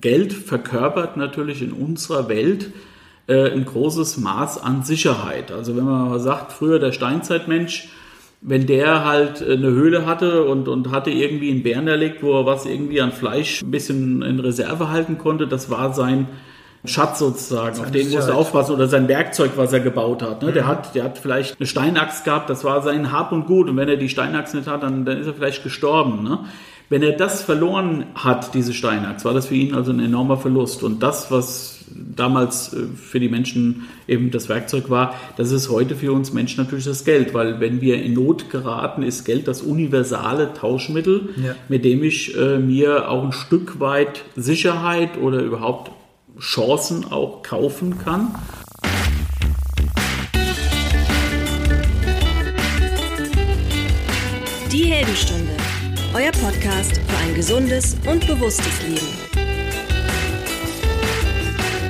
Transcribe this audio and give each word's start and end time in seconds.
Geld 0.00 0.32
verkörpert 0.32 1.16
natürlich 1.16 1.62
in 1.62 1.72
unserer 1.72 2.28
Welt 2.28 2.72
äh, 3.26 3.50
ein 3.50 3.64
großes 3.64 4.18
Maß 4.18 4.62
an 4.62 4.82
Sicherheit. 4.82 5.50
Also 5.52 5.76
wenn 5.76 5.84
man 5.84 6.08
mal 6.08 6.20
sagt, 6.20 6.52
früher 6.52 6.78
der 6.78 6.92
Steinzeitmensch, 6.92 7.88
wenn 8.40 8.66
der 8.66 9.04
halt 9.04 9.42
eine 9.42 9.68
Höhle 9.68 10.04
hatte 10.04 10.44
und, 10.44 10.68
und 10.68 10.90
hatte 10.90 11.10
irgendwie 11.10 11.50
einen 11.50 11.62
Bären 11.62 11.88
erlegt, 11.88 12.22
wo 12.22 12.38
er 12.38 12.44
was 12.44 12.66
irgendwie 12.66 13.00
an 13.00 13.12
Fleisch 13.12 13.62
ein 13.62 13.70
bisschen 13.70 14.20
in 14.22 14.38
Reserve 14.40 14.90
halten 14.90 15.16
konnte, 15.16 15.46
das 15.46 15.70
war 15.70 15.94
sein 15.94 16.28
Schatz 16.84 17.18
sozusagen, 17.18 17.80
auf 17.80 17.90
den 17.90 18.10
musste 18.10 18.32
er 18.32 18.36
aufpassen 18.36 18.74
oder 18.74 18.88
sein 18.88 19.08
Werkzeug, 19.08 19.52
was 19.56 19.72
er 19.72 19.80
gebaut 19.80 20.22
hat. 20.22 20.42
Ne? 20.42 20.50
Mhm. 20.50 20.54
Der 20.54 20.66
hat, 20.66 20.94
der 20.94 21.04
hat 21.04 21.16
vielleicht 21.16 21.58
eine 21.58 21.66
Steinaxt 21.66 22.24
gehabt, 22.24 22.50
das 22.50 22.62
war 22.62 22.82
sein 22.82 23.10
Hab 23.10 23.32
und 23.32 23.46
Gut 23.46 23.70
und 23.70 23.78
wenn 23.78 23.88
er 23.88 23.96
die 23.96 24.10
Steinaxt 24.10 24.54
nicht 24.54 24.68
hat, 24.68 24.82
dann, 24.82 25.06
dann 25.06 25.18
ist 25.18 25.26
er 25.26 25.32
vielleicht 25.32 25.62
gestorben. 25.62 26.22
Ne? 26.22 26.40
Wenn 26.90 27.02
er 27.02 27.12
das 27.12 27.42
verloren 27.42 28.04
hat, 28.14 28.54
diese 28.54 28.74
Steinaxt, 28.74 29.24
war 29.24 29.32
das 29.32 29.46
für 29.46 29.54
ihn 29.54 29.74
also 29.74 29.90
ein 29.90 30.00
enormer 30.00 30.36
Verlust 30.36 30.82
und 30.82 31.02
das, 31.02 31.30
was 31.30 31.84
damals 31.90 32.74
äh, 32.74 32.86
für 32.94 33.20
die 33.20 33.28
Menschen 33.28 33.88
eben 34.06 34.30
das 34.30 34.48
Werkzeug 34.48 34.90
war, 34.90 35.14
das 35.36 35.50
ist 35.50 35.70
heute 35.70 35.96
für 35.96 36.12
uns 36.12 36.32
Menschen 36.32 36.62
natürlich 36.62 36.84
das 36.84 37.04
Geld, 37.04 37.32
weil 37.32 37.60
wenn 37.60 37.80
wir 37.80 38.02
in 38.02 38.12
Not 38.12 38.50
geraten, 38.50 39.02
ist 39.02 39.24
Geld 39.24 39.48
das 39.48 39.62
universale 39.62 40.52
Tauschmittel, 40.52 41.30
ja. 41.42 41.54
mit 41.68 41.84
dem 41.84 42.02
ich 42.02 42.36
äh, 42.36 42.58
mir 42.58 43.08
auch 43.08 43.24
ein 43.24 43.32
Stück 43.32 43.80
weit 43.80 44.22
Sicherheit 44.36 45.16
oder 45.18 45.40
überhaupt 45.40 45.90
Chancen 46.38 47.10
auch 47.10 47.42
kaufen 47.42 47.98
kann. 47.98 48.34
Die 54.70 54.86
Heldenstunde, 54.86 55.53
euer 56.14 56.30
Podcast 56.30 57.00
für 57.08 57.16
ein 57.24 57.34
gesundes 57.34 57.96
und 58.08 58.24
bewusstes 58.28 58.82
Leben. 58.86 59.08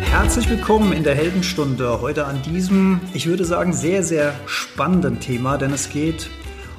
Herzlich 0.00 0.48
willkommen 0.48 0.95
in 0.95 1.05
der 1.05 1.14
Heldenstunde. 1.14 2.00
Heute 2.00 2.25
an 2.25 2.41
diesem, 2.41 3.03
ich 3.12 3.27
würde 3.27 3.44
sagen, 3.44 3.75
sehr, 3.75 4.03
sehr 4.03 4.34
spannenden 4.47 5.20
Thema, 5.20 5.58
denn 5.58 5.75
es 5.75 5.91
geht 5.91 6.31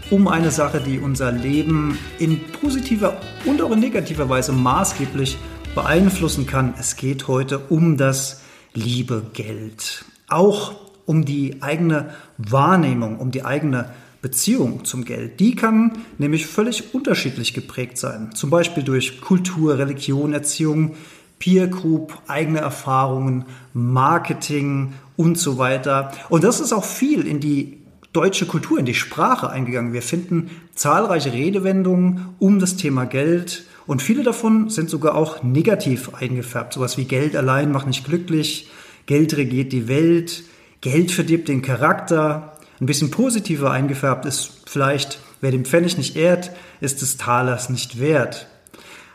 um 0.10 0.28
eine 0.28 0.50
Sache, 0.50 0.82
die 0.82 0.98
unser 0.98 1.32
Leben 1.32 2.00
in 2.18 2.42
positiver 2.52 3.22
und 3.46 3.62
auch 3.62 3.72
in 3.72 3.80
negativer 3.80 4.28
Weise 4.28 4.52
maßgeblich 4.52 5.38
beeinflussen 5.76 6.48
kann. 6.48 6.74
Es 6.80 6.96
geht 6.96 7.28
heute 7.28 7.60
um 7.60 7.96
das 7.96 8.42
liebe 8.74 9.22
Geld. 9.34 10.04
Auch 10.28 10.74
um 11.06 11.26
die 11.26 11.62
eigene 11.62 12.10
Wahrnehmung, 12.40 13.20
um 13.20 13.30
die 13.30 13.46
eigene 13.46 13.92
Beziehung 14.26 14.86
zum 14.86 15.06
Geld. 15.06 15.40
Die 15.40 15.56
kann 15.56 16.00
nämlich 16.18 16.48
völlig 16.48 16.96
unterschiedlich 16.96 17.54
geprägt 17.54 18.00
sein. 18.00 18.32
Zum 18.34 18.50
Beispiel 18.50 18.82
durch 18.82 19.22
Kultur, 19.22 19.78
Religion, 19.78 20.34
Erziehung, 20.34 20.96
Peer 21.38 21.68
Group, 21.68 22.18
eigene 22.26 22.58
Erfahrungen, 22.58 23.46
Marketing 23.76 24.94
und 25.16 25.38
so 25.38 25.60
weiter. 25.60 26.12
Und 26.30 26.44
das 26.44 26.60
ist 26.60 26.74
auch 26.74 26.86
viel 26.86 27.28
in 27.28 27.40
die 27.40 27.78
deutsche 28.14 28.48
Kultur, 28.48 28.80
in 28.80 28.88
die 28.88 28.96
Sprache 28.96 29.52
eingegangen. 29.52 29.94
Wir 29.94 30.02
finden 30.02 30.50
zahlreiche 30.74 31.32
Redewendungen 31.32 32.30
um 32.40 32.58
das 32.58 32.78
Thema 32.78 33.06
Geld 33.06 33.66
und 33.86 34.02
viele 34.02 34.24
davon 34.24 34.72
sind 34.72 34.90
sogar 34.90 35.14
auch 35.14 35.44
negativ 35.44 36.16
eingefärbt. 36.16 36.74
Sowas 36.74 36.98
wie 36.98 37.06
Geld 37.06 37.36
allein 37.36 37.72
macht 37.72 37.86
nicht 37.86 38.06
glücklich, 38.06 38.72
Geld 39.06 39.38
regiert 39.38 39.72
die 39.72 39.88
Welt, 39.88 40.46
Geld 40.82 41.12
verdirbt 41.12 41.48
den 41.48 41.62
Charakter. 41.62 42.55
Ein 42.86 42.94
bisschen 42.94 43.10
positiver 43.10 43.72
eingefärbt 43.72 44.28
ist 44.28 44.52
vielleicht, 44.68 45.18
wer 45.42 45.50
den 45.50 45.66
Pfennig 45.66 45.98
nicht 45.98 46.16
ehrt, 46.16 46.52
ist 46.82 47.02
des 47.02 47.18
Talers 47.18 47.72
nicht 47.72 48.00
wert. 48.00 48.46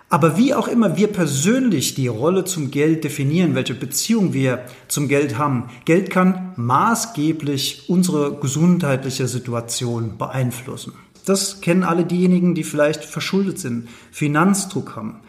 Aber 0.09 0.37
wie 0.37 0.55
auch 0.55 0.67
immer 0.67 0.97
wir 0.97 1.07
persönlich 1.07 1.95
die 1.95 2.09
Rolle 2.09 2.45
zum 2.45 2.73
Geld 2.73 3.05
definieren, 3.05 3.55
welche 3.55 3.75
Beziehung 3.75 4.33
wir 4.33 4.65
zum 4.89 5.07
Geld 5.07 5.39
haben, 5.39 5.71
Geld 5.85 6.11
kann 6.11 6.53
maßgeblich 6.57 7.89
unsere 7.89 8.41
gesundheitliche 8.41 9.29
Situation 9.29 10.19
beeinflussen. 10.19 10.95
Das 11.25 11.61
kennen 11.61 11.85
alle 11.85 12.05
diejenigen, 12.05 12.57
die 12.57 12.65
vielleicht 12.65 13.05
verschuldet 13.05 13.61
sind, 13.61 13.89
Finanzdruck 14.11 14.97
haben. 14.97 15.21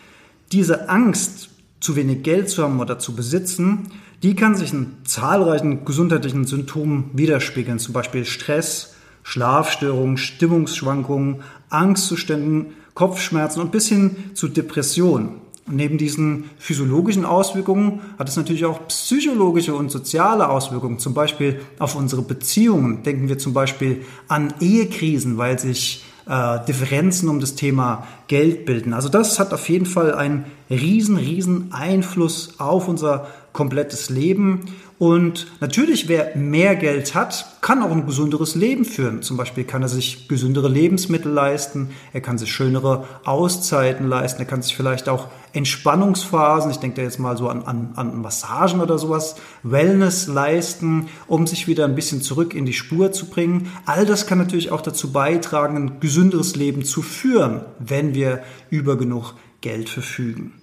Diese 0.51 0.89
Angst, 0.89 1.49
zu 1.79 1.95
wenig 1.95 2.23
Geld 2.23 2.49
zu 2.49 2.63
haben 2.63 2.79
oder 2.79 2.97
zu 2.97 3.15
besitzen, 3.15 3.91
die 4.23 4.35
kann 4.35 4.55
sich 4.55 4.71
in 4.73 4.97
zahlreichen 5.03 5.83
gesundheitlichen 5.83 6.45
Symptomen 6.45 7.09
widerspiegeln, 7.13 7.79
zum 7.79 7.93
Beispiel 7.93 8.25
Stress, 8.25 8.93
Schlafstörungen, 9.23 10.17
Stimmungsschwankungen, 10.17 11.37
Angstzuständen, 11.69 12.67
Kopfschmerzen 12.93 13.61
und 13.61 13.71
bis 13.71 13.87
hin 13.87 14.15
zu 14.33 14.47
Depressionen. 14.47 15.41
Und 15.67 15.75
neben 15.75 15.97
diesen 15.97 16.49
physiologischen 16.57 17.23
Auswirkungen 17.23 18.01
hat 18.17 18.27
es 18.27 18.35
natürlich 18.35 18.65
auch 18.65 18.87
psychologische 18.87 19.75
und 19.75 19.89
soziale 19.89 20.49
Auswirkungen, 20.49 20.99
zum 20.99 21.13
Beispiel 21.13 21.59
auf 21.79 21.95
unsere 21.95 22.23
Beziehungen. 22.23 23.03
Denken 23.03 23.29
wir 23.29 23.37
zum 23.37 23.53
Beispiel 23.53 24.03
an 24.27 24.53
Ehekrisen, 24.59 25.37
weil 25.37 25.59
sich 25.59 26.03
äh, 26.27 26.59
Differenzen 26.67 27.29
um 27.29 27.39
das 27.39 27.55
Thema 27.55 28.07
Geld 28.27 28.65
bilden. 28.65 28.93
Also 28.93 29.09
das 29.09 29.39
hat 29.39 29.53
auf 29.53 29.69
jeden 29.69 29.85
Fall 29.85 30.13
einen 30.13 30.45
riesen, 30.69 31.17
riesen 31.17 31.71
Einfluss 31.71 32.59
auf 32.59 32.87
unser 32.87 33.27
komplettes 33.53 34.09
Leben. 34.09 34.65
Und 34.97 35.47
natürlich, 35.59 36.07
wer 36.07 36.35
mehr 36.35 36.75
Geld 36.75 37.15
hat, 37.15 37.57
kann 37.61 37.81
auch 37.81 37.89
ein 37.89 38.05
gesünderes 38.05 38.53
Leben 38.53 38.85
führen. 38.85 39.23
Zum 39.23 39.35
Beispiel 39.35 39.63
kann 39.63 39.81
er 39.81 39.87
sich 39.87 40.27
gesündere 40.27 40.69
Lebensmittel 40.69 41.31
leisten, 41.31 41.89
er 42.13 42.21
kann 42.21 42.37
sich 42.37 42.51
schönere 42.51 43.07
Auszeiten 43.25 44.07
leisten, 44.07 44.43
er 44.43 44.45
kann 44.45 44.61
sich 44.61 44.75
vielleicht 44.75 45.09
auch 45.09 45.29
Entspannungsphasen, 45.53 46.69
ich 46.69 46.77
denke 46.77 46.97
da 46.97 47.01
jetzt 47.01 47.19
mal 47.19 47.35
so 47.35 47.49
an, 47.49 47.63
an, 47.63 47.93
an 47.95 48.21
Massagen 48.21 48.79
oder 48.79 48.99
sowas, 48.99 49.37
Wellness 49.63 50.27
leisten, 50.27 51.09
um 51.27 51.47
sich 51.47 51.67
wieder 51.67 51.85
ein 51.85 51.95
bisschen 51.95 52.21
zurück 52.21 52.53
in 52.53 52.67
die 52.67 52.73
Spur 52.73 53.11
zu 53.11 53.25
bringen. 53.25 53.71
All 53.87 54.05
das 54.05 54.27
kann 54.27 54.37
natürlich 54.37 54.71
auch 54.71 54.81
dazu 54.81 55.11
beitragen, 55.11 55.77
ein 55.77 55.99
gesünderes 55.99 56.55
Leben 56.55 56.85
zu 56.85 57.01
führen, 57.01 57.61
wenn 57.79 58.13
wir 58.13 58.43
über 58.69 58.97
genug 58.97 59.33
Geld 59.61 59.89
verfügen. 59.89 60.53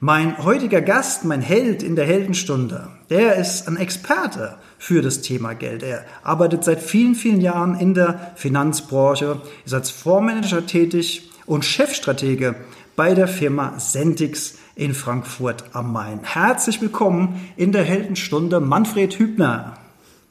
Mein 0.00 0.44
heutiger 0.44 0.80
Gast, 0.80 1.24
mein 1.24 1.40
Held 1.40 1.82
in 1.82 1.96
der 1.96 2.06
Heldenstunde, 2.06 2.86
der 3.10 3.34
ist 3.34 3.66
ein 3.66 3.76
Experte 3.76 4.54
für 4.78 5.02
das 5.02 5.22
Thema 5.22 5.54
Geld. 5.54 5.82
Er 5.82 6.04
arbeitet 6.22 6.62
seit 6.62 6.80
vielen, 6.80 7.16
vielen 7.16 7.40
Jahren 7.40 7.80
in 7.80 7.94
der 7.94 8.30
Finanzbranche, 8.36 9.42
ist 9.64 9.74
als 9.74 9.90
Fondsmanager 9.90 10.64
tätig 10.64 11.32
und 11.46 11.64
Chefstratege 11.64 12.54
bei 12.94 13.12
der 13.12 13.26
Firma 13.26 13.80
Sentix 13.80 14.58
in 14.76 14.94
Frankfurt 14.94 15.64
am 15.72 15.92
Main. 15.92 16.20
Herzlich 16.22 16.80
willkommen 16.80 17.50
in 17.56 17.72
der 17.72 17.82
Heldenstunde, 17.82 18.60
Manfred 18.60 19.18
Hübner. 19.18 19.78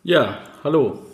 Ja, 0.01 0.37
hallo. 0.63 1.06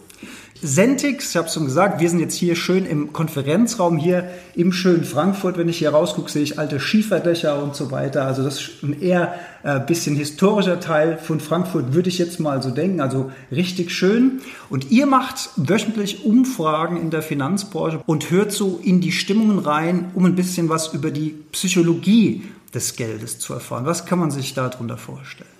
Sentix, 0.66 1.32
ich 1.32 1.36
habe 1.36 1.48
es 1.50 1.54
schon 1.54 1.66
gesagt, 1.66 2.00
wir 2.00 2.10
sind 2.10 2.20
jetzt 2.20 2.36
hier 2.36 2.56
schön 2.56 2.86
im 2.86 3.12
Konferenzraum 3.12 3.98
hier 3.98 4.30
im 4.56 4.72
schönen 4.72 5.04
Frankfurt. 5.04 5.58
Wenn 5.58 5.68
ich 5.68 5.80
hier 5.80 5.90
rausgucke, 5.90 6.32
sehe 6.32 6.42
ich 6.42 6.58
alte 6.58 6.80
Schieferdächer 6.80 7.62
und 7.62 7.76
so 7.76 7.92
weiter. 7.92 8.26
Also 8.26 8.44
das 8.44 8.62
ist 8.62 8.82
ein 8.82 9.02
eher 9.02 9.36
äh, 9.64 9.82
bisschen 9.82 10.16
historischer 10.16 10.80
Teil 10.80 11.18
von 11.18 11.42
Frankfurt, 11.42 11.94
würde 11.94 12.08
ich 12.08 12.18
jetzt 12.18 12.40
mal 12.40 12.64
so 12.64 12.72
denken. 12.72 13.02
Also 13.02 13.30
richtig 13.52 13.92
schön. 13.92 14.40
Und 14.70 14.90
ihr 14.90 15.06
macht 15.06 15.50
wöchentlich 15.58 16.24
Umfragen 16.24 16.96
in 16.96 17.10
der 17.10 17.24
Finanzbranche 17.24 18.02
und 18.06 18.32
hört 18.32 18.54
so 18.54 18.80
in 18.82 19.02
die 19.02 19.12
Stimmungen 19.12 19.60
rein, 19.60 20.12
um 20.14 20.24
ein 20.24 20.36
bisschen 20.36 20.70
was 20.70 20.94
über 20.94 21.12
die 21.12 21.36
Psychologie 21.52 22.44
des 22.74 22.96
Geldes 22.96 23.38
zu 23.38 23.54
erfahren. 23.54 23.86
Was 23.86 24.06
kann 24.06 24.18
man 24.18 24.32
sich 24.32 24.54
darunter 24.54 24.96
vorstellen? 24.96 25.53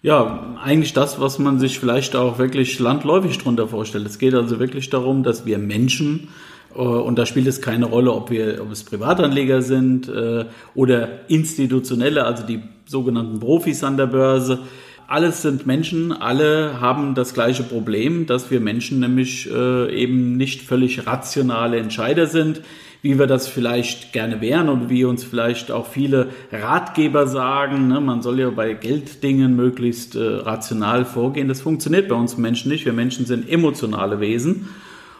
Ja, 0.00 0.56
eigentlich 0.62 0.92
das, 0.92 1.20
was 1.20 1.40
man 1.40 1.58
sich 1.58 1.80
vielleicht 1.80 2.14
auch 2.14 2.38
wirklich 2.38 2.78
landläufig 2.78 3.38
darunter 3.38 3.66
vorstellt. 3.66 4.06
Es 4.06 4.18
geht 4.18 4.34
also 4.34 4.60
wirklich 4.60 4.90
darum, 4.90 5.24
dass 5.24 5.44
wir 5.44 5.58
Menschen, 5.58 6.28
äh, 6.72 6.78
und 6.78 7.18
da 7.18 7.26
spielt 7.26 7.48
es 7.48 7.60
keine 7.60 7.86
Rolle, 7.86 8.12
ob 8.12 8.30
wir, 8.30 8.62
ob 8.62 8.70
es 8.70 8.84
Privatanleger 8.84 9.60
sind 9.60 10.08
äh, 10.08 10.44
oder 10.76 11.28
institutionelle, 11.28 12.24
also 12.24 12.46
die 12.46 12.62
sogenannten 12.86 13.40
Profis 13.40 13.82
an 13.82 13.96
der 13.96 14.06
Börse. 14.06 14.60
Alles 15.08 15.42
sind 15.42 15.66
Menschen, 15.66 16.12
alle 16.12 16.80
haben 16.80 17.16
das 17.16 17.34
gleiche 17.34 17.64
Problem, 17.64 18.26
dass 18.26 18.52
wir 18.52 18.60
Menschen 18.60 19.00
nämlich 19.00 19.50
äh, 19.50 19.92
eben 20.00 20.36
nicht 20.36 20.62
völlig 20.62 21.08
rationale 21.08 21.78
Entscheider 21.78 22.26
sind 22.26 22.60
wie 23.02 23.18
wir 23.18 23.26
das 23.26 23.48
vielleicht 23.48 24.12
gerne 24.12 24.40
wären 24.40 24.68
und 24.68 24.90
wie 24.90 25.04
uns 25.04 25.24
vielleicht 25.24 25.70
auch 25.70 25.86
viele 25.86 26.28
Ratgeber 26.50 27.26
sagen. 27.26 27.88
Ne? 27.88 28.00
Man 28.00 28.22
soll 28.22 28.40
ja 28.40 28.50
bei 28.50 28.74
Gelddingen 28.74 29.54
möglichst 29.54 30.16
äh, 30.16 30.22
rational 30.22 31.04
vorgehen. 31.04 31.48
Das 31.48 31.60
funktioniert 31.60 32.08
bei 32.08 32.16
uns 32.16 32.36
Menschen 32.36 32.70
nicht. 32.70 32.84
Wir 32.84 32.92
Menschen 32.92 33.26
sind 33.26 33.48
emotionale 33.48 34.20
Wesen. 34.20 34.68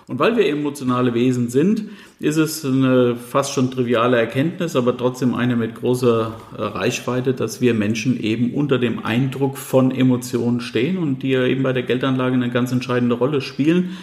Und 0.08 0.18
weil 0.18 0.38
wir 0.38 0.48
emotionale 0.48 1.12
Wesen 1.12 1.50
sind, 1.50 1.84
ist 2.18 2.38
es 2.38 2.64
eine 2.64 3.14
fast 3.14 3.52
schon 3.52 3.70
triviale 3.70 4.16
Erkenntnis, 4.16 4.74
aber 4.74 4.96
trotzdem 4.96 5.34
eine 5.34 5.54
mit 5.54 5.74
großer 5.74 6.34
äh, 6.56 6.62
Reichweite, 6.62 7.34
dass 7.34 7.60
wir 7.60 7.74
Menschen 7.74 8.18
eben 8.18 8.54
unter 8.54 8.78
dem 8.78 9.04
Eindruck 9.04 9.58
von 9.58 9.90
Emotionen 9.90 10.60
stehen 10.60 10.96
und 10.96 11.22
die 11.22 11.30
ja 11.30 11.44
eben 11.44 11.62
bei 11.62 11.74
der 11.74 11.82
Geldanlage 11.82 12.34
eine 12.34 12.48
ganz 12.48 12.72
entscheidende 12.72 13.16
Rolle 13.16 13.42
spielen. 13.42 13.98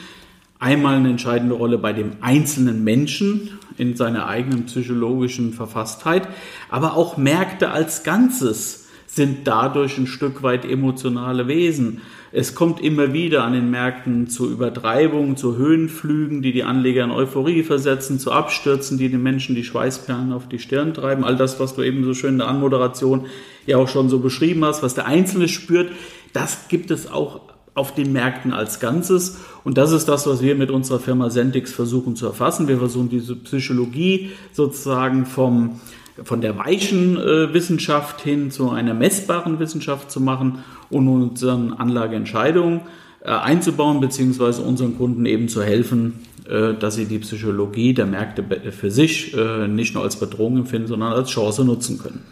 Einmal 0.60 0.96
eine 0.96 1.10
entscheidende 1.10 1.56
Rolle 1.56 1.78
bei 1.78 1.94
dem 1.94 2.12
einzelnen 2.22 2.84
Menschen 2.84 3.52
in 3.78 3.96
seiner 3.96 4.28
eigenen 4.28 4.66
psychologischen 4.66 5.54
Verfasstheit, 5.54 6.28
aber 6.70 6.96
auch 6.96 7.18
Märkte 7.18 7.72
als 7.72 8.04
Ganzes 8.04 8.86
sind 9.08 9.48
dadurch 9.48 9.98
ein 9.98 10.08
Stück 10.08 10.44
weit 10.44 10.66
emotionale 10.66 11.48
Wesen. 11.48 12.02
Es 12.32 12.54
kommt 12.54 12.82
immer 12.82 13.14
wieder 13.14 13.46
an 13.46 13.54
den 13.54 13.72
Märkten 13.72 14.28
zu 14.28 14.52
Übertreibungen, 14.52 15.38
zu 15.38 15.56
Höhenflügen, 15.56 16.42
die 16.42 16.52
die 16.52 16.64
Anleger 16.64 17.06
in 17.06 17.12
Euphorie 17.12 17.64
versetzen, 17.64 18.20
zu 18.20 18.34
Abstürzen, 18.34 18.98
die 18.98 19.08
den 19.08 19.24
Menschen 19.24 19.56
die 19.56 19.64
Schweißperlen 19.64 20.34
auf 20.34 20.50
die 20.50 20.60
Stirn 20.60 20.94
treiben. 20.94 21.24
All 21.24 21.38
das, 21.38 21.62
was 21.62 21.76
du 21.76 21.82
eben 21.82 22.04
so 22.04 22.14
schön 22.14 22.32
in 22.32 22.40
der 22.40 22.50
Anmoderation 22.50 23.28
ja 23.66 23.78
auch 23.78 23.88
schon 23.88 24.10
so 24.10 24.20
beschrieben 24.20 24.66
hast, 24.66 24.84
was 24.84 24.96
der 24.96 25.06
Einzelne 25.06 25.48
spürt, 25.48 25.92
das 26.34 26.68
gibt 26.68 26.92
es 26.92 27.10
auch 27.10 27.40
auf 27.76 27.94
den 27.94 28.14
Märkten 28.14 28.54
als 28.54 28.80
Ganzes. 28.80 29.38
Und 29.64 29.78
das 29.78 29.92
ist 29.92 30.08
das, 30.08 30.26
was 30.26 30.42
wir 30.42 30.56
mit 30.56 30.72
unserer 30.72 31.00
Firma 31.00 31.30
Sentix 31.30 31.74
versuchen 31.74 32.16
zu 32.16 32.26
erfassen. 32.26 32.68
Wir 32.68 32.78
versuchen 32.78 33.10
diese 33.10 33.36
Psychologie 33.36 34.32
sozusagen 34.54 35.26
vom, 35.26 35.82
von 36.24 36.40
der 36.40 36.58
weichen 36.58 37.18
äh, 37.18 37.54
Wissenschaft 37.54 38.22
hin 38.22 38.50
zu 38.50 38.72
einer 38.72 38.94
messbaren 38.94 39.60
Wissenschaft 39.60 40.10
zu 40.10 40.22
machen 40.22 40.64
und 40.90 41.08
unseren 41.08 41.74
Anlageentscheidungen 41.74 42.82
äh, 43.22 43.30
einzubauen, 43.30 44.00
beziehungsweise 44.00 44.62
unseren 44.62 44.98
Kunden 44.98 45.26
eben 45.26 45.50
zu 45.50 45.62
helfen, 45.62 46.22
äh, 46.48 46.76
dass 46.76 46.96
sie 46.96 47.06
die 47.06 47.20
Psychologie 47.20 47.94
der 47.94 48.06
Märkte 48.06 48.46
für 48.72 48.90
sich 48.90 49.36
äh, 49.36 49.68
nicht 49.68 49.96
nur 49.96 50.04
als 50.04 50.16
Bedrohung 50.18 50.58
empfinden, 50.60 50.88
sondern 50.88 51.12
als 51.12 51.30
Chance 51.30 51.66
nutzen 51.66 51.98
können. 51.98 52.24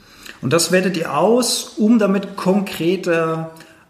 Und 0.42 0.54
das 0.54 0.72
wertet 0.72 0.96
ihr 0.96 1.18
aus, 1.18 1.74
um 1.78 2.00
damit 2.00 2.38
konkrete 2.38 3.48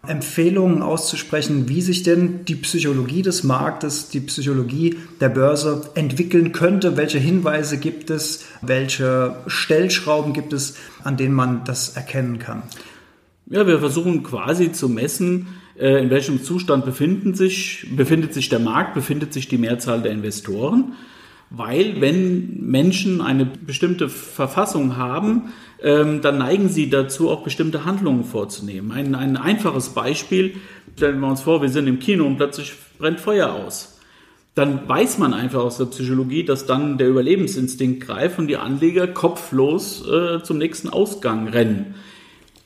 Empfehlungen 0.08 0.82
auszusprechen, 0.82 1.68
wie 1.68 1.80
sich 1.80 2.02
denn 2.02 2.44
die 2.44 2.54
Psychologie 2.56 3.22
des 3.22 3.44
Marktes, 3.44 4.08
die 4.08 4.20
Psychologie 4.20 4.96
der 5.20 5.28
Börse 5.28 5.90
entwickeln 5.94 6.52
könnte, 6.52 6.96
welche 6.96 7.18
Hinweise 7.18 7.78
gibt 7.78 8.10
es, 8.10 8.44
welche 8.62 9.36
Stellschrauben 9.46 10.32
gibt 10.32 10.52
es, 10.52 10.76
an 11.02 11.16
denen 11.16 11.34
man 11.34 11.64
das 11.64 11.96
erkennen 11.96 12.38
kann. 12.38 12.62
Ja, 13.46 13.66
wir 13.66 13.78
versuchen 13.78 14.22
quasi 14.22 14.72
zu 14.72 14.88
messen, 14.88 15.48
äh, 15.78 16.02
in 16.02 16.10
welchem 16.10 16.42
Zustand 16.42 16.84
befinden 16.84 17.34
sich, 17.34 17.86
befindet 17.94 18.32
sich 18.32 18.48
der 18.48 18.60
Markt, 18.60 18.94
befindet 18.94 19.32
sich 19.32 19.48
die 19.48 19.58
Mehrzahl 19.58 20.02
der 20.02 20.12
Investoren. 20.12 20.94
Weil 21.56 22.00
wenn 22.00 22.60
Menschen 22.60 23.20
eine 23.20 23.44
bestimmte 23.44 24.08
Verfassung 24.08 24.96
haben, 24.96 25.52
ähm, 25.82 26.20
dann 26.20 26.38
neigen 26.38 26.68
sie 26.68 26.90
dazu, 26.90 27.30
auch 27.30 27.44
bestimmte 27.44 27.84
Handlungen 27.84 28.24
vorzunehmen. 28.24 28.90
Ein, 28.90 29.14
ein 29.14 29.36
einfaches 29.36 29.90
Beispiel, 29.90 30.56
stellen 30.96 31.20
wir 31.20 31.28
uns 31.28 31.42
vor, 31.42 31.62
wir 31.62 31.68
sind 31.68 31.86
im 31.86 31.98
Kino 31.98 32.26
und 32.26 32.36
plötzlich 32.36 32.72
brennt 32.98 33.20
Feuer 33.20 33.52
aus. 33.52 34.00
Dann 34.54 34.88
weiß 34.88 35.18
man 35.18 35.34
einfach 35.34 35.60
aus 35.60 35.78
der 35.78 35.86
Psychologie, 35.86 36.44
dass 36.44 36.66
dann 36.66 36.96
der 36.96 37.08
Überlebensinstinkt 37.08 38.06
greift 38.06 38.38
und 38.38 38.46
die 38.46 38.56
Anleger 38.56 39.08
kopflos 39.08 40.06
äh, 40.08 40.42
zum 40.42 40.58
nächsten 40.58 40.88
Ausgang 40.88 41.48
rennen. 41.48 41.94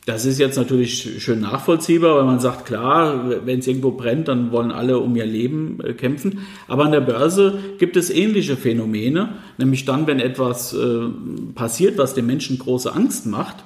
Das 0.08 0.24
ist 0.24 0.38
jetzt 0.38 0.56
natürlich 0.56 1.22
schön 1.22 1.40
nachvollziehbar, 1.40 2.16
weil 2.16 2.24
man 2.24 2.40
sagt, 2.40 2.64
klar, 2.64 3.44
wenn 3.44 3.58
es 3.58 3.66
irgendwo 3.66 3.90
brennt, 3.90 4.26
dann 4.28 4.52
wollen 4.52 4.72
alle 4.72 5.00
um 5.00 5.14
ihr 5.14 5.26
Leben 5.26 5.80
äh, 5.84 5.92
kämpfen. 5.92 6.46
Aber 6.66 6.86
an 6.86 6.92
der 6.92 7.02
Börse 7.02 7.58
gibt 7.78 7.94
es 7.94 8.08
ähnliche 8.08 8.56
Phänomene, 8.56 9.34
nämlich 9.58 9.84
dann, 9.84 10.06
wenn 10.06 10.18
etwas 10.18 10.72
äh, 10.72 11.10
passiert, 11.54 11.98
was 11.98 12.14
den 12.14 12.24
Menschen 12.24 12.58
große 12.58 12.90
Angst 12.90 13.26
macht 13.26 13.56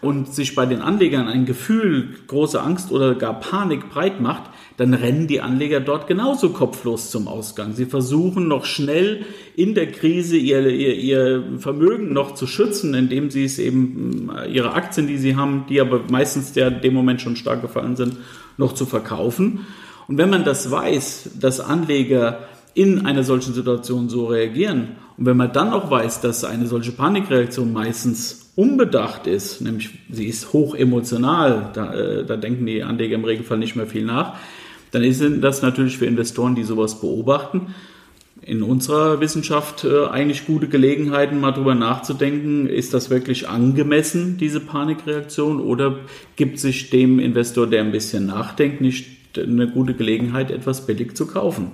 und 0.00 0.34
sich 0.34 0.56
bei 0.56 0.66
den 0.66 0.82
Anlegern 0.82 1.28
ein 1.28 1.46
Gefühl 1.46 2.08
große 2.26 2.60
Angst 2.60 2.90
oder 2.90 3.14
gar 3.14 3.38
Panik 3.38 3.88
breit 3.88 4.20
macht, 4.20 4.50
dann 4.82 4.94
rennen 4.94 5.28
die 5.28 5.40
Anleger 5.40 5.78
dort 5.78 6.08
genauso 6.08 6.50
kopflos 6.50 7.12
zum 7.12 7.28
Ausgang. 7.28 7.74
Sie 7.74 7.86
versuchen 7.86 8.48
noch 8.48 8.64
schnell 8.64 9.24
in 9.54 9.74
der 9.74 9.92
Krise 9.92 10.36
ihr, 10.36 10.66
ihr, 10.66 10.94
ihr 10.96 11.44
Vermögen 11.58 12.12
noch 12.12 12.34
zu 12.34 12.48
schützen, 12.48 12.92
indem 12.94 13.30
sie 13.30 13.44
es 13.44 13.60
eben 13.60 14.28
äh, 14.36 14.50
ihre 14.50 14.72
Aktien, 14.72 15.06
die 15.06 15.18
sie 15.18 15.36
haben, 15.36 15.66
die 15.68 15.80
aber 15.80 16.00
meistens 16.10 16.52
ja 16.56 16.68
dem 16.68 16.94
Moment 16.94 17.20
schon 17.20 17.36
stark 17.36 17.62
gefallen 17.62 17.94
sind, 17.94 18.16
noch 18.56 18.72
zu 18.72 18.84
verkaufen. 18.84 19.60
Und 20.08 20.18
wenn 20.18 20.30
man 20.30 20.42
das 20.42 20.68
weiß, 20.68 21.30
dass 21.38 21.60
Anleger 21.60 22.40
in 22.74 23.06
einer 23.06 23.22
solchen 23.22 23.54
Situation 23.54 24.08
so 24.08 24.26
reagieren 24.26 24.96
und 25.16 25.26
wenn 25.26 25.36
man 25.36 25.52
dann 25.52 25.72
auch 25.72 25.92
weiß, 25.92 26.22
dass 26.22 26.42
eine 26.42 26.66
solche 26.66 26.90
Panikreaktion 26.90 27.72
meistens 27.72 28.50
unbedacht 28.56 29.28
ist, 29.28 29.60
nämlich 29.60 29.90
sie 30.10 30.26
ist 30.26 30.52
hoch 30.52 30.74
emotional, 30.74 31.70
da, 31.72 31.94
äh, 31.94 32.24
da 32.26 32.36
denken 32.36 32.66
die 32.66 32.82
Anleger 32.82 33.14
im 33.14 33.24
Regelfall 33.24 33.58
nicht 33.58 33.76
mehr 33.76 33.86
viel 33.86 34.04
nach, 34.04 34.34
dann 34.92 35.02
ist 35.02 35.22
das 35.40 35.62
natürlich 35.62 35.98
für 35.98 36.06
Investoren, 36.06 36.54
die 36.54 36.62
sowas 36.62 37.00
beobachten, 37.00 37.74
in 38.44 38.62
unserer 38.62 39.20
Wissenschaft 39.20 39.84
äh, 39.84 40.06
eigentlich 40.06 40.46
gute 40.46 40.68
Gelegenheiten, 40.68 41.40
mal 41.40 41.52
drüber 41.52 41.74
nachzudenken, 41.74 42.66
ist 42.66 42.92
das 42.92 43.08
wirklich 43.08 43.48
angemessen, 43.48 44.36
diese 44.36 44.60
Panikreaktion, 44.60 45.60
oder 45.60 46.00
gibt 46.36 46.58
sich 46.58 46.90
dem 46.90 47.18
Investor, 47.18 47.68
der 47.68 47.82
ein 47.82 47.92
bisschen 47.92 48.26
nachdenkt, 48.26 48.80
nicht 48.80 49.06
eine 49.38 49.68
gute 49.68 49.94
Gelegenheit, 49.94 50.50
etwas 50.50 50.86
billig 50.86 51.16
zu 51.16 51.26
kaufen? 51.26 51.72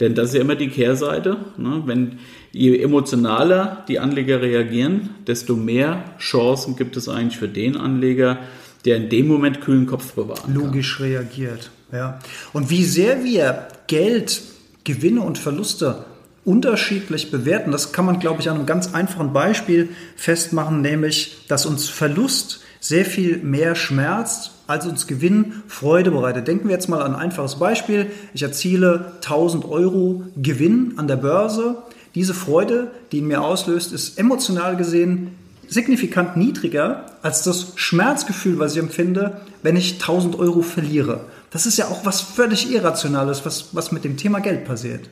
Denn 0.00 0.14
das 0.14 0.30
ist 0.30 0.34
ja 0.34 0.40
immer 0.40 0.56
die 0.56 0.68
Kehrseite. 0.68 1.36
Ne? 1.56 1.82
Wenn 1.86 2.18
je 2.50 2.80
emotionaler 2.80 3.84
die 3.86 4.00
Anleger 4.00 4.42
reagieren, 4.42 5.10
desto 5.26 5.54
mehr 5.54 6.02
Chancen 6.18 6.74
gibt 6.74 6.96
es 6.96 7.08
eigentlich 7.08 7.38
für 7.38 7.48
den 7.48 7.76
Anleger, 7.76 8.38
der 8.84 8.96
in 8.96 9.08
dem 9.08 9.28
Moment 9.28 9.60
kühlen 9.60 9.86
Kopf 9.86 10.14
bewahrt. 10.14 10.42
Logisch 10.52 10.98
reagiert. 10.98 11.70
Ja. 11.94 12.18
Und 12.52 12.70
wie 12.70 12.84
sehr 12.84 13.22
wir 13.22 13.68
Geld, 13.86 14.42
Gewinne 14.82 15.20
und 15.20 15.38
Verluste 15.38 16.04
unterschiedlich 16.44 17.30
bewerten, 17.30 17.70
das 17.70 17.92
kann 17.92 18.04
man, 18.04 18.18
glaube 18.18 18.40
ich, 18.40 18.50
an 18.50 18.56
einem 18.56 18.66
ganz 18.66 18.92
einfachen 18.92 19.32
Beispiel 19.32 19.90
festmachen, 20.16 20.82
nämlich, 20.82 21.46
dass 21.48 21.64
uns 21.64 21.88
Verlust 21.88 22.60
sehr 22.80 23.04
viel 23.04 23.38
mehr 23.38 23.76
schmerzt, 23.76 24.50
als 24.66 24.86
uns 24.86 25.06
Gewinn 25.06 25.62
Freude 25.68 26.10
bereitet. 26.10 26.48
Denken 26.48 26.68
wir 26.68 26.74
jetzt 26.74 26.88
mal 26.88 27.00
an 27.00 27.14
ein 27.14 27.20
einfaches 27.20 27.58
Beispiel. 27.58 28.10
Ich 28.34 28.42
erziele 28.42 29.12
1000 29.16 29.64
Euro 29.64 30.24
Gewinn 30.36 30.94
an 30.96 31.06
der 31.06 31.16
Börse. 31.16 31.76
Diese 32.14 32.34
Freude, 32.34 32.90
die 33.12 33.18
ihn 33.18 33.26
mir 33.26 33.42
auslöst, 33.42 33.92
ist 33.92 34.18
emotional 34.18 34.76
gesehen 34.76 35.32
signifikant 35.68 36.36
niedriger 36.36 37.06
als 37.22 37.42
das 37.42 37.72
Schmerzgefühl, 37.76 38.58
was 38.58 38.72
ich 38.72 38.78
empfinde, 38.78 39.40
wenn 39.62 39.76
ich 39.76 39.94
1000 39.94 40.38
Euro 40.38 40.62
verliere. 40.62 41.20
Das 41.54 41.66
ist 41.66 41.78
ja 41.78 41.86
auch 41.86 42.04
was 42.04 42.20
völlig 42.20 42.68
Irrationales, 42.72 43.46
was, 43.46 43.68
was 43.76 43.92
mit 43.92 44.02
dem 44.02 44.16
Thema 44.16 44.40
Geld 44.40 44.64
passiert. 44.64 45.08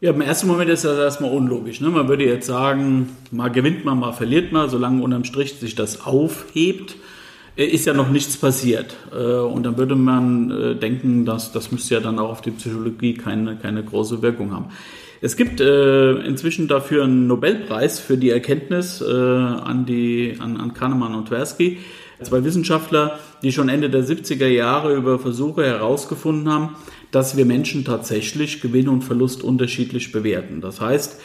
Ja, 0.00 0.10
im 0.10 0.20
ersten 0.20 0.48
Moment 0.48 0.70
ist 0.70 0.84
das 0.84 0.98
erstmal 0.98 1.30
unlogisch. 1.30 1.80
Ne? 1.80 1.88
Man 1.88 2.08
würde 2.08 2.24
jetzt 2.24 2.48
sagen, 2.48 3.10
mal 3.30 3.48
gewinnt 3.48 3.84
man, 3.84 4.00
mal 4.00 4.12
verliert 4.12 4.50
man, 4.50 4.68
solange 4.68 5.04
unterm 5.04 5.22
Strich 5.22 5.54
sich 5.54 5.76
das 5.76 6.04
aufhebt, 6.04 6.96
äh, 7.56 7.64
ist 7.64 7.86
ja 7.86 7.94
noch 7.94 8.10
nichts 8.10 8.36
passiert. 8.36 8.96
Äh, 9.12 9.22
und 9.36 9.62
dann 9.62 9.76
würde 9.78 9.94
man 9.94 10.50
äh, 10.50 10.74
denken, 10.74 11.24
dass 11.24 11.52
das 11.52 11.70
müsste 11.70 11.94
ja 11.94 12.00
dann 12.00 12.18
auch 12.18 12.30
auf 12.30 12.40
die 12.40 12.50
Psychologie 12.50 13.14
keine, 13.14 13.54
keine 13.54 13.84
große 13.84 14.20
Wirkung 14.20 14.52
haben. 14.52 14.70
Es 15.20 15.36
gibt 15.36 15.60
inzwischen 15.60 16.68
dafür 16.68 17.02
einen 17.02 17.26
Nobelpreis 17.26 17.98
für 17.98 18.16
die 18.16 18.30
Erkenntnis 18.30 19.02
an, 19.02 19.84
die, 19.84 20.36
an, 20.38 20.56
an 20.56 20.74
Kahnemann 20.74 21.16
und 21.16 21.26
Tversky 21.26 21.78
Zwei 22.22 22.42
Wissenschaftler, 22.42 23.18
die 23.42 23.52
schon 23.52 23.68
Ende 23.68 23.90
der 23.90 24.02
70er 24.04 24.48
Jahre 24.48 24.94
über 24.94 25.18
Versuche 25.18 25.64
herausgefunden 25.64 26.52
haben, 26.52 26.76
dass 27.10 27.36
wir 27.36 27.44
Menschen 27.44 27.84
tatsächlich 27.84 28.60
Gewinn 28.60 28.88
und 28.88 29.02
Verlust 29.02 29.42
unterschiedlich 29.42 30.10
bewerten. 30.10 30.60
Das 30.60 30.80
heißt, 30.80 31.20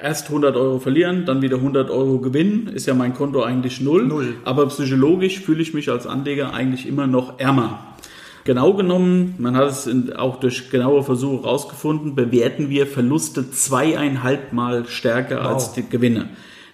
erst 0.00 0.28
100 0.28 0.56
Euro 0.56 0.78
verlieren, 0.78 1.24
dann 1.26 1.42
wieder 1.42 1.56
100 1.56 1.90
Euro 1.90 2.18
gewinnen, 2.18 2.68
ist 2.68 2.86
ja 2.86 2.94
mein 2.94 3.14
Konto 3.14 3.42
eigentlich 3.42 3.80
null. 3.80 4.06
null. 4.06 4.34
Aber 4.44 4.66
psychologisch 4.66 5.40
fühle 5.40 5.62
ich 5.62 5.74
mich 5.74 5.90
als 5.90 6.06
Anleger 6.06 6.54
eigentlich 6.54 6.86
immer 6.86 7.06
noch 7.06 7.38
ärmer. 7.38 7.96
Genau 8.44 8.74
genommen, 8.74 9.34
man 9.38 9.56
hat 9.56 9.68
es 9.68 9.90
auch 10.14 10.38
durch 10.38 10.70
genaue 10.70 11.02
Versuche 11.02 11.42
herausgefunden, 11.42 12.14
bewerten 12.14 12.70
wir 12.70 12.86
Verluste 12.86 13.50
zweieinhalb 13.50 14.52
Mal 14.52 14.86
stärker 14.86 15.38
wow. 15.38 15.46
als 15.46 15.72
die 15.72 15.88
Gewinne. 15.88 16.28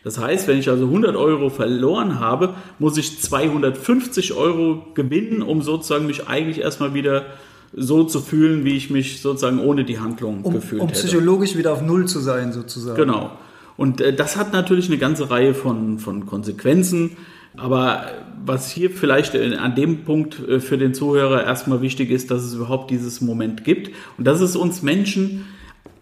Das 0.04 0.18
heißt, 0.18 0.48
wenn 0.48 0.58
ich 0.58 0.68
also 0.68 0.84
100 0.84 1.14
Euro 1.16 1.48
verloren 1.48 2.18
habe, 2.18 2.54
muss 2.78 2.96
ich 2.96 3.20
250 3.20 4.34
Euro 4.34 4.84
gewinnen, 4.94 5.42
um 5.42 5.62
sozusagen 5.62 6.06
mich 6.06 6.28
eigentlich 6.28 6.60
erstmal 6.60 6.94
wieder 6.94 7.26
so 7.74 8.04
zu 8.04 8.20
fühlen, 8.20 8.64
wie 8.64 8.76
ich 8.76 8.90
mich 8.90 9.20
sozusagen 9.22 9.58
ohne 9.60 9.84
die 9.84 9.98
Handlung 9.98 10.42
um, 10.42 10.54
gefühlt 10.54 10.82
um 10.82 10.88
hätte. 10.88 11.00
Um 11.00 11.08
psychologisch 11.08 11.56
wieder 11.56 11.72
auf 11.72 11.82
Null 11.82 12.06
zu 12.06 12.20
sein, 12.20 12.52
sozusagen. 12.52 12.96
Genau. 12.96 13.32
Und 13.76 14.00
äh, 14.00 14.12
das 14.12 14.36
hat 14.36 14.52
natürlich 14.52 14.88
eine 14.88 14.98
ganze 14.98 15.30
Reihe 15.30 15.54
von, 15.54 15.98
von 15.98 16.26
Konsequenzen. 16.26 17.16
Aber 17.56 18.06
was 18.44 18.70
hier 18.70 18.90
vielleicht 18.90 19.34
äh, 19.34 19.56
an 19.56 19.74
dem 19.74 20.04
Punkt 20.04 20.38
äh, 20.46 20.60
für 20.60 20.78
den 20.78 20.94
Zuhörer 20.94 21.44
erstmal 21.44 21.80
wichtig 21.80 22.10
ist, 22.10 22.30
dass 22.30 22.42
es 22.42 22.54
überhaupt 22.54 22.90
dieses 22.90 23.20
Moment 23.20 23.64
gibt 23.64 23.90
und 24.18 24.26
dass 24.26 24.40
es 24.40 24.56
uns 24.56 24.82
Menschen 24.82 25.46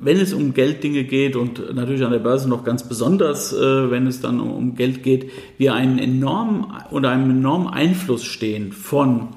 wenn 0.00 0.19
es 0.19 0.33
um 0.33 0.54
Gelddinge 0.54 1.04
geht 1.04 1.37
und 1.37 1.75
natürlich 1.75 2.04
an 2.04 2.11
der 2.11 2.19
Börse 2.19 2.49
noch 2.49 2.64
ganz 2.64 2.88
besonders, 2.88 3.52
äh, 3.52 3.90
wenn 3.90 4.07
es 4.07 4.21
dann 4.21 4.40
um 4.40 4.75
Geld 4.75 5.02
geht, 5.02 5.30
wir 5.59 5.75
einen 5.75 5.99
enormen 5.99 6.73
oder 6.90 7.11
einem 7.11 7.30
enormen 7.30 7.69
Einfluss 7.69 8.25
stehen 8.25 8.73
von 8.73 9.28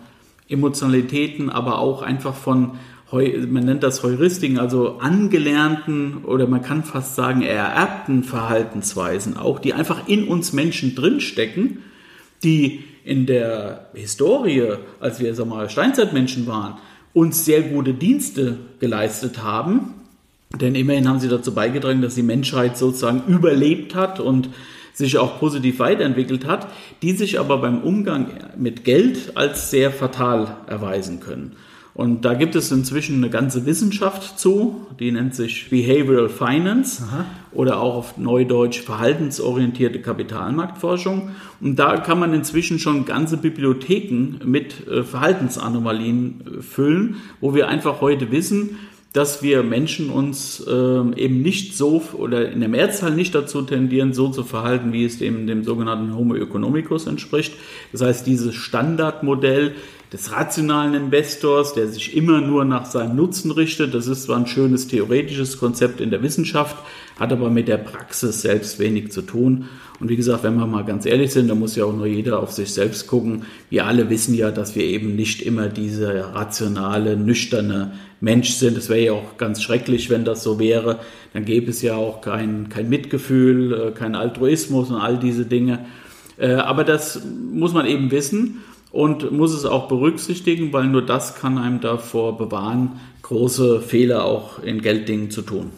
Emotionalitäten, 0.47 1.49
aber 1.49 1.79
auch 1.79 2.01
einfach 2.01 2.35
von 2.35 2.71
man 3.13 3.65
nennt 3.65 3.83
das 3.83 4.01
Heuristiken, 4.01 4.57
also 4.57 4.97
angelernten 4.97 6.23
oder 6.25 6.47
man 6.47 6.63
kann 6.63 6.83
fast 6.83 7.15
sagen 7.15 7.43
ererbten 7.43 8.23
Verhaltensweisen 8.23 9.37
auch, 9.37 9.59
die 9.59 9.73
einfach 9.73 10.07
in 10.07 10.27
uns 10.27 10.51
Menschen 10.51 10.95
drinstecken, 10.95 11.83
die 12.43 12.83
in 13.03 13.27
der 13.27 13.89
Historie, 13.93 14.77
als 14.99 15.19
wir 15.19 15.35
sag 15.35 15.47
mal, 15.47 15.69
Steinzeitmenschen 15.69 16.47
waren, 16.47 16.79
uns 17.13 17.45
sehr 17.45 17.61
gute 17.61 17.93
Dienste 17.93 18.57
geleistet 18.79 19.43
haben. 19.43 19.93
Denn 20.59 20.75
immerhin 20.75 21.07
haben 21.07 21.19
sie 21.19 21.29
dazu 21.29 21.53
beigetragen, 21.53 22.01
dass 22.01 22.15
die 22.15 22.23
Menschheit 22.23 22.77
sozusagen 22.77 23.23
überlebt 23.27 23.95
hat 23.95 24.19
und 24.19 24.49
sich 24.93 25.17
auch 25.17 25.39
positiv 25.39 25.79
weiterentwickelt 25.79 26.45
hat, 26.45 26.67
die 27.01 27.13
sich 27.13 27.39
aber 27.39 27.57
beim 27.57 27.81
Umgang 27.81 28.27
mit 28.55 28.83
Geld 28.83 29.35
als 29.35 29.71
sehr 29.71 29.91
fatal 29.91 30.57
erweisen 30.67 31.19
können. 31.19 31.55
Und 31.95 32.25
da 32.25 32.33
gibt 32.33 32.55
es 32.55 32.71
inzwischen 32.71 33.17
eine 33.17 33.29
ganze 33.29 33.67
Wissenschaft 33.67 34.39
zu, 34.39 34.87
die 34.99 35.11
nennt 35.11 35.35
sich 35.35 35.69
Behavioral 35.69 36.27
Finance 36.27 37.03
Aha. 37.03 37.25
oder 37.51 37.79
auch 37.79 37.95
auf 37.95 38.17
Neudeutsch 38.17 38.81
verhaltensorientierte 38.81 40.01
Kapitalmarktforschung. 40.01 41.29
Und 41.61 41.77
da 41.77 41.97
kann 41.97 42.19
man 42.19 42.33
inzwischen 42.33 42.79
schon 42.79 43.05
ganze 43.05 43.37
Bibliotheken 43.37 44.39
mit 44.43 44.87
äh, 44.87 45.03
Verhaltensanomalien 45.03 46.41
äh, 46.41 46.61
füllen, 46.63 47.17
wo 47.39 47.53
wir 47.53 47.67
einfach 47.67 48.01
heute 48.01 48.31
wissen, 48.31 48.77
dass 49.13 49.43
wir 49.43 49.61
Menschen 49.61 50.09
uns 50.09 50.65
ähm, 50.67 51.13
eben 51.15 51.43
nicht 51.43 51.77
so 51.77 52.01
oder 52.13 52.51
in 52.51 52.59
der 52.59 52.69
Mehrzahl 52.69 53.11
nicht 53.11 53.35
dazu 53.35 53.61
tendieren, 53.61 54.11
so 54.11 54.29
zu 54.29 54.43
verhalten, 54.43 54.91
wie 54.91 55.05
es 55.05 55.19
dem, 55.19 55.45
dem 55.45 55.63
sogenannten 55.63 56.15
Homo 56.15 56.35
economicus 56.35 57.05
entspricht. 57.05 57.53
Das 57.91 58.01
heißt, 58.01 58.25
dieses 58.25 58.55
Standardmodell, 58.55 59.75
des 60.13 60.31
rationalen 60.31 60.93
Investors, 60.93 61.73
der 61.73 61.87
sich 61.87 62.15
immer 62.15 62.39
nur 62.39 62.65
nach 62.65 62.85
seinem 62.85 63.15
Nutzen 63.15 63.49
richtet. 63.49 63.95
Das 63.95 64.05
ist 64.05 64.23
zwar 64.23 64.37
ein 64.37 64.45
schönes 64.45 64.87
theoretisches 64.87 65.57
Konzept 65.57 65.99
in 65.99 66.11
der 66.11 66.21
Wissenschaft, 66.21 66.77
hat 67.19 67.33
aber 67.33 67.49
mit 67.49 67.67
der 67.67 67.77
Praxis 67.77 68.43
selbst 68.43 68.77
wenig 68.77 69.11
zu 69.11 69.23
tun. 69.23 69.65
Und 69.99 70.09
wie 70.09 70.15
gesagt, 70.15 70.43
wenn 70.43 70.55
wir 70.55 70.67
mal 70.67 70.85
ganz 70.85 71.07
ehrlich 71.07 71.31
sind, 71.33 71.47
da 71.47 71.55
muss 71.55 71.75
ja 71.75 71.85
auch 71.85 71.95
nur 71.95 72.05
jeder 72.05 72.39
auf 72.39 72.51
sich 72.51 72.71
selbst 72.71 73.07
gucken. 73.07 73.45
Wir 73.71 73.87
alle 73.87 74.11
wissen 74.11 74.35
ja, 74.35 74.51
dass 74.51 74.75
wir 74.75 74.83
eben 74.83 75.15
nicht 75.15 75.41
immer 75.41 75.67
dieser 75.67 76.35
rationale, 76.35 77.17
nüchterne 77.17 77.93
Mensch 78.21 78.51
sind. 78.51 78.77
Es 78.77 78.89
wäre 78.89 79.03
ja 79.03 79.13
auch 79.13 79.37
ganz 79.37 79.63
schrecklich, 79.63 80.11
wenn 80.11 80.25
das 80.25 80.43
so 80.43 80.59
wäre. 80.59 80.99
Dann 81.33 81.45
gäbe 81.45 81.71
es 81.71 81.81
ja 81.81 81.95
auch 81.95 82.21
kein, 82.21 82.69
kein 82.69 82.87
Mitgefühl, 82.87 83.73
äh, 83.73 83.91
kein 83.91 84.13
Altruismus 84.13 84.91
und 84.91 84.97
all 84.97 85.17
diese 85.17 85.45
Dinge. 85.45 85.85
Äh, 86.37 86.53
aber 86.53 86.83
das 86.83 87.21
muss 87.51 87.73
man 87.73 87.87
eben 87.87 88.11
wissen 88.11 88.59
und 88.93 89.31
muss 89.31 89.53
es 89.53 89.65
auch 89.65 89.87
berücksichtigen, 89.87 90.71
weil 90.71 90.85
nur 90.85 91.01
das 91.01 91.35
kann 91.35 91.57
einem 91.57 91.81
davor 91.81 92.37
bewahren, 92.37 93.01
große 93.23 93.81
Fehler 93.81 94.23
auch 94.23 94.59
in 94.59 94.81
Gelddingen 94.81 95.31
zu 95.31 95.41
tun. 95.41 95.71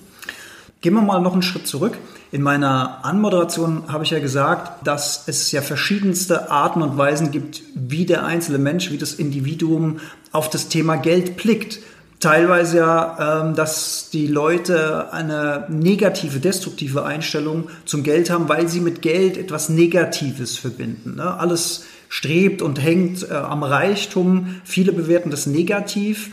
Gehen 0.82 0.94
wir 0.94 1.02
mal 1.02 1.22
noch 1.22 1.34
einen 1.34 1.42
Schritt 1.42 1.66
zurück. 1.66 1.98
In 2.32 2.42
meiner 2.42 3.06
Anmoderation 3.06 3.84
habe 3.88 4.04
ich 4.04 4.10
ja 4.10 4.20
gesagt, 4.20 4.86
dass 4.86 5.28
es 5.28 5.52
ja 5.54 5.62
verschiedenste 5.62 6.52
Arten 6.52 6.82
und 6.82 6.98
Weisen 6.98 7.32
gibt, 7.32 7.64
wie 7.74 8.06
der 8.06 8.26
einzelne 8.26 8.58
Mensch, 8.58 8.92
wie 8.92 8.98
das 8.98 9.14
Individuum 9.14 10.02
auf 10.34 10.50
das 10.50 10.68
Thema 10.68 10.98
Geld 10.98 11.38
blickt. 11.38 11.80
Teilweise 12.20 12.78
ja, 12.80 13.44
ähm, 13.44 13.56
dass 13.56 14.10
die 14.12 14.28
Leute 14.28 15.14
eine 15.14 15.66
negative, 15.70 16.40
destruktive 16.40 17.06
Einstellung 17.06 17.70
zum 17.86 18.04
Geld 18.04 18.30
haben, 18.30 18.50
weil 18.50 18.68
sie 18.68 18.82
mit 18.82 19.02
Geld 19.02 19.38
etwas 19.38 19.70
Negatives 19.70 20.58
verbinden. 20.58 21.16
Ne? 21.16 21.40
Alles 21.40 21.86
strebt 22.16 22.62
und 22.62 22.82
hängt 22.82 23.30
äh, 23.30 23.34
am 23.34 23.62
Reichtum. 23.62 24.62
Viele 24.64 24.94
bewerten 24.94 25.32
das 25.32 25.48
negativ. 25.48 26.32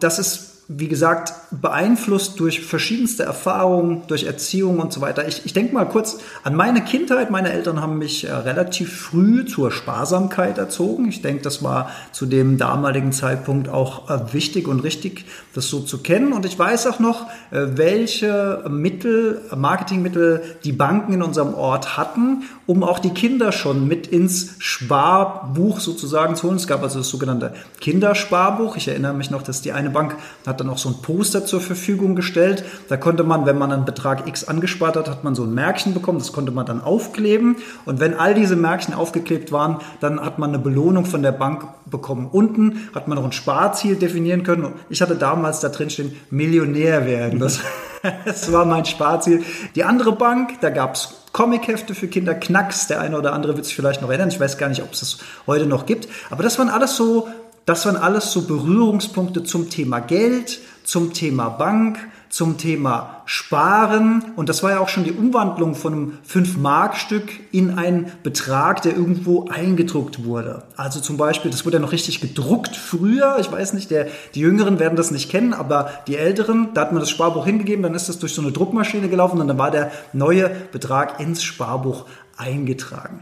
Das 0.00 0.18
ist 0.18 0.57
wie 0.70 0.88
gesagt, 0.88 1.32
beeinflusst 1.50 2.38
durch 2.38 2.60
verschiedenste 2.60 3.22
Erfahrungen, 3.22 4.02
durch 4.06 4.24
Erziehung 4.24 4.80
und 4.80 4.92
so 4.92 5.00
weiter. 5.00 5.26
Ich, 5.26 5.46
ich 5.46 5.54
denke 5.54 5.72
mal 5.72 5.86
kurz 5.86 6.18
an 6.44 6.54
meine 6.54 6.84
Kindheit. 6.84 7.30
Meine 7.30 7.50
Eltern 7.50 7.80
haben 7.80 7.96
mich 7.96 8.24
äh, 8.24 8.32
relativ 8.32 8.94
früh 8.94 9.46
zur 9.46 9.72
Sparsamkeit 9.72 10.58
erzogen. 10.58 11.08
Ich 11.08 11.22
denke, 11.22 11.42
das 11.42 11.62
war 11.62 11.90
zu 12.12 12.26
dem 12.26 12.58
damaligen 12.58 13.12
Zeitpunkt 13.12 13.70
auch 13.70 14.10
äh, 14.10 14.34
wichtig 14.34 14.68
und 14.68 14.80
richtig, 14.80 15.24
das 15.54 15.68
so 15.68 15.80
zu 15.80 16.02
kennen. 16.02 16.34
Und 16.34 16.44
ich 16.44 16.58
weiß 16.58 16.86
auch 16.88 16.98
noch, 16.98 17.28
äh, 17.50 17.68
welche 17.76 18.62
Mittel, 18.68 19.40
Marketingmittel 19.56 20.42
die 20.64 20.72
Banken 20.72 21.14
in 21.14 21.22
unserem 21.22 21.54
Ort 21.54 21.96
hatten, 21.96 22.42
um 22.66 22.82
auch 22.82 22.98
die 22.98 23.14
Kinder 23.14 23.52
schon 23.52 23.88
mit 23.88 24.06
ins 24.06 24.56
Sparbuch 24.58 25.80
sozusagen 25.80 26.36
zu 26.36 26.46
holen. 26.46 26.56
Es 26.56 26.66
gab 26.66 26.82
also 26.82 26.98
das 26.98 27.08
sogenannte 27.08 27.54
Kindersparbuch. 27.80 28.76
Ich 28.76 28.86
erinnere 28.88 29.14
mich 29.14 29.30
noch, 29.30 29.40
dass 29.40 29.62
die 29.62 29.72
eine 29.72 29.88
Bank 29.88 30.14
hat 30.46 30.57
dann 30.60 30.70
auch 30.70 30.78
so 30.78 30.88
ein 30.88 30.96
Poster 31.02 31.44
zur 31.44 31.60
Verfügung 31.60 32.14
gestellt. 32.14 32.64
Da 32.88 32.96
konnte 32.96 33.24
man, 33.24 33.46
wenn 33.46 33.58
man 33.58 33.72
einen 33.72 33.84
Betrag 33.84 34.26
X 34.26 34.44
angespart 34.44 34.96
hat, 34.96 35.08
hat 35.08 35.24
man 35.24 35.34
so 35.34 35.44
ein 35.44 35.54
Märkchen 35.54 35.94
bekommen. 35.94 36.18
Das 36.18 36.32
konnte 36.32 36.52
man 36.52 36.66
dann 36.66 36.80
aufkleben. 36.80 37.56
Und 37.84 38.00
wenn 38.00 38.14
all 38.14 38.34
diese 38.34 38.56
Märkchen 38.56 38.94
aufgeklebt 38.94 39.52
waren, 39.52 39.78
dann 40.00 40.20
hat 40.20 40.38
man 40.38 40.50
eine 40.50 40.58
Belohnung 40.58 41.04
von 41.04 41.22
der 41.22 41.32
Bank 41.32 41.66
bekommen. 41.86 42.28
Unten 42.30 42.88
hat 42.94 43.08
man 43.08 43.16
noch 43.16 43.24
ein 43.24 43.32
Sparziel 43.32 43.96
definieren 43.96 44.42
können. 44.42 44.72
Ich 44.90 45.02
hatte 45.02 45.16
damals 45.16 45.60
da 45.60 45.68
drin 45.68 45.90
stehen, 45.90 46.14
Millionär 46.30 47.06
werden. 47.06 47.38
Das, 47.38 47.60
das 48.24 48.52
war 48.52 48.64
mein 48.64 48.84
Sparziel. 48.84 49.42
Die 49.74 49.84
andere 49.84 50.12
Bank, 50.12 50.60
da 50.60 50.70
gab 50.70 50.94
es 50.94 51.14
Comichefte 51.32 51.94
für 51.94 52.08
Kinder, 52.08 52.34
Knacks, 52.34 52.86
der 52.86 53.00
eine 53.00 53.18
oder 53.18 53.32
andere 53.32 53.54
wird 53.56 53.66
sich 53.66 53.76
vielleicht 53.76 54.02
noch 54.02 54.08
erinnern. 54.08 54.28
Ich 54.28 54.40
weiß 54.40 54.58
gar 54.58 54.68
nicht, 54.68 54.82
ob 54.82 54.92
es 54.92 55.00
das 55.00 55.18
heute 55.46 55.66
noch 55.66 55.86
gibt. 55.86 56.08
Aber 56.30 56.42
das 56.42 56.58
waren 56.58 56.68
alles 56.68 56.96
so 56.96 57.28
das 57.68 57.84
waren 57.84 57.96
alles 57.96 58.32
so 58.32 58.42
Berührungspunkte 58.42 59.44
zum 59.44 59.68
Thema 59.68 60.00
Geld, 60.00 60.60
zum 60.84 61.12
Thema 61.12 61.50
Bank, 61.50 61.98
zum 62.30 62.56
Thema 62.56 63.22
Sparen. 63.26 64.24
Und 64.36 64.48
das 64.48 64.62
war 64.62 64.70
ja 64.70 64.80
auch 64.80 64.88
schon 64.88 65.04
die 65.04 65.12
Umwandlung 65.12 65.74
von 65.74 65.92
einem 65.92 66.18
5-Mark-Stück 66.26 67.28
in 67.52 67.76
einen 67.76 68.10
Betrag, 68.22 68.80
der 68.80 68.96
irgendwo 68.96 69.48
eingedruckt 69.48 70.24
wurde. 70.24 70.62
Also 70.76 71.00
zum 71.00 71.18
Beispiel, 71.18 71.50
das 71.50 71.66
wurde 71.66 71.76
ja 71.76 71.82
noch 71.82 71.92
richtig 71.92 72.22
gedruckt 72.22 72.74
früher. 72.74 73.36
Ich 73.38 73.52
weiß 73.52 73.74
nicht, 73.74 73.90
der, 73.90 74.08
die 74.34 74.40
Jüngeren 74.40 74.78
werden 74.78 74.96
das 74.96 75.10
nicht 75.10 75.30
kennen, 75.30 75.52
aber 75.52 75.90
die 76.06 76.16
Älteren, 76.16 76.70
da 76.72 76.82
hat 76.82 76.92
man 76.92 77.00
das 77.00 77.10
Sparbuch 77.10 77.44
hingegeben, 77.44 77.82
dann 77.82 77.94
ist 77.94 78.08
das 78.08 78.18
durch 78.18 78.32
so 78.32 78.40
eine 78.40 78.52
Druckmaschine 78.52 79.10
gelaufen 79.10 79.42
und 79.42 79.48
dann 79.48 79.58
war 79.58 79.70
der 79.70 79.92
neue 80.14 80.50
Betrag 80.72 81.20
ins 81.20 81.42
Sparbuch 81.42 82.06
eingetragen. 82.38 83.20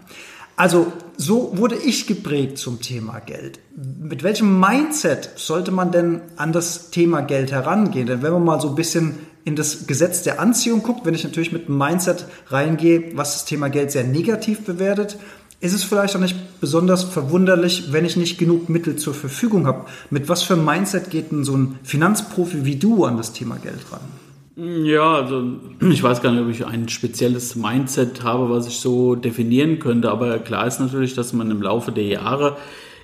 Also 0.56 0.92
so 1.18 1.52
wurde 1.56 1.76
ich 1.76 2.06
geprägt 2.06 2.58
zum 2.58 2.80
Thema 2.80 3.20
Geld. 3.20 3.60
Mit 3.76 4.22
welchem 4.22 4.58
Mindset 4.58 5.30
sollte 5.36 5.70
man 5.70 5.92
denn 5.92 6.22
an 6.36 6.52
das 6.52 6.90
Thema 6.90 7.20
Geld 7.20 7.52
herangehen? 7.52 8.06
Denn 8.06 8.22
wenn 8.22 8.32
man 8.32 8.44
mal 8.44 8.60
so 8.60 8.70
ein 8.70 8.74
bisschen 8.74 9.14
in 9.44 9.54
das 9.54 9.86
Gesetz 9.86 10.22
der 10.22 10.40
Anziehung 10.40 10.82
guckt, 10.82 11.04
wenn 11.04 11.14
ich 11.14 11.24
natürlich 11.24 11.52
mit 11.52 11.68
einem 11.68 11.78
Mindset 11.78 12.26
reingehe, 12.48 13.12
was 13.14 13.34
das 13.34 13.44
Thema 13.44 13.68
Geld 13.68 13.92
sehr 13.92 14.04
negativ 14.04 14.64
bewertet, 14.64 15.18
ist 15.60 15.72
es 15.72 15.84
vielleicht 15.84 16.16
auch 16.16 16.20
nicht 16.20 16.60
besonders 16.60 17.04
verwunderlich, 17.04 17.92
wenn 17.92 18.04
ich 18.04 18.16
nicht 18.16 18.38
genug 18.38 18.68
Mittel 18.68 18.96
zur 18.96 19.14
Verfügung 19.14 19.66
habe. 19.66 19.86
Mit 20.10 20.28
was 20.28 20.42
für 20.42 20.54
einem 20.54 20.64
Mindset 20.64 21.10
geht 21.10 21.32
denn 21.32 21.44
so 21.44 21.56
ein 21.56 21.78
Finanzprofi 21.82 22.64
wie 22.64 22.76
du 22.76 23.04
an 23.04 23.16
das 23.16 23.32
Thema 23.32 23.56
Geld 23.56 23.80
ran? 23.90 24.00
Ja, 24.58 25.16
also 25.16 25.44
ich 25.82 26.02
weiß 26.02 26.22
gar 26.22 26.32
nicht, 26.32 26.40
ob 26.40 26.48
ich 26.48 26.64
ein 26.64 26.88
spezielles 26.88 27.56
Mindset 27.56 28.22
habe, 28.22 28.48
was 28.48 28.66
ich 28.66 28.78
so 28.78 29.14
definieren 29.14 29.78
könnte, 29.78 30.10
aber 30.10 30.38
klar 30.38 30.66
ist 30.66 30.80
natürlich, 30.80 31.14
dass 31.14 31.34
man 31.34 31.50
im 31.50 31.60
Laufe 31.60 31.92
der 31.92 32.04
Jahre 32.04 32.56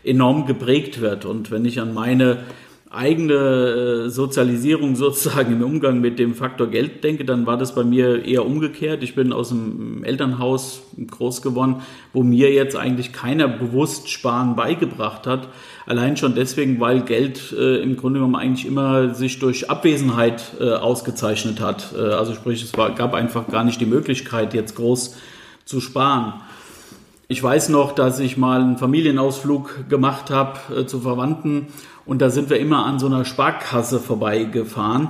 enorm 0.03 0.47
geprägt 0.47 1.03
wird. 1.03 1.27
Und 1.27 1.51
wenn 1.51 1.67
ich 1.67 1.79
an 1.79 1.93
meine 1.93 2.45
eigene 2.93 3.35
äh, 3.35 4.09
Sozialisierung 4.11 4.97
sozusagen 4.97 5.53
im 5.53 5.63
Umgang 5.63 6.01
mit 6.01 6.19
dem 6.19 6.35
Faktor 6.35 6.69
Geld 6.69 7.03
denke, 7.03 7.25
dann 7.25 7.47
war 7.47 7.57
das 7.57 7.75
bei 7.75 7.85
mir 7.85 8.25
eher 8.25 8.45
umgekehrt. 8.45 9.03
Ich 9.03 9.15
bin 9.15 9.33
aus 9.33 9.51
einem 9.51 10.05
Elternhaus 10.05 10.83
groß 11.11 11.43
geworden, 11.43 11.83
wo 12.13 12.23
mir 12.23 12.53
jetzt 12.53 12.77
eigentlich 12.77 13.13
keiner 13.13 13.49
bewusst 13.49 14.11
Sparen 14.11 14.57
beigebracht 14.57 15.27
hat. 15.27 15.49
Allein 15.87 16.17
schon 16.17 16.35
deswegen, 16.35 16.79
weil 16.81 17.03
Geld 17.03 17.53
äh, 17.59 17.83
im 17.83 17.97
Grunde 17.97 18.21
genommen 18.21 18.37
eigentlich 18.37 18.67
immer 18.67 19.15
sich 19.15 19.39
durch 19.39 19.71
Abwesenheit 19.71 20.43
äh, 20.61 20.71
ausgezeichnet 20.71 21.61
hat. 21.61 21.95
Äh, 21.97 22.01
also 22.01 22.35
sprich, 22.35 22.63
es 22.63 22.77
war, 22.77 22.95
gab 22.95 23.15
einfach 23.15 23.49
gar 23.49 23.65
nicht 23.65 23.81
die 23.81 23.87
Möglichkeit, 23.87 24.55
jetzt 24.55 24.77
groß 24.77 25.17
zu 25.65 25.81
sparen. 25.81 26.35
Ich 27.33 27.43
weiß 27.43 27.71
noch, 27.71 27.93
dass 27.93 28.19
ich 28.19 28.37
mal 28.37 28.61
einen 28.61 28.77
Familienausflug 28.77 29.89
gemacht 29.89 30.29
habe 30.29 30.59
äh, 30.81 30.87
zu 30.87 31.01
Verwandten 31.01 31.69
und 32.05 32.21
da 32.21 32.29
sind 32.29 32.51
wir 32.51 32.59
immer 32.59 32.85
an 32.85 32.99
so 32.99 33.07
einer 33.07 33.25
Sparkasse 33.25 34.01
vorbeigefahren. 34.01 35.09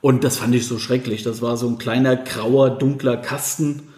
Und 0.00 0.22
das 0.22 0.36
fand 0.36 0.54
ich 0.54 0.68
so 0.68 0.78
schrecklich. 0.78 1.24
Das 1.24 1.42
war 1.42 1.56
so 1.56 1.66
ein 1.66 1.78
kleiner, 1.78 2.14
grauer, 2.14 2.70
dunkler 2.70 3.16
Kasten. 3.16 3.88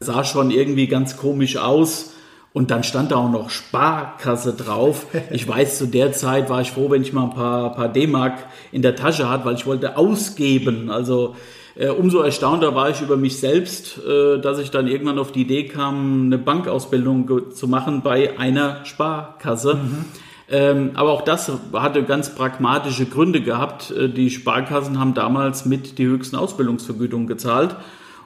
Sah 0.00 0.24
schon 0.24 0.50
irgendwie 0.50 0.86
ganz 0.86 1.18
komisch 1.18 1.58
aus. 1.58 2.14
Und 2.54 2.70
dann 2.70 2.82
stand 2.82 3.10
da 3.10 3.16
auch 3.16 3.30
noch 3.30 3.50
Sparkasse 3.50 4.54
drauf. 4.54 5.04
Ich 5.30 5.46
weiß, 5.46 5.76
zu 5.76 5.86
der 5.86 6.12
Zeit 6.12 6.48
war 6.48 6.62
ich 6.62 6.70
froh, 6.70 6.88
wenn 6.88 7.02
ich 7.02 7.12
mal 7.12 7.24
ein 7.24 7.34
paar, 7.34 7.74
paar 7.74 7.90
D-Mark 7.90 8.38
in 8.72 8.80
der 8.80 8.96
Tasche 8.96 9.28
hatte, 9.28 9.44
weil 9.44 9.56
ich 9.56 9.66
wollte 9.66 9.98
ausgeben. 9.98 10.88
Also 10.90 11.36
äh, 11.76 11.88
umso 11.88 12.20
erstaunter 12.20 12.74
war 12.74 12.90
ich 12.90 13.00
über 13.00 13.16
mich 13.16 13.38
selbst, 13.38 13.98
äh, 13.98 14.38
dass 14.40 14.58
ich 14.58 14.70
dann 14.70 14.88
irgendwann 14.88 15.18
auf 15.18 15.32
die 15.32 15.42
Idee 15.42 15.64
kam, 15.64 16.26
eine 16.26 16.38
Bankausbildung 16.38 17.50
zu 17.52 17.68
machen 17.68 18.02
bei 18.02 18.38
einer 18.38 18.84
Sparkasse. 18.84 19.74
Mhm 19.74 20.04
Ähm, 20.50 20.92
aber 20.94 21.12
auch 21.12 21.22
das 21.22 21.52
hatte 21.74 22.04
ganz 22.04 22.34
pragmatische 22.34 23.04
Gründe 23.06 23.42
gehabt. 23.42 23.90
Äh, 23.90 24.08
die 24.08 24.30
Sparkassen 24.30 24.98
haben 24.98 25.14
damals 25.14 25.66
mit 25.66 25.98
die 25.98 26.06
höchsten 26.06 26.36
Ausbildungsvergütungen 26.36 27.26
gezahlt. 27.26 27.76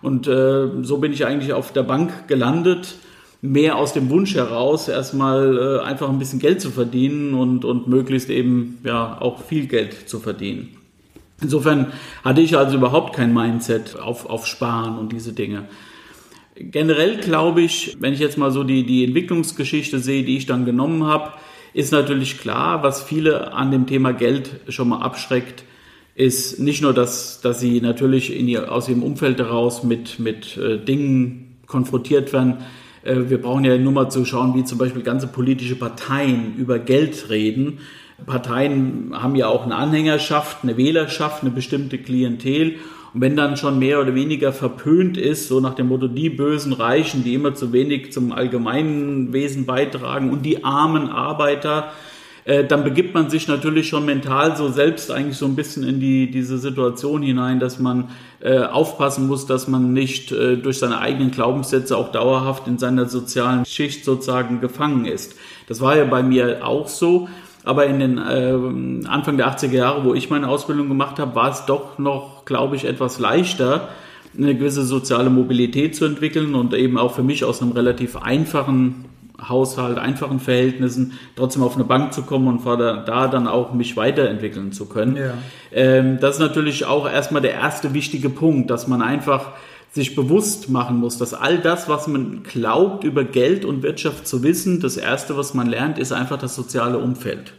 Und 0.03 0.27
äh, 0.27 0.69
so 0.83 0.99
bin 0.99 1.13
ich 1.13 1.27
eigentlich 1.27 1.53
auf 1.53 1.73
der 1.73 1.83
Bank 1.83 2.29
gelandet, 2.29 2.97
mehr 3.41 3.77
aus 3.77 3.93
dem 3.93 4.09
Wunsch 4.11 4.35
heraus, 4.35 4.89
erstmal 4.89 5.59
äh, 5.59 5.85
einfach 5.85 6.09
ein 6.09 6.19
bisschen 6.19 6.39
Geld 6.39 6.61
zu 6.61 6.71
verdienen 6.71 7.35
und, 7.35 7.65
und 7.65 7.89
möglichst 7.89 8.31
eben 8.31 8.79
ja 8.85 9.21
auch 9.21 9.43
viel 9.43 9.67
Geld 9.67 10.09
zu 10.09 10.21
verdienen. 10.21 10.77
Insofern 11.43 11.93
hatte 12.25 12.41
ich 12.41 12.57
also 12.57 12.77
überhaupt 12.77 13.17
kein 13.17 13.35
Mindset 13.35 13.99
auf, 13.99 14.27
auf 14.27 14.47
Sparen 14.47 14.99
und 14.99 15.13
diese 15.13 15.33
Dinge. 15.33 15.69
Generell 16.55 17.17
glaube 17.19 17.63
ich, 17.63 17.97
wenn 18.01 18.13
ich 18.13 18.21
jetzt 18.21 18.39
mal 18.39 18.51
so 18.51 18.63
die, 18.63 18.85
die 18.85 19.05
Entwicklungsgeschichte 19.05 19.99
sehe, 19.99 20.23
die 20.23 20.37
ich 20.37 20.47
dann 20.47 20.65
genommen 20.65 21.05
habe, 21.05 21.33
ist 21.75 21.93
natürlich 21.93 22.39
klar, 22.39 22.83
was 22.83 23.03
viele 23.03 23.53
an 23.53 23.71
dem 23.71 23.87
Thema 23.87 24.13
Geld 24.13 24.61
schon 24.69 24.91
mal 24.91 25.01
abschreckt, 25.01 25.65
ist 26.15 26.59
nicht 26.59 26.83
nur, 26.83 26.93
dass, 26.93 27.41
dass 27.41 27.61
sie 27.61 27.81
natürlich 27.81 28.37
in 28.37 28.47
ihr, 28.49 28.71
aus 28.71 28.89
ihrem 28.89 29.03
Umfeld 29.03 29.39
heraus 29.39 29.83
mit, 29.83 30.19
mit 30.19 30.59
äh, 30.59 30.79
Dingen 30.79 31.57
konfrontiert 31.67 32.33
werden. 32.35 32.59
Äh, 33.03 33.31
wir 33.31 33.41
brauchen 33.41 33.65
ja 33.65 33.79
nur 33.79 33.93
mal 33.93 34.11
zu 34.11 34.27
schauen, 34.27 34.55
wie 34.55 34.65
zum 34.65 34.77
Beispiel 34.77 35.03
ganze 35.03 35.27
politische 35.27 35.77
Parteien 35.77 36.55
über 36.57 36.79
Geld 36.79 37.31
reden. 37.31 37.79
Parteien 38.27 39.13
haben 39.15 39.37
ja 39.37 39.49
auch 39.49 39.65
eine 39.65 39.77
Anhängerschaft, 39.77 40.59
eine 40.63 40.77
Wählerschaft, 40.77 41.43
eine 41.43 41.51
bestimmte 41.51 41.99
Klientel. 41.99 42.77
Und 43.15 43.21
wenn 43.21 43.37
dann 43.37 43.57
schon 43.57 43.79
mehr 43.79 44.01
oder 44.01 44.15
weniger 44.15 44.53
verpönt 44.53 45.17
ist, 45.17 45.49
so 45.49 45.61
nach 45.61 45.75
dem 45.75 45.89
Motto, 45.89 46.09
die 46.09 46.31
bösen 46.31 46.73
Reichen, 46.73 47.25
die 47.25 47.35
immer 47.35 47.55
zu 47.55 47.73
wenig 47.73 48.13
zum 48.13 48.33
allgemeinen 48.33 49.33
Wesen 49.33 49.67
beitragen 49.67 50.31
und 50.31 50.47
die 50.47 50.65
armen 50.65 51.09
Arbeiter, 51.09 51.93
äh, 52.45 52.65
dann 52.65 52.83
begibt 52.83 53.15
man 53.15 53.31
sich 53.31 53.47
natürlich 53.47 53.89
schon 53.89 54.05
mental 54.05 54.57
so 54.57 54.69
selbst 54.69 55.11
eigentlich 55.11 55.37
so 55.37 55.47
ein 55.47 55.55
bisschen 55.55 55.85
in 55.85 56.01
die, 56.01 56.31
diese 56.31 56.59
Situation 56.59 57.23
hinein, 57.23 57.61
dass 57.61 57.79
man 57.79 58.11
äh, 58.41 58.59
aufpassen 58.59 59.29
muss, 59.29 59.47
dass 59.47 59.69
man 59.69 59.93
nicht 59.93 60.33
äh, 60.33 60.57
durch 60.57 60.79
seine 60.79 60.99
eigenen 60.99 61.31
Glaubenssätze 61.31 61.97
auch 61.97 62.11
dauerhaft 62.11 62.67
in 62.67 62.79
seiner 62.79 63.07
sozialen 63.07 63.65
Schicht 63.65 64.05
sozusagen 64.05 64.61
gefangen 64.61 65.05
ist. 65.05 65.37
Das 65.69 65.81
war 65.81 65.97
ja 65.97 66.05
bei 66.05 66.23
mir 66.23 66.67
auch 66.67 66.89
so. 66.89 67.29
Aber 67.65 67.87
in 67.87 68.01
den 68.01 68.19
äh, 68.19 69.07
Anfang 69.09 69.37
der 69.37 69.49
80er 69.49 69.73
Jahre, 69.73 70.05
wo 70.05 70.15
ich 70.15 70.31
meine 70.31 70.49
Ausbildung 70.49 70.89
gemacht 70.89 71.19
habe, 71.19 71.35
war 71.35 71.51
es 71.51 71.65
doch 71.67 71.99
noch, 71.99 72.45
glaube 72.45 72.77
ich, 72.77 72.85
etwas 72.85 73.19
leichter, 73.19 73.89
eine 74.37 74.55
gewisse 74.55 74.83
soziale 74.83 75.31
Mobilität 75.31 75.95
zu 75.95 76.05
entwickeln 76.05 76.55
und 76.55 76.75
eben 76.75 76.99
auch 76.99 77.15
für 77.15 77.23
mich 77.23 77.45
aus 77.45 77.63
einem 77.63 77.73
relativ 77.73 78.17
einfachen 78.17 79.05
Haushalt, 79.49 79.99
einfachen 79.99 80.41
Verhältnissen 80.41 81.19
trotzdem 81.37 81.63
auf 81.63 81.75
eine 81.75 81.85
Bank 81.85 82.13
zu 82.13 82.23
kommen 82.23 82.49
und 82.49 82.65
da 82.65 83.29
dann 83.29 83.47
auch 83.47 83.73
mich 83.73 83.97
weiterentwickeln 83.97 84.73
zu 84.73 84.87
können. 84.87 85.17
Ja. 85.17 85.35
Ähm, 85.73 86.19
das 86.21 86.37
ist 86.37 86.41
natürlich 86.41 86.85
auch 86.85 87.11
erstmal 87.11 87.43
der 87.43 87.53
erste 87.53 87.95
wichtige 87.95 88.31
Punkt, 88.31 88.71
dass 88.71 88.87
man 88.89 89.03
einfach 89.03 89.51
sich 89.93 90.15
bewusst 90.15 90.71
machen 90.71 90.99
muss, 90.99 91.19
dass 91.19 91.35
all 91.35 91.59
das, 91.59 91.89
was 91.89 92.07
man 92.07 92.43
glaubt 92.43 93.05
über 93.05 93.25
Geld 93.25 93.65
und 93.65 93.83
Wirtschaft 93.83 94.27
zu 94.27 94.43
wissen, 94.43 94.81
das 94.81 94.97
Erste, 94.97 95.37
was 95.37 95.53
man 95.53 95.69
lernt, 95.69 95.99
ist 95.99 96.13
einfach 96.13 96.39
das 96.39 96.55
soziale 96.55 96.99
Umfeld. 96.99 97.53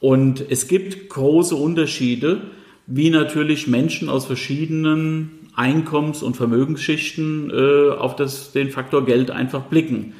Und 0.00 0.44
es 0.50 0.66
gibt 0.66 1.10
große 1.10 1.54
Unterschiede, 1.54 2.40
wie 2.86 3.10
natürlich 3.10 3.68
Menschen 3.68 4.08
aus 4.08 4.26
verschiedenen 4.26 5.48
Einkommens- 5.54 6.22
und 6.22 6.36
Vermögensschichten 6.36 7.50
äh, 7.50 7.90
auf 7.90 8.16
das, 8.16 8.52
den 8.52 8.70
Faktor 8.70 9.04
Geld 9.04 9.30
einfach 9.30 9.64
blicken. 9.64 10.14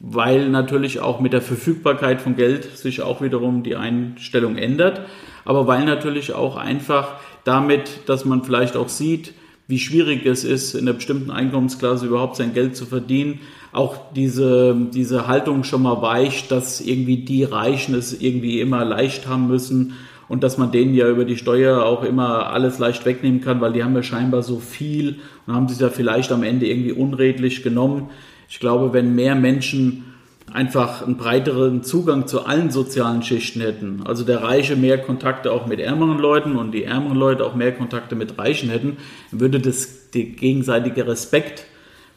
Weil 0.00 0.50
natürlich 0.50 1.00
auch 1.00 1.18
mit 1.18 1.32
der 1.32 1.40
Verfügbarkeit 1.40 2.20
von 2.20 2.36
Geld 2.36 2.76
sich 2.76 3.00
auch 3.00 3.22
wiederum 3.22 3.62
die 3.62 3.76
Einstellung 3.76 4.56
ändert. 4.56 5.00
Aber 5.46 5.66
weil 5.66 5.86
natürlich 5.86 6.34
auch 6.34 6.56
einfach 6.56 7.14
damit, 7.44 8.00
dass 8.06 8.26
man 8.26 8.44
vielleicht 8.44 8.76
auch 8.76 8.90
sieht, 8.90 9.32
wie 9.66 9.78
schwierig 9.78 10.26
es 10.26 10.44
ist, 10.44 10.74
in 10.74 10.82
einer 10.82 10.92
bestimmten 10.92 11.30
Einkommensklasse 11.30 12.06
überhaupt 12.06 12.36
sein 12.36 12.52
Geld 12.52 12.76
zu 12.76 12.84
verdienen, 12.84 13.40
auch 13.72 13.96
diese, 14.14 14.76
diese 14.92 15.26
Haltung 15.26 15.64
schon 15.64 15.82
mal 15.82 16.02
weicht, 16.02 16.50
dass 16.50 16.80
irgendwie 16.80 17.18
die 17.18 17.44
Reichen 17.44 17.94
es 17.94 18.20
irgendwie 18.20 18.60
immer 18.60 18.84
leicht 18.84 19.26
haben 19.26 19.48
müssen 19.48 19.94
und 20.28 20.42
dass 20.42 20.58
man 20.58 20.70
denen 20.70 20.94
ja 20.94 21.08
über 21.08 21.24
die 21.24 21.36
Steuer 21.36 21.84
auch 21.84 22.02
immer 22.02 22.50
alles 22.50 22.78
leicht 22.78 23.04
wegnehmen 23.04 23.40
kann, 23.40 23.60
weil 23.60 23.72
die 23.72 23.82
haben 23.82 23.94
ja 23.94 24.02
scheinbar 24.02 24.42
so 24.42 24.58
viel 24.58 25.16
und 25.46 25.54
haben 25.54 25.68
sich 25.68 25.80
ja 25.80 25.90
vielleicht 25.90 26.30
am 26.30 26.42
Ende 26.42 26.66
irgendwie 26.66 26.92
unredlich 26.92 27.62
genommen. 27.62 28.10
Ich 28.48 28.60
glaube, 28.60 28.92
wenn 28.92 29.14
mehr 29.14 29.34
Menschen 29.34 30.13
einfach 30.54 31.02
einen 31.02 31.16
breiteren 31.16 31.82
Zugang 31.82 32.28
zu 32.28 32.46
allen 32.46 32.70
sozialen 32.70 33.22
Schichten 33.22 33.60
hätten. 33.60 34.04
Also 34.06 34.24
der 34.24 34.44
Reiche 34.44 34.76
mehr 34.76 34.98
Kontakte 34.98 35.50
auch 35.50 35.66
mit 35.66 35.80
ärmeren 35.80 36.18
Leuten 36.18 36.56
und 36.56 36.70
die 36.70 36.84
ärmeren 36.84 37.18
Leute 37.18 37.44
auch 37.44 37.56
mehr 37.56 37.72
Kontakte 37.72 38.14
mit 38.14 38.38
Reichen 38.38 38.70
hätten, 38.70 38.98
würde 39.32 39.58
das 39.58 40.10
der 40.12 40.22
gegenseitige 40.22 41.08
Respekt 41.08 41.64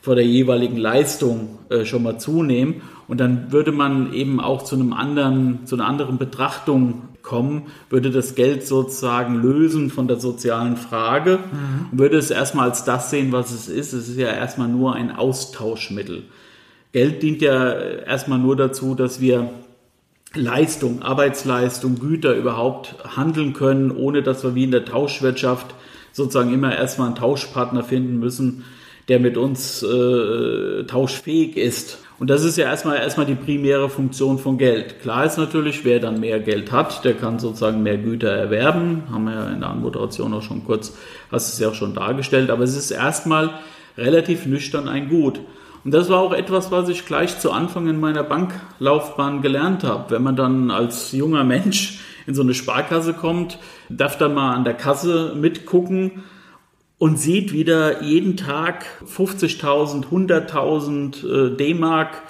vor 0.01 0.13
der 0.13 0.23
jeweiligen 0.23 0.77
Leistung 0.77 1.57
äh, 1.69 1.83
schon 1.83 2.03
mal 2.03 2.19
zunehmen 2.19 2.81
und 3.07 3.19
dann 3.19 3.51
würde 3.51 3.71
man 3.71 4.13
eben 4.13 4.39
auch 4.39 4.61
zu 4.61 4.75
einem 4.75 4.93
anderen, 4.93 5.65
zu 5.65 5.75
einer 5.75 5.87
anderen 5.87 6.19
Betrachtung 6.19 7.09
kommen, 7.23 7.63
würde 7.89 8.11
das 8.11 8.35
Geld 8.35 8.67
sozusagen 8.67 9.41
lösen 9.41 9.89
von 9.89 10.07
der 10.07 10.19
sozialen 10.19 10.77
Frage 10.77 11.39
mhm. 11.39 11.87
und 11.91 11.99
würde 11.99 12.17
es 12.17 12.29
erstmal 12.29 12.69
als 12.69 12.83
das 12.83 13.09
sehen, 13.09 13.31
was 13.31 13.51
es 13.51 13.67
ist. 13.67 13.93
Es 13.93 14.07
ist 14.07 14.17
ja 14.17 14.29
erstmal 14.29 14.67
nur 14.67 14.95
ein 14.95 15.13
Austauschmittel. 15.13 16.23
Geld 16.97 17.21
dient 17.21 17.43
ja 17.43 17.73
erstmal 17.73 18.39
nur 18.39 18.55
dazu, 18.55 18.95
dass 18.95 19.21
wir 19.21 19.51
Leistung, 20.33 21.03
Arbeitsleistung, 21.03 21.99
Güter 21.99 22.33
überhaupt 22.33 22.95
handeln 23.15 23.53
können, 23.53 23.91
ohne 23.91 24.23
dass 24.23 24.43
wir 24.43 24.55
wie 24.55 24.63
in 24.63 24.71
der 24.71 24.83
Tauschwirtschaft 24.83 25.75
sozusagen 26.11 26.51
immer 26.51 26.75
erstmal 26.75 27.09
einen 27.09 27.15
Tauschpartner 27.15 27.83
finden 27.83 28.17
müssen, 28.17 28.63
der 29.09 29.19
mit 29.19 29.37
uns 29.37 29.83
äh, 29.83 30.85
tauschfähig 30.85 31.55
ist. 31.55 31.99
Und 32.17 32.31
das 32.31 32.43
ist 32.43 32.57
ja 32.57 32.65
erstmal, 32.65 32.97
erstmal 32.97 33.27
die 33.27 33.35
primäre 33.35 33.89
Funktion 33.89 34.39
von 34.39 34.57
Geld. 34.57 34.99
Klar 34.99 35.23
ist 35.23 35.37
natürlich, 35.37 35.85
wer 35.85 35.99
dann 35.99 36.19
mehr 36.19 36.39
Geld 36.39 36.71
hat, 36.71 37.05
der 37.05 37.13
kann 37.13 37.37
sozusagen 37.37 37.83
mehr 37.83 37.99
Güter 37.99 38.31
erwerben. 38.31 39.03
Haben 39.11 39.25
wir 39.25 39.35
ja 39.35 39.49
in 39.51 39.59
der 39.59 39.69
Anmoderation 39.69 40.33
auch 40.33 40.41
schon 40.41 40.65
kurz, 40.65 40.97
hast 41.29 41.53
es 41.53 41.59
ja 41.59 41.69
auch 41.69 41.75
schon 41.75 41.93
dargestellt. 41.93 42.49
Aber 42.49 42.63
es 42.63 42.75
ist 42.75 42.89
erstmal 42.89 43.51
relativ 43.99 44.47
nüchtern 44.47 44.87
ein 44.87 45.09
Gut. 45.09 45.41
Und 45.83 45.93
das 45.93 46.09
war 46.09 46.19
auch 46.19 46.33
etwas, 46.33 46.71
was 46.71 46.89
ich 46.89 47.05
gleich 47.05 47.39
zu 47.39 47.51
Anfang 47.51 47.87
in 47.87 47.99
meiner 47.99 48.23
Banklaufbahn 48.23 49.41
gelernt 49.41 49.83
habe. 49.83 50.11
Wenn 50.11 50.23
man 50.23 50.35
dann 50.35 50.71
als 50.71 51.11
junger 51.11 51.43
Mensch 51.43 51.99
in 52.25 52.35
so 52.35 52.41
eine 52.41 52.53
Sparkasse 52.53 53.13
kommt, 53.13 53.57
darf 53.89 54.17
dann 54.17 54.33
mal 54.33 54.53
an 54.53 54.63
der 54.63 54.73
Kasse 54.73 55.33
mitgucken 55.35 56.23
und 56.97 57.19
sieht 57.19 57.53
wieder 57.53 58.03
jeden 58.03 58.37
Tag 58.37 58.85
50.000, 59.05 60.07
100.000 60.11 61.53
äh, 61.53 61.55
D-Mark 61.55 62.23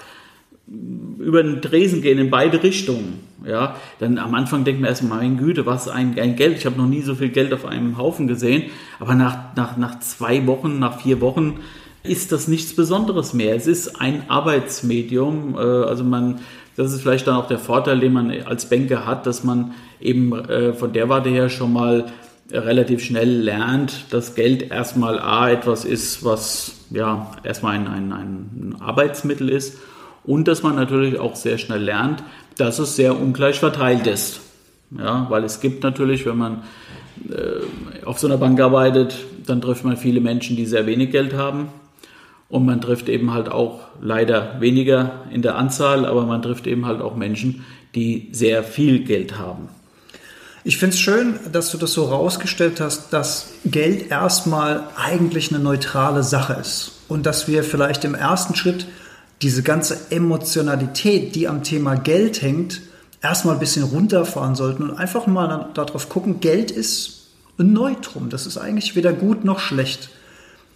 über 1.18 1.42
den 1.42 1.62
Tresen 1.62 2.02
gehen 2.02 2.18
in 2.18 2.30
beide 2.30 2.62
Richtungen. 2.62 3.20
Ja, 3.44 3.76
dann 4.00 4.18
am 4.18 4.34
Anfang 4.34 4.64
denkt 4.64 4.80
man 4.80 4.90
erstmal, 4.90 5.18
mein 5.18 5.38
Güte, 5.38 5.64
was 5.64 5.88
ein, 5.88 6.18
ein 6.18 6.36
Geld. 6.36 6.58
Ich 6.58 6.66
habe 6.66 6.76
noch 6.76 6.86
nie 6.86 7.02
so 7.02 7.14
viel 7.14 7.30
Geld 7.30 7.52
auf 7.54 7.64
einem 7.64 7.96
Haufen 7.96 8.26
gesehen. 8.26 8.64
Aber 8.98 9.14
nach, 9.14 9.54
nach, 9.56 9.76
nach 9.76 10.00
zwei 10.00 10.46
Wochen, 10.46 10.78
nach 10.78 11.00
vier 11.00 11.20
Wochen 11.20 11.60
ist 12.08 12.32
das 12.32 12.48
nichts 12.48 12.74
Besonderes 12.74 13.32
mehr. 13.32 13.54
Es 13.54 13.66
ist 13.66 14.00
ein 14.00 14.24
Arbeitsmedium. 14.28 15.54
Äh, 15.56 15.60
also 15.60 16.04
man, 16.04 16.40
das 16.76 16.92
ist 16.92 17.02
vielleicht 17.02 17.26
dann 17.26 17.36
auch 17.36 17.48
der 17.48 17.58
Vorteil, 17.58 18.00
den 18.00 18.12
man 18.12 18.30
als 18.42 18.68
Banker 18.68 19.06
hat, 19.06 19.26
dass 19.26 19.44
man 19.44 19.72
eben 20.00 20.32
äh, 20.32 20.72
von 20.72 20.92
der 20.92 21.08
Warte 21.08 21.28
her 21.28 21.48
schon 21.48 21.72
mal 21.72 22.06
relativ 22.50 23.04
schnell 23.04 23.30
lernt, 23.30 24.06
dass 24.10 24.34
Geld 24.34 24.70
erstmal 24.70 25.18
A 25.18 25.50
etwas 25.50 25.84
ist, 25.84 26.24
was 26.24 26.72
ja 26.90 27.30
erstmal 27.44 27.74
ein, 27.74 27.86
ein, 27.86 28.12
ein 28.12 28.76
Arbeitsmittel 28.80 29.50
ist 29.50 29.76
und 30.24 30.48
dass 30.48 30.62
man 30.62 30.74
natürlich 30.74 31.18
auch 31.18 31.36
sehr 31.36 31.58
schnell 31.58 31.82
lernt, 31.82 32.22
dass 32.56 32.78
es 32.78 32.96
sehr 32.96 33.18
ungleich 33.18 33.58
verteilt 33.58 34.06
ist. 34.06 34.40
Ja, 34.96 35.26
weil 35.28 35.44
es 35.44 35.60
gibt 35.60 35.82
natürlich, 35.82 36.24
wenn 36.24 36.38
man 36.38 36.62
äh, 37.28 38.06
auf 38.06 38.18
so 38.18 38.26
einer 38.26 38.38
Bank 38.38 38.58
arbeitet, 38.58 39.14
dann 39.44 39.60
trifft 39.60 39.84
man 39.84 39.98
viele 39.98 40.20
Menschen, 40.20 40.56
die 40.56 40.64
sehr 40.64 40.86
wenig 40.86 41.10
Geld 41.10 41.34
haben 41.34 41.68
und 42.48 42.64
man 42.64 42.80
trifft 42.80 43.08
eben 43.08 43.32
halt 43.32 43.50
auch 43.50 43.80
leider 44.00 44.60
weniger 44.60 45.24
in 45.30 45.42
der 45.42 45.56
Anzahl, 45.56 46.06
aber 46.06 46.24
man 46.24 46.42
trifft 46.42 46.66
eben 46.66 46.86
halt 46.86 47.00
auch 47.00 47.14
Menschen, 47.14 47.64
die 47.94 48.28
sehr 48.32 48.62
viel 48.62 49.04
Geld 49.04 49.38
haben. 49.38 49.68
Ich 50.64 50.76
finde 50.76 50.94
es 50.94 51.00
schön, 51.00 51.38
dass 51.52 51.70
du 51.70 51.78
das 51.78 51.92
so 51.92 52.04
rausgestellt 52.04 52.80
hast, 52.80 53.12
dass 53.12 53.50
Geld 53.64 54.10
erstmal 54.10 54.84
eigentlich 54.96 55.52
eine 55.52 55.62
neutrale 55.62 56.22
Sache 56.22 56.54
ist 56.54 56.92
und 57.08 57.26
dass 57.26 57.48
wir 57.48 57.62
vielleicht 57.62 58.04
im 58.04 58.14
ersten 58.14 58.54
Schritt 58.54 58.86
diese 59.40 59.62
ganze 59.62 60.10
Emotionalität, 60.10 61.34
die 61.36 61.48
am 61.48 61.62
Thema 61.62 61.94
Geld 61.94 62.42
hängt, 62.42 62.82
erstmal 63.22 63.54
ein 63.54 63.60
bisschen 63.60 63.84
runterfahren 63.84 64.54
sollten 64.54 64.82
und 64.82 64.96
einfach 64.96 65.26
mal 65.26 65.70
darauf 65.74 66.08
gucken, 66.08 66.40
Geld 66.40 66.70
ist 66.70 67.28
ein 67.58 67.72
Neutrum. 67.72 68.30
Das 68.30 68.46
ist 68.46 68.58
eigentlich 68.58 68.96
weder 68.96 69.12
gut 69.12 69.44
noch 69.44 69.60
schlecht. 69.60 70.10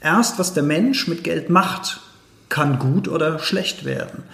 Erst 0.03 0.39
was 0.39 0.55
der 0.55 0.63
Mensch 0.63 1.07
mit 1.09 1.25
Geld 1.25 1.49
macht, 1.49 2.01
kann 2.49 2.79
gut 2.79 3.09
oder 3.09 3.39
schlecht 3.39 3.85
werden. 3.85 4.25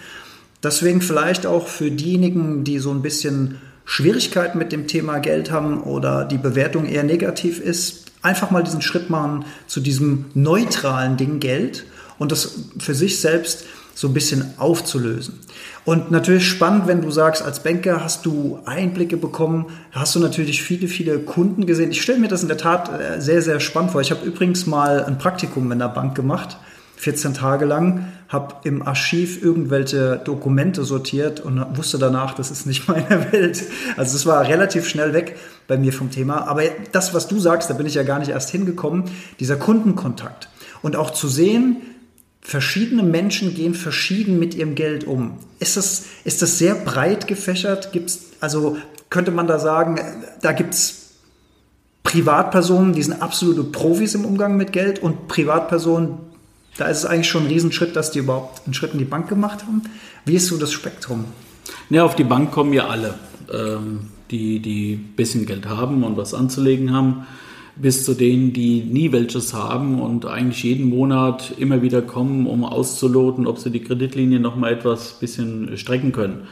Deswegen 0.63 1.01
vielleicht 1.01 1.45
auch 1.45 1.67
für 1.67 1.91
diejenigen, 1.91 2.63
die 2.63 2.79
so 2.79 2.91
ein 2.91 3.01
bisschen 3.01 3.61
Schwierigkeiten 3.85 4.57
mit 4.57 4.71
dem 4.71 4.87
Thema 4.87 5.19
Geld 5.19 5.51
haben 5.51 5.81
oder 5.81 6.25
die 6.25 6.37
Bewertung 6.37 6.85
eher 6.85 7.03
negativ 7.03 7.59
ist, 7.59 8.11
einfach 8.21 8.51
mal 8.51 8.63
diesen 8.63 8.81
Schritt 8.81 9.09
machen 9.09 9.45
zu 9.67 9.79
diesem 9.79 10.25
neutralen 10.33 11.17
Ding 11.17 11.39
Geld 11.39 11.85
und 12.17 12.31
das 12.31 12.59
für 12.77 12.93
sich 12.93 13.19
selbst 13.19 13.65
so 13.99 14.07
ein 14.07 14.13
bisschen 14.13 14.53
aufzulösen. 14.55 15.39
Und 15.83 16.09
natürlich 16.09 16.47
spannend, 16.47 16.87
wenn 16.87 17.01
du 17.01 17.11
sagst, 17.11 17.41
als 17.41 17.63
Banker 17.63 18.01
hast 18.01 18.25
du 18.25 18.59
Einblicke 18.63 19.17
bekommen, 19.17 19.65
hast 19.91 20.15
du 20.15 20.19
natürlich 20.19 20.63
viele, 20.63 20.87
viele 20.87 21.19
Kunden 21.19 21.65
gesehen. 21.65 21.91
Ich 21.91 22.01
stelle 22.01 22.17
mir 22.17 22.29
das 22.29 22.41
in 22.41 22.47
der 22.47 22.57
Tat 22.57 22.89
äh, 22.97 23.19
sehr, 23.19 23.41
sehr 23.41 23.59
spannend 23.59 23.91
vor. 23.91 23.99
Ich 23.99 24.11
habe 24.11 24.25
übrigens 24.25 24.65
mal 24.65 25.03
ein 25.03 25.17
Praktikum 25.17 25.69
in 25.73 25.79
der 25.79 25.89
Bank 25.89 26.15
gemacht, 26.15 26.55
14 26.95 27.33
Tage 27.33 27.65
lang, 27.65 28.07
habe 28.29 28.55
im 28.63 28.87
Archiv 28.87 29.43
irgendwelche 29.43 30.21
Dokumente 30.23 30.85
sortiert 30.85 31.41
und 31.41 31.61
wusste 31.75 31.97
danach, 31.97 32.35
das 32.35 32.51
ist 32.51 32.65
nicht 32.65 32.87
meine 32.87 33.33
Welt. 33.33 33.61
Also 33.97 34.15
es 34.15 34.25
war 34.25 34.47
relativ 34.47 34.87
schnell 34.87 35.11
weg 35.11 35.35
bei 35.67 35.77
mir 35.77 35.91
vom 35.91 36.09
Thema. 36.09 36.47
Aber 36.47 36.61
das, 36.93 37.13
was 37.13 37.27
du 37.27 37.37
sagst, 37.37 37.69
da 37.69 37.73
bin 37.73 37.85
ich 37.85 37.95
ja 37.95 38.03
gar 38.03 38.19
nicht 38.19 38.29
erst 38.29 38.49
hingekommen, 38.49 39.03
dieser 39.41 39.57
Kundenkontakt. 39.57 40.47
Und 40.81 40.95
auch 40.95 41.09
zu 41.09 41.27
sehen, 41.27 41.81
verschiedene 42.49 43.03
Menschen 43.03 43.53
gehen 43.53 43.75
verschieden 43.75 44.39
mit 44.39 44.55
ihrem 44.55 44.73
Geld 44.73 45.03
um. 45.03 45.37
Ist 45.59 45.77
das, 45.77 46.05
ist 46.23 46.41
das 46.41 46.57
sehr 46.57 46.73
breit 46.73 47.27
gefächert? 47.27 47.91
Gibt's, 47.91 48.31
also 48.39 48.75
könnte 49.11 49.29
man 49.29 49.45
da 49.45 49.59
sagen, 49.59 49.99
da 50.41 50.51
gibt 50.51 50.73
es 50.73 51.11
Privatpersonen, 52.01 52.93
die 52.93 53.03
sind 53.03 53.21
absolute 53.21 53.63
Profis 53.63 54.15
im 54.15 54.25
Umgang 54.25 54.57
mit 54.57 54.71
Geld 54.71 54.97
und 54.97 55.27
Privatpersonen, 55.27 56.17
da 56.77 56.87
ist 56.87 56.97
es 56.97 57.05
eigentlich 57.05 57.29
schon 57.29 57.43
ein 57.43 57.49
Riesenschritt, 57.49 57.95
dass 57.95 58.09
die 58.09 58.19
überhaupt 58.19 58.65
einen 58.65 58.73
Schritt 58.73 58.93
in 58.93 58.99
die 58.99 59.05
Bank 59.05 59.29
gemacht 59.29 59.67
haben. 59.67 59.83
Wie 60.25 60.33
ist 60.33 60.47
so 60.47 60.57
das 60.57 60.71
Spektrum? 60.71 61.25
Ja, 61.91 62.03
auf 62.03 62.15
die 62.15 62.23
Bank 62.23 62.49
kommen 62.49 62.73
ja 62.73 62.87
alle, 62.87 63.13
ähm, 63.53 64.07
die, 64.31 64.59
die 64.59 64.93
ein 64.93 65.15
bisschen 65.15 65.45
Geld 65.45 65.67
haben 65.67 66.03
und 66.03 66.17
was 66.17 66.33
anzulegen 66.33 66.93
haben 66.93 67.27
bis 67.81 68.03
zu 68.03 68.13
denen, 68.13 68.53
die 68.53 68.81
nie 68.81 69.11
welches 69.11 69.53
haben 69.53 70.01
und 70.01 70.25
eigentlich 70.25 70.63
jeden 70.63 70.89
Monat 70.89 71.53
immer 71.57 71.81
wieder 71.81 72.01
kommen, 72.01 72.45
um 72.45 72.65
auszuloten, 72.65 73.47
ob 73.47 73.57
sie 73.57 73.71
die 73.71 73.81
Kreditlinie 73.81 74.39
noch 74.39 74.55
mal 74.55 74.71
etwas 74.71 75.19
bisschen 75.19 75.77
strecken 75.77 76.11
können. 76.11 76.47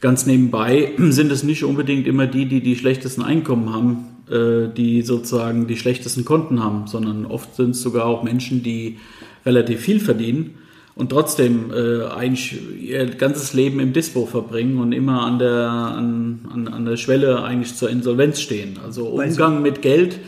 Ganz 0.00 0.26
nebenbei 0.26 0.92
sind 0.98 1.32
es 1.32 1.42
nicht 1.42 1.64
unbedingt 1.64 2.06
immer 2.06 2.26
die, 2.26 2.46
die 2.46 2.60
die 2.60 2.76
schlechtesten 2.76 3.22
Einkommen 3.22 3.72
haben, 3.72 4.06
äh, 4.30 4.72
die 4.72 5.02
sozusagen 5.02 5.66
die 5.66 5.76
schlechtesten 5.76 6.24
Konten 6.24 6.62
haben, 6.62 6.86
sondern 6.86 7.26
oft 7.26 7.56
sind 7.56 7.70
es 7.70 7.82
sogar 7.82 8.06
auch 8.06 8.22
Menschen, 8.22 8.62
die 8.62 8.98
relativ 9.44 9.80
viel 9.80 9.98
verdienen 9.98 10.54
und 10.94 11.10
trotzdem 11.10 11.72
äh, 11.72 12.04
eigentlich 12.04 12.60
ihr 12.80 13.06
ganzes 13.06 13.54
Leben 13.54 13.80
im 13.80 13.92
Dispo 13.92 14.26
verbringen 14.26 14.78
und 14.78 14.92
immer 14.92 15.22
an 15.22 15.38
der, 15.38 15.68
an, 15.68 16.40
an, 16.52 16.68
an 16.68 16.84
der 16.84 16.96
Schwelle 16.96 17.42
eigentlich 17.42 17.74
zur 17.74 17.90
Insolvenz 17.90 18.40
stehen. 18.40 18.78
Also 18.84 19.06
Umgang 19.06 19.62
mit 19.62 19.82
Geld 19.82 20.20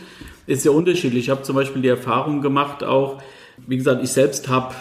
ist 0.47 0.63
sehr 0.63 0.73
unterschiedlich. 0.73 1.25
Ich 1.25 1.29
habe 1.29 1.43
zum 1.43 1.55
Beispiel 1.55 1.81
die 1.81 1.87
Erfahrung 1.87 2.41
gemacht, 2.41 2.83
auch, 2.83 3.21
wie 3.67 3.77
gesagt, 3.77 4.03
ich 4.03 4.11
selbst 4.11 4.47
habe 4.47 4.75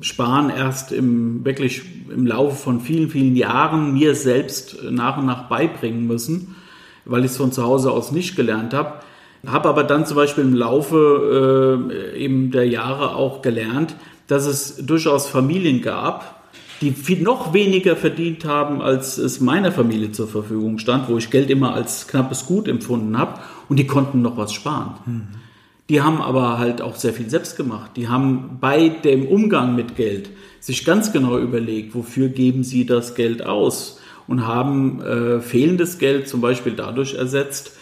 Sparen 0.00 0.50
erst 0.50 0.92
im 0.92 1.44
wirklich 1.44 1.82
im 2.10 2.26
Laufe 2.26 2.56
von 2.56 2.80
vielen, 2.80 3.10
vielen 3.10 3.36
Jahren 3.36 3.92
mir 3.92 4.14
selbst 4.14 4.78
nach 4.90 5.18
und 5.18 5.26
nach 5.26 5.48
beibringen 5.48 6.06
müssen, 6.06 6.56
weil 7.04 7.24
ich 7.24 7.32
es 7.32 7.36
von 7.36 7.52
zu 7.52 7.64
Hause 7.64 7.90
aus 7.90 8.12
nicht 8.12 8.36
gelernt 8.36 8.74
habe. 8.74 9.00
Habe 9.46 9.68
aber 9.68 9.84
dann 9.84 10.06
zum 10.06 10.16
Beispiel 10.16 10.44
im 10.44 10.54
Laufe 10.54 11.88
äh, 12.14 12.18
eben 12.18 12.50
der 12.50 12.66
Jahre 12.66 13.14
auch 13.14 13.42
gelernt, 13.42 13.94
dass 14.26 14.46
es 14.46 14.76
durchaus 14.84 15.28
Familien 15.28 15.80
gab, 15.80 16.42
die 16.80 16.90
viel, 16.92 17.22
noch 17.22 17.52
weniger 17.52 17.96
verdient 17.96 18.44
haben, 18.44 18.82
als 18.82 19.18
es 19.18 19.40
meiner 19.40 19.72
Familie 19.72 20.12
zur 20.12 20.28
Verfügung 20.28 20.78
stand, 20.78 21.08
wo 21.08 21.18
ich 21.18 21.30
Geld 21.30 21.50
immer 21.50 21.74
als 21.74 22.06
knappes 22.08 22.46
Gut 22.46 22.68
empfunden 22.68 23.16
habe 23.18 23.40
und 23.68 23.78
die 23.78 23.86
konnten 23.86 24.22
noch 24.22 24.36
was 24.36 24.52
sparen. 24.52 24.94
Mhm. 25.06 25.22
Die 25.88 26.02
haben 26.02 26.20
aber 26.20 26.58
halt 26.58 26.82
auch 26.82 26.96
sehr 26.96 27.14
viel 27.14 27.30
selbst 27.30 27.56
gemacht. 27.56 27.92
Die 27.96 28.08
haben 28.08 28.58
bei 28.60 28.88
dem 28.88 29.26
Umgang 29.26 29.74
mit 29.74 29.96
Geld 29.96 30.28
sich 30.60 30.84
ganz 30.84 31.12
genau 31.12 31.38
überlegt, 31.38 31.94
wofür 31.94 32.28
geben 32.28 32.62
sie 32.62 32.84
das 32.84 33.14
Geld 33.14 33.44
aus 33.44 33.98
und 34.26 34.46
haben 34.46 35.00
äh, 35.00 35.40
fehlendes 35.40 35.98
Geld 35.98 36.28
zum 36.28 36.42
Beispiel 36.42 36.74
dadurch 36.74 37.14
ersetzt, 37.14 37.72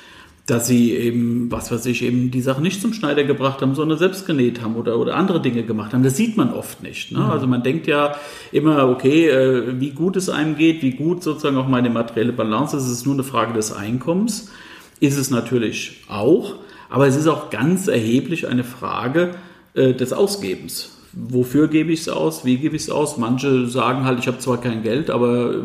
dass 0.47 0.69
sie 0.69 0.93
eben, 0.93 1.51
was 1.51 1.73
weiß 1.73 1.87
ich, 1.87 2.05
eben 2.05 2.31
die 2.31 2.41
Sachen 2.41 2.63
nicht 2.63 2.81
zum 2.81 2.93
Schneider 2.93 3.25
gebracht 3.25 3.63
haben, 3.63 3.75
sondern 3.75 3.99
selbst 3.99 4.27
genäht 4.27 4.63
haben 4.63 4.77
oder, 4.77 4.97
oder 4.97 5.17
andere 5.17 5.43
Dinge 5.43 5.65
gemacht 5.65 5.93
haben. 5.93 6.05
Das 6.05 6.17
sieht 6.17 6.37
man 6.37 6.53
oft 6.53 6.85
nicht. 6.85 7.11
Ne? 7.11 7.19
Mhm. 7.19 7.31
Also 7.31 7.49
man 7.49 7.65
denkt 7.65 7.89
ja 7.89 8.15
immer, 8.53 8.89
okay, 8.89 9.27
äh, 9.29 9.81
wie 9.81 9.91
gut 9.91 10.17
es 10.17 10.29
einem 10.29 10.57
geht, 10.57 10.83
wie 10.83 10.93
gut 10.93 11.25
sozusagen 11.25 11.57
auch 11.57 11.67
meine 11.67 11.91
materielle 11.91 12.33
Balance 12.33 12.77
ist, 12.77 12.85
es 12.85 12.93
ist 12.93 13.07
nur 13.07 13.15
eine 13.17 13.25
Frage 13.25 13.55
des 13.55 13.73
Einkommens. 13.73 14.53
Ist 15.01 15.19
es 15.19 15.31
natürlich 15.31 16.05
auch, 16.09 16.55
aber 16.89 17.07
es 17.07 17.17
ist 17.17 17.27
auch 17.27 17.51
ganz 17.51 17.89
erheblich 17.89 18.49
eine 18.49 18.65
Frage 18.65 19.35
äh, 19.75 19.93
des 19.93 20.13
Ausgebens 20.13 20.97
wofür 21.17 21.69
gebe 21.69 21.93
ich 21.93 22.01
es 22.01 22.09
aus, 22.09 22.45
wie 22.45 22.59
gebe 22.59 22.77
ich 22.77 22.83
es 22.83 22.91
aus. 22.91 23.17
Manche 23.17 23.67
sagen 23.67 24.05
halt, 24.05 24.19
ich 24.19 24.27
habe 24.27 24.39
zwar 24.39 24.61
kein 24.61 24.83
Geld, 24.83 25.11
aber 25.11 25.55
äh, 25.55 25.63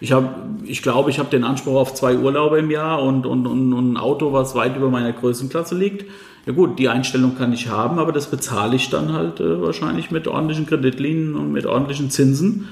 ich, 0.00 0.12
hab, 0.12 0.34
ich 0.64 0.82
glaube, 0.82 1.10
ich 1.10 1.18
habe 1.18 1.28
den 1.28 1.44
Anspruch 1.44 1.76
auf 1.76 1.94
zwei 1.94 2.16
Urlaube 2.16 2.58
im 2.58 2.70
Jahr 2.70 3.02
und, 3.02 3.26
und, 3.26 3.46
und, 3.46 3.72
und 3.74 3.92
ein 3.92 3.96
Auto, 3.98 4.32
was 4.32 4.54
weit 4.54 4.76
über 4.76 4.88
meiner 4.88 5.12
Größenklasse 5.12 5.76
liegt. 5.76 6.06
Ja 6.46 6.52
gut, 6.52 6.78
die 6.78 6.88
Einstellung 6.88 7.36
kann 7.36 7.52
ich 7.52 7.68
haben, 7.68 7.98
aber 7.98 8.12
das 8.12 8.30
bezahle 8.30 8.76
ich 8.76 8.90
dann 8.90 9.12
halt 9.12 9.40
äh, 9.40 9.62
wahrscheinlich 9.62 10.10
mit 10.10 10.26
ordentlichen 10.26 10.66
Kreditlinien 10.66 11.34
und 11.34 11.52
mit 11.52 11.66
ordentlichen 11.66 12.10
Zinsen, 12.10 12.68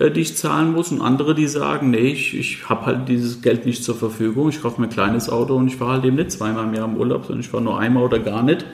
äh, 0.00 0.10
die 0.10 0.22
ich 0.22 0.36
zahlen 0.36 0.72
muss. 0.72 0.90
Und 0.90 1.02
andere, 1.02 1.34
die 1.34 1.46
sagen, 1.46 1.90
nee, 1.90 1.98
ich, 1.98 2.36
ich 2.36 2.68
habe 2.68 2.86
halt 2.86 3.08
dieses 3.08 3.42
Geld 3.42 3.66
nicht 3.66 3.84
zur 3.84 3.94
Verfügung, 3.94 4.48
ich 4.48 4.62
kaufe 4.62 4.80
mir 4.80 4.86
ein 4.86 4.92
kleines 4.92 5.28
Auto 5.28 5.54
und 5.54 5.68
ich 5.68 5.76
fahre 5.76 5.92
halt 5.92 6.04
eben 6.04 6.16
nicht 6.16 6.32
zweimal 6.32 6.64
im 6.64 6.74
Jahr 6.74 6.88
im 6.88 6.96
Urlaub, 6.96 7.26
sondern 7.26 7.40
ich 7.40 7.48
fahre 7.48 7.62
nur 7.62 7.78
einmal 7.78 8.04
oder 8.04 8.18
gar 8.18 8.42
nicht. 8.42 8.64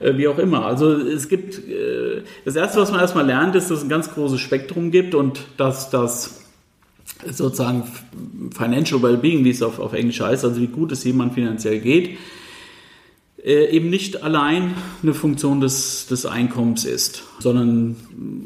Äh, 0.00 0.18
wie 0.18 0.28
auch 0.28 0.38
immer. 0.38 0.66
Also 0.66 0.92
es 0.92 1.28
gibt, 1.28 1.58
äh, 1.66 2.22
das 2.44 2.56
Erste, 2.56 2.78
was 2.78 2.90
man 2.90 3.00
erstmal 3.00 3.26
lernt, 3.26 3.56
ist, 3.56 3.70
dass 3.70 3.78
es 3.78 3.84
ein 3.84 3.88
ganz 3.88 4.12
großes 4.12 4.38
Spektrum 4.38 4.90
gibt 4.90 5.14
und 5.14 5.40
dass 5.56 5.88
das 5.88 6.42
sozusagen 7.26 7.84
Financial 8.54 9.02
Wellbeing, 9.02 9.44
wie 9.44 9.50
es 9.50 9.62
auf, 9.62 9.78
auf 9.78 9.94
Englisch 9.94 10.20
heißt, 10.20 10.44
also 10.44 10.60
wie 10.60 10.66
gut 10.66 10.92
es 10.92 11.04
jemand 11.04 11.34
finanziell 11.34 11.80
geht, 11.80 12.18
äh, 13.44 13.70
eben 13.70 13.90
nicht 13.90 14.22
allein 14.22 14.74
eine 15.02 15.14
Funktion 15.14 15.60
des, 15.60 16.06
des 16.06 16.26
Einkommens 16.26 16.84
ist, 16.84 17.24
sondern 17.38 17.96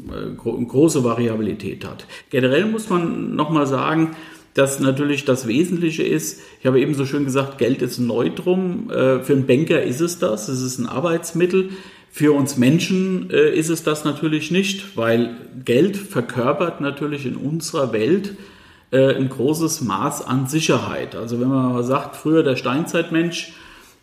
eine 0.09 0.35
große 0.35 1.03
Variabilität 1.03 1.85
hat. 1.85 2.05
Generell 2.29 2.65
muss 2.65 2.89
man 2.89 3.35
nochmal 3.35 3.67
sagen, 3.67 4.15
dass 4.53 4.79
natürlich 4.79 5.25
das 5.25 5.47
Wesentliche 5.47 6.03
ist, 6.03 6.39
ich 6.61 6.65
habe 6.65 6.79
eben 6.79 6.93
so 6.93 7.05
schön 7.05 7.25
gesagt, 7.25 7.57
Geld 7.57 7.81
ist 7.81 7.97
ein 7.99 8.07
Neutrum. 8.07 8.89
Äh, 8.89 9.19
für 9.19 9.33
einen 9.33 9.45
Banker 9.45 9.83
ist 9.83 9.99
es 9.99 10.17
das, 10.17 10.47
es 10.47 10.61
ist 10.61 10.79
ein 10.79 10.87
Arbeitsmittel. 10.87 11.71
Für 12.09 12.31
uns 12.31 12.55
Menschen 12.55 13.29
äh, 13.29 13.53
ist 13.53 13.67
es 13.67 13.83
das 13.83 14.05
natürlich 14.05 14.49
nicht, 14.49 14.95
weil 14.95 15.35
Geld 15.65 15.97
verkörpert 15.97 16.79
natürlich 16.79 17.25
in 17.25 17.35
unserer 17.35 17.91
Welt 17.91 18.35
äh, 18.91 19.13
ein 19.15 19.27
großes 19.27 19.81
Maß 19.81 20.25
an 20.25 20.47
Sicherheit. 20.47 21.15
Also 21.15 21.41
wenn 21.41 21.49
man 21.49 21.73
mal 21.73 21.83
sagt, 21.83 22.15
früher 22.15 22.41
der 22.41 22.55
Steinzeitmensch, 22.55 23.51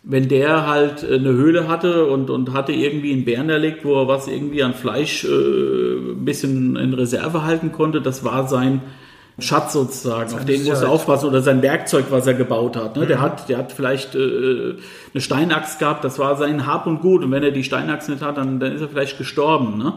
wenn 0.03 0.27
der 0.27 0.67
halt 0.67 1.03
eine 1.03 1.29
Höhle 1.29 1.67
hatte 1.69 2.05
und, 2.07 2.29
und 2.29 2.51
hatte 2.51 2.73
irgendwie 2.73 3.13
einen 3.13 3.23
Bären 3.23 3.49
erlegt, 3.49 3.85
wo 3.85 4.01
er 4.01 4.07
was 4.07 4.27
irgendwie 4.27 4.61
an 4.61 4.73
Fleisch 4.73 5.23
äh, 5.23 5.27
ein 5.27 6.25
bisschen 6.25 6.75
in 6.75 6.93
Reserve 6.93 7.43
halten 7.43 7.71
konnte, 7.71 8.01
das 8.01 8.25
war 8.25 8.47
sein 8.49 8.81
Schatz 9.39 9.73
sozusagen, 9.73 10.33
auf 10.33 10.45
den 10.45 10.63
muss 10.65 10.81
er 10.81 10.89
aufpassen 10.89 11.27
oder 11.27 11.41
sein 11.41 11.61
Werkzeug, 11.61 12.05
was 12.09 12.27
er 12.27 12.35
gebaut 12.35 12.75
hat. 12.75 12.97
Ne? 12.97 13.03
Mhm. 13.03 13.07
Der 13.07 13.21
hat, 13.21 13.49
der 13.49 13.57
hat 13.57 13.71
vielleicht 13.71 14.13
äh, 14.13 14.75
eine 15.13 15.21
Steinachs 15.21 15.79
gehabt, 15.79 16.03
das 16.03 16.19
war 16.19 16.35
sein 16.35 16.67
Hab 16.67 16.85
und 16.85 17.01
Gut 17.01 17.23
und 17.23 17.31
wenn 17.31 17.41
er 17.41 17.51
die 17.51 17.63
Steinachs 17.63 18.09
nicht 18.09 18.21
hat, 18.21 18.37
dann, 18.37 18.59
dann 18.59 18.73
ist 18.73 18.81
er 18.81 18.89
vielleicht 18.89 19.17
gestorben. 19.17 19.77
Ne? 19.77 19.93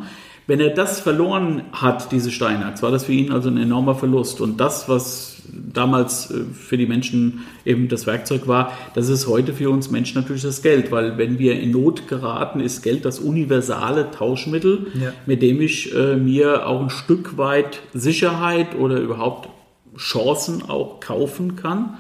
Wenn 0.47 0.61
er 0.61 0.71
das 0.71 1.01
verloren 1.01 1.63
hat, 1.73 2.13
diese 2.13 2.31
Steinachs, 2.31 2.83
war 2.83 2.91
das 2.91 3.05
für 3.05 3.13
ihn 3.13 3.33
also 3.33 3.49
ein 3.49 3.57
enormer 3.57 3.97
Verlust 3.97 4.41
und 4.41 4.61
das, 4.61 4.89
was 4.89 5.37
damals 5.53 6.31
äh, 6.31 6.45
für 6.53 6.77
die 6.77 6.87
Menschen 6.87 7.47
eben 7.65 7.89
das 7.89 8.07
Werkzeug 8.07 8.47
war, 8.47 8.73
das 8.95 9.09
ist 9.09 9.27
heute 9.27 9.53
für 9.53 9.71
uns 9.71 9.91
Menschen 9.91 10.21
natürlich 10.21 10.43
das 10.43 10.63
Geld, 10.63 10.91
weil 10.91 11.19
wenn 11.19 11.39
wir 11.39 11.59
in 11.61 11.71
Not 11.73 12.09
geraten, 12.09 12.61
ist 12.61 12.83
Geld 12.83 13.05
das 13.05 13.19
universale 13.19 14.11
Tauschmittel, 14.11 14.87
ja. 14.95 15.13
mit 15.27 15.43
dem 15.43 15.61
ich 15.61 15.95
äh, 15.95 16.17
mir 16.17 16.67
auch 16.67 16.81
ein 16.81 16.91
Stück 16.91 17.37
weit 17.37 17.81
Sicherheit 17.93 18.77
oder 18.77 18.99
überhaupt 19.01 19.49
Chancen 19.97 20.63
auch 20.69 21.01
kaufen 21.01 21.57
kann. 21.57 21.97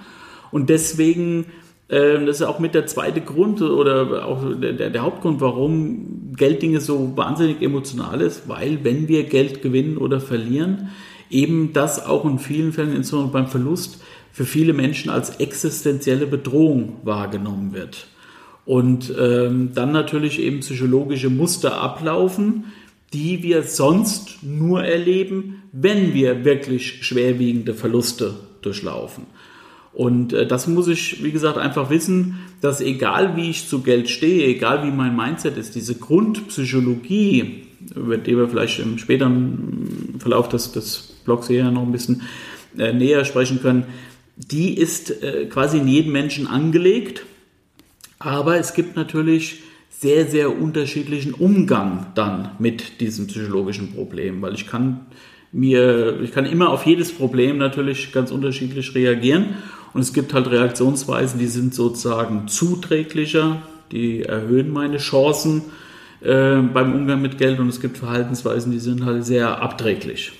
Und 0.51 0.71
deswegen, 0.71 1.47
das 1.89 2.41
ist 2.41 2.43
auch 2.43 2.59
mit 2.59 2.75
der 2.75 2.87
zweite 2.87 3.21
Grund 3.21 3.63
oder 3.63 4.27
auch 4.27 4.43
der, 4.61 4.91
der 4.91 5.03
Hauptgrund, 5.03 5.41
warum 5.41 6.33
Gelddinge 6.37 6.81
so 6.81 7.17
wahnsinnig 7.17 7.63
emotional 7.63 8.21
ist, 8.21 8.49
weil 8.49 8.83
wenn 8.83 9.09
wir 9.09 9.25
Geld 9.25 9.63
gewinnen 9.63 9.97
oder 9.97 10.21
verlieren, 10.21 10.91
eben 11.31 11.73
das 11.73 12.05
auch 12.05 12.25
in 12.25 12.39
vielen 12.39 12.73
Fällen, 12.73 12.95
insbesondere 12.95 13.33
beim 13.33 13.47
Verlust, 13.49 14.03
für 14.33 14.45
viele 14.45 14.73
Menschen 14.73 15.11
als 15.11 15.37
existenzielle 15.37 16.27
Bedrohung 16.27 17.01
wahrgenommen 17.05 17.73
wird. 17.73 18.09
Und 18.67 19.13
ähm, 19.19 19.71
dann 19.75 19.93
natürlich 19.93 20.41
eben 20.41 20.61
psychologische 20.61 21.31
Muster 21.31 21.81
ablaufen, 21.81 22.65
die 23.13 23.43
wir 23.43 23.63
sonst 23.63 24.43
nur 24.43 24.85
erleben, 24.85 25.63
wenn 25.73 26.13
wir 26.13 26.45
wirklich 26.45 27.05
schwerwiegende 27.07 27.75
Verluste 27.75 28.35
durchlaufen. 28.61 29.25
Und 29.97 30.35
äh, 30.35 30.47
das 30.47 30.67
muss 30.67 30.89
ich, 30.89 31.25
wie 31.25 31.33
gesagt, 31.33 31.57
einfach 31.57 31.89
wissen, 31.89 32.39
dass 32.61 32.83
egal 32.83 33.35
wie 33.35 33.49
ich 33.49 33.67
zu 33.67 33.81
Geld 33.81 34.11
stehe, 34.11 34.47
egal 34.47 34.87
wie 34.87 34.91
mein 34.91 35.17
Mindset 35.17 35.57
ist, 35.57 35.75
diese 35.75 35.95
Grundpsychologie, 35.95 37.63
über 37.95 38.19
die 38.19 38.37
wir 38.37 38.47
vielleicht 38.47 38.79
im 38.79 38.99
späteren 38.99 40.17
Verlauf 40.19 40.51
des, 40.51 40.73
des 40.73 41.15
Blogs 41.25 41.49
hier 41.49 41.71
noch 41.71 41.81
ein 41.81 41.93
bisschen 41.93 42.21
äh, 42.77 42.93
näher 42.93 43.25
sprechen 43.25 43.63
können, 43.63 43.85
die 44.37 44.77
ist 44.77 45.23
äh, 45.23 45.47
quasi 45.47 45.79
in 45.79 45.89
jedem 45.89 46.13
Menschen 46.13 46.47
angelegt. 46.47 47.25
Aber 48.19 48.59
es 48.59 48.75
gibt 48.75 48.97
natürlich 48.97 49.63
sehr, 49.89 50.27
sehr 50.27 50.61
unterschiedlichen 50.61 51.33
Umgang 51.33 52.09
dann 52.15 52.51
mit 52.59 53.01
diesem 53.01 53.29
psychologischen 53.29 53.95
Problem, 53.95 54.43
weil 54.43 54.53
ich 54.53 54.67
kann 54.67 55.07
mir, 55.53 56.21
ich 56.21 56.33
kann 56.33 56.45
immer 56.45 56.69
auf 56.69 56.85
jedes 56.85 57.13
Problem 57.13 57.57
natürlich 57.57 58.13
ganz 58.13 58.31
unterschiedlich 58.31 58.95
reagieren 58.95 59.55
und 59.97 60.03
es 60.03 60.13
gibt 60.13 60.35
halt 60.35 60.51
Reaktionsweisen, 60.51 61.39
die 61.39 61.47
sind 61.47 61.75
sozusagen 61.75 62.49
zuträglicher, 62.49 63.63
die 63.91 64.25
erhöhen 64.25 64.71
meine 64.71 64.99
Chancen 64.99 65.63
äh, 66.21 66.57
beim 66.57 66.95
Umgang 66.95 67.23
mit 67.23 67.39
Geld 67.39 67.59
und 67.61 67.71
es 67.71 67.81
gibt 67.81 67.97
Verhaltensweisen, 67.97 68.73
die 68.73 68.79
sind 68.79 69.07
halt 69.07 69.25
sehr 69.25 69.63
abträglich. 69.63 70.33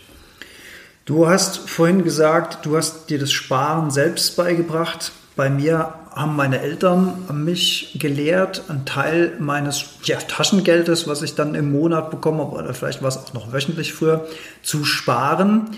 Du 1.07 1.27
hast 1.27 1.71
vorhin 1.71 2.05
gesagt, 2.05 2.67
du 2.67 2.77
hast 2.77 3.09
dir 3.09 3.19
das 3.19 3.33
Sparen 3.33 3.91
selbst 3.91 4.37
beigebracht. 4.37 5.13
Bei 5.37 5.49
mir 5.49 5.95
haben 6.15 6.37
meine 6.37 6.61
Eltern 6.61 7.25
mich 7.33 7.97
gelehrt, 7.99 8.65
einen 8.69 8.85
Teil 8.85 9.33
meines 9.39 9.87
ja, 10.03 10.19
Taschengeldes, 10.19 11.09
was 11.09 11.23
ich 11.23 11.35
dann 11.35 11.55
im 11.55 11.73
Monat 11.73 12.11
bekomme, 12.11 12.43
oder 12.43 12.75
vielleicht 12.75 13.01
war 13.01 13.09
es 13.09 13.17
auch 13.17 13.33
noch 13.33 13.55
wöchentlich 13.55 13.95
früher, 13.95 14.27
zu 14.63 14.85
sparen. 14.85 15.71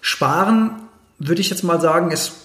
Sparen, 0.00 0.70
würde 1.18 1.42
ich 1.42 1.50
jetzt 1.50 1.64
mal 1.64 1.82
sagen, 1.82 2.10
ist 2.10 2.43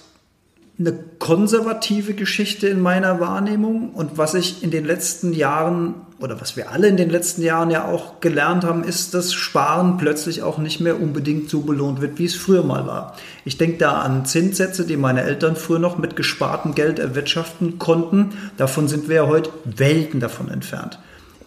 eine 0.79 0.93
konservative 1.19 2.13
Geschichte 2.13 2.67
in 2.67 2.79
meiner 2.79 3.19
Wahrnehmung. 3.19 3.93
Und 3.93 4.17
was 4.17 4.33
ich 4.33 4.63
in 4.63 4.71
den 4.71 4.85
letzten 4.85 5.33
Jahren 5.33 5.95
oder 6.19 6.39
was 6.41 6.57
wir 6.57 6.71
alle 6.71 6.87
in 6.87 6.97
den 6.97 7.09
letzten 7.09 7.41
Jahren 7.41 7.69
ja 7.69 7.85
auch 7.85 8.19
gelernt 8.19 8.65
haben, 8.65 8.83
ist, 8.83 9.13
dass 9.13 9.33
Sparen 9.33 9.97
plötzlich 9.97 10.41
auch 10.41 10.57
nicht 10.57 10.81
mehr 10.81 11.01
unbedingt 11.01 11.49
so 11.49 11.61
belohnt 11.61 12.01
wird, 12.01 12.19
wie 12.19 12.25
es 12.25 12.35
früher 12.35 12.63
mal 12.63 12.85
war. 12.87 13.15
Ich 13.45 13.57
denke 13.57 13.77
da 13.77 14.01
an 14.01 14.25
Zinssätze, 14.25 14.85
die 14.85 14.97
meine 14.97 15.23
Eltern 15.23 15.55
früher 15.55 15.79
noch 15.79 15.97
mit 15.97 16.15
gespartem 16.15 16.75
Geld 16.75 16.99
erwirtschaften 16.99 17.79
konnten. 17.79 18.31
Davon 18.57 18.87
sind 18.87 19.07
wir 19.07 19.15
ja 19.15 19.27
heute 19.27 19.49
Welten 19.63 20.19
davon 20.19 20.49
entfernt. 20.49 20.99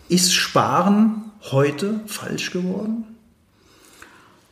Ist 0.08 0.34
Sparen 0.34 1.32
heute 1.50 2.00
falsch 2.06 2.50
geworden? 2.50 3.11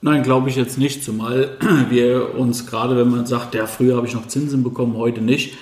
Nein, 0.02 0.22
glaube 0.22 0.48
ich 0.48 0.56
jetzt 0.56 0.78
nicht, 0.78 1.04
zumal 1.04 1.58
wir 1.90 2.34
uns 2.34 2.66
gerade, 2.66 2.96
wenn 2.96 3.10
man 3.10 3.26
sagt, 3.26 3.54
ja, 3.54 3.66
früher 3.66 3.96
habe 3.96 4.06
ich 4.06 4.14
noch 4.14 4.28
Zinsen 4.28 4.62
bekommen, 4.62 4.96
heute 4.96 5.20
nicht, 5.20 5.58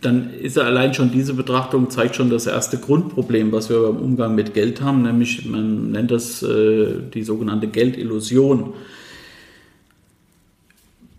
dann 0.00 0.34
ist 0.34 0.58
allein 0.58 0.92
schon 0.92 1.12
diese 1.12 1.34
Betrachtung, 1.34 1.88
zeigt 1.88 2.16
schon 2.16 2.28
das 2.28 2.46
erste 2.46 2.78
Grundproblem, 2.78 3.52
was 3.52 3.70
wir 3.70 3.80
beim 3.80 3.98
Umgang 3.98 4.34
mit 4.34 4.54
Geld 4.54 4.80
haben, 4.80 5.02
nämlich 5.02 5.46
man 5.46 5.92
nennt 5.92 6.10
das 6.10 6.42
äh, 6.42 6.96
die 7.14 7.22
sogenannte 7.22 7.68
Geldillusion. 7.68 8.74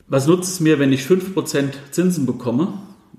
Was 0.09 0.27
nutzt 0.27 0.53
es 0.53 0.59
mir, 0.59 0.77
wenn 0.77 0.91
ich 0.91 1.01
5% 1.01 1.69
Zinsen 1.91 2.25
bekomme, 2.25 2.73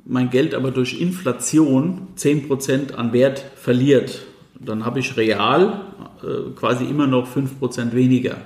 mein 0.04 0.30
Geld 0.30 0.54
aber 0.54 0.70
durch 0.70 1.00
Inflation 1.00 2.08
10% 2.16 2.94
an 2.94 3.12
Wert 3.14 3.44
verliert? 3.56 4.22
Dann 4.60 4.84
habe 4.84 5.00
ich 5.00 5.16
real 5.16 5.86
äh, 6.22 6.50
quasi 6.54 6.84
immer 6.84 7.06
noch 7.06 7.26
5% 7.28 7.92
weniger. 7.92 8.38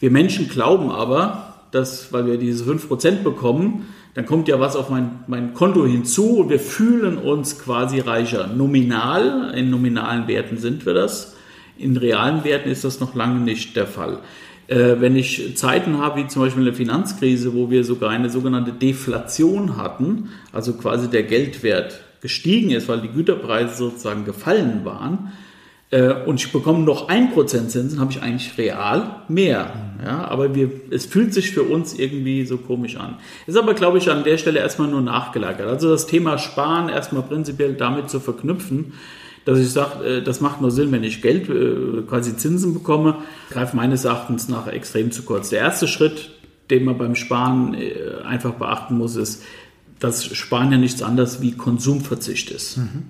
Wir 0.00 0.10
Menschen 0.10 0.48
glauben 0.48 0.90
aber, 0.90 1.54
dass, 1.70 2.12
weil 2.12 2.26
wir 2.26 2.38
diese 2.38 2.64
5% 2.64 3.22
bekommen, 3.22 3.86
dann 4.14 4.26
kommt 4.26 4.48
ja 4.48 4.58
was 4.58 4.74
auf 4.74 4.90
mein, 4.90 5.20
mein 5.26 5.54
Konto 5.54 5.86
hinzu 5.86 6.38
und 6.38 6.50
wir 6.50 6.60
fühlen 6.60 7.18
uns 7.18 7.58
quasi 7.58 8.00
reicher. 8.00 8.48
Nominal, 8.48 9.52
in 9.54 9.70
nominalen 9.70 10.26
Werten 10.26 10.56
sind 10.56 10.86
wir 10.86 10.94
das. 10.94 11.36
In 11.76 11.96
realen 11.96 12.42
Werten 12.42 12.68
ist 12.68 12.84
das 12.84 13.00
noch 13.00 13.14
lange 13.14 13.40
nicht 13.40 13.76
der 13.76 13.86
Fall. 13.86 14.18
Äh, 14.66 14.96
wenn 14.98 15.16
ich 15.16 15.56
Zeiten 15.56 15.98
habe, 15.98 16.22
wie 16.22 16.26
zum 16.26 16.42
Beispiel 16.42 16.62
eine 16.62 16.74
Finanzkrise, 16.74 17.54
wo 17.54 17.70
wir 17.70 17.84
sogar 17.84 18.10
eine 18.10 18.28
sogenannte 18.28 18.72
Deflation 18.72 19.76
hatten, 19.76 20.30
also 20.52 20.74
quasi 20.74 21.08
der 21.08 21.22
Geldwert 21.22 22.00
gestiegen 22.20 22.70
ist, 22.70 22.88
weil 22.88 23.00
die 23.00 23.08
Güterpreise 23.08 23.76
sozusagen 23.76 24.24
gefallen 24.24 24.84
waren, 24.84 25.32
äh, 25.90 26.12
und 26.26 26.40
ich 26.40 26.52
bekomme 26.52 26.80
noch 26.80 27.08
1% 27.08 27.68
Zinsen, 27.68 28.00
habe 28.00 28.12
ich 28.12 28.20
eigentlich 28.20 28.58
real 28.58 29.22
mehr. 29.28 29.72
Ja, 30.04 30.28
aber 30.28 30.54
wir, 30.54 30.70
es 30.90 31.06
fühlt 31.06 31.34
sich 31.34 31.50
für 31.50 31.62
uns 31.64 31.98
irgendwie 31.98 32.46
so 32.46 32.58
komisch 32.58 32.96
an. 32.96 33.16
Ist 33.46 33.56
aber, 33.56 33.74
glaube 33.74 33.98
ich, 33.98 34.10
an 34.10 34.24
der 34.24 34.38
Stelle 34.38 34.60
erstmal 34.60 34.88
nur 34.88 35.00
nachgelagert. 35.00 35.66
Also 35.66 35.90
das 35.90 36.06
Thema 36.06 36.38
Sparen 36.38 36.88
erstmal 36.88 37.22
prinzipiell 37.22 37.74
damit 37.74 38.08
zu 38.08 38.20
verknüpfen, 38.20 38.92
dass 39.44 39.58
ich 39.58 39.70
sage, 39.70 40.04
äh, 40.04 40.22
das 40.22 40.40
macht 40.40 40.60
nur 40.60 40.70
Sinn, 40.70 40.92
wenn 40.92 41.04
ich 41.04 41.20
Geld, 41.22 41.48
äh, 41.48 42.02
quasi 42.08 42.36
Zinsen 42.36 42.74
bekomme, 42.74 43.16
greift 43.50 43.74
meines 43.74 44.04
Erachtens 44.04 44.48
nach 44.48 44.68
extrem 44.68 45.10
zu 45.10 45.22
kurz. 45.22 45.48
Der 45.48 45.60
erste 45.60 45.88
Schritt, 45.88 46.30
den 46.70 46.84
man 46.84 46.98
beim 46.98 47.14
Sparen 47.14 47.74
einfach 48.26 48.52
beachten 48.52 48.98
muss, 48.98 49.16
ist, 49.16 49.42
dass 50.00 50.26
Sparen 50.26 50.70
ja 50.70 50.78
nichts 50.78 51.02
anderes 51.02 51.40
wie 51.40 51.52
Konsumverzicht 51.52 52.50
ist. 52.50 52.76
Mhm. 52.76 53.04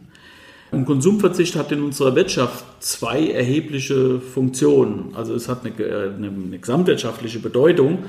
Und 0.71 0.85
Konsumverzicht 0.85 1.57
hat 1.57 1.73
in 1.73 1.83
unserer 1.83 2.15
Wirtschaft 2.15 2.65
zwei 2.81 3.29
erhebliche 3.29 4.21
Funktionen. 4.21 5.15
Also 5.15 5.35
es 5.35 5.49
hat 5.49 5.65
eine, 5.65 5.75
eine, 5.75 6.29
eine, 6.29 6.59
gesamtwirtschaftliche 6.59 7.39
Bedeutung. 7.39 8.05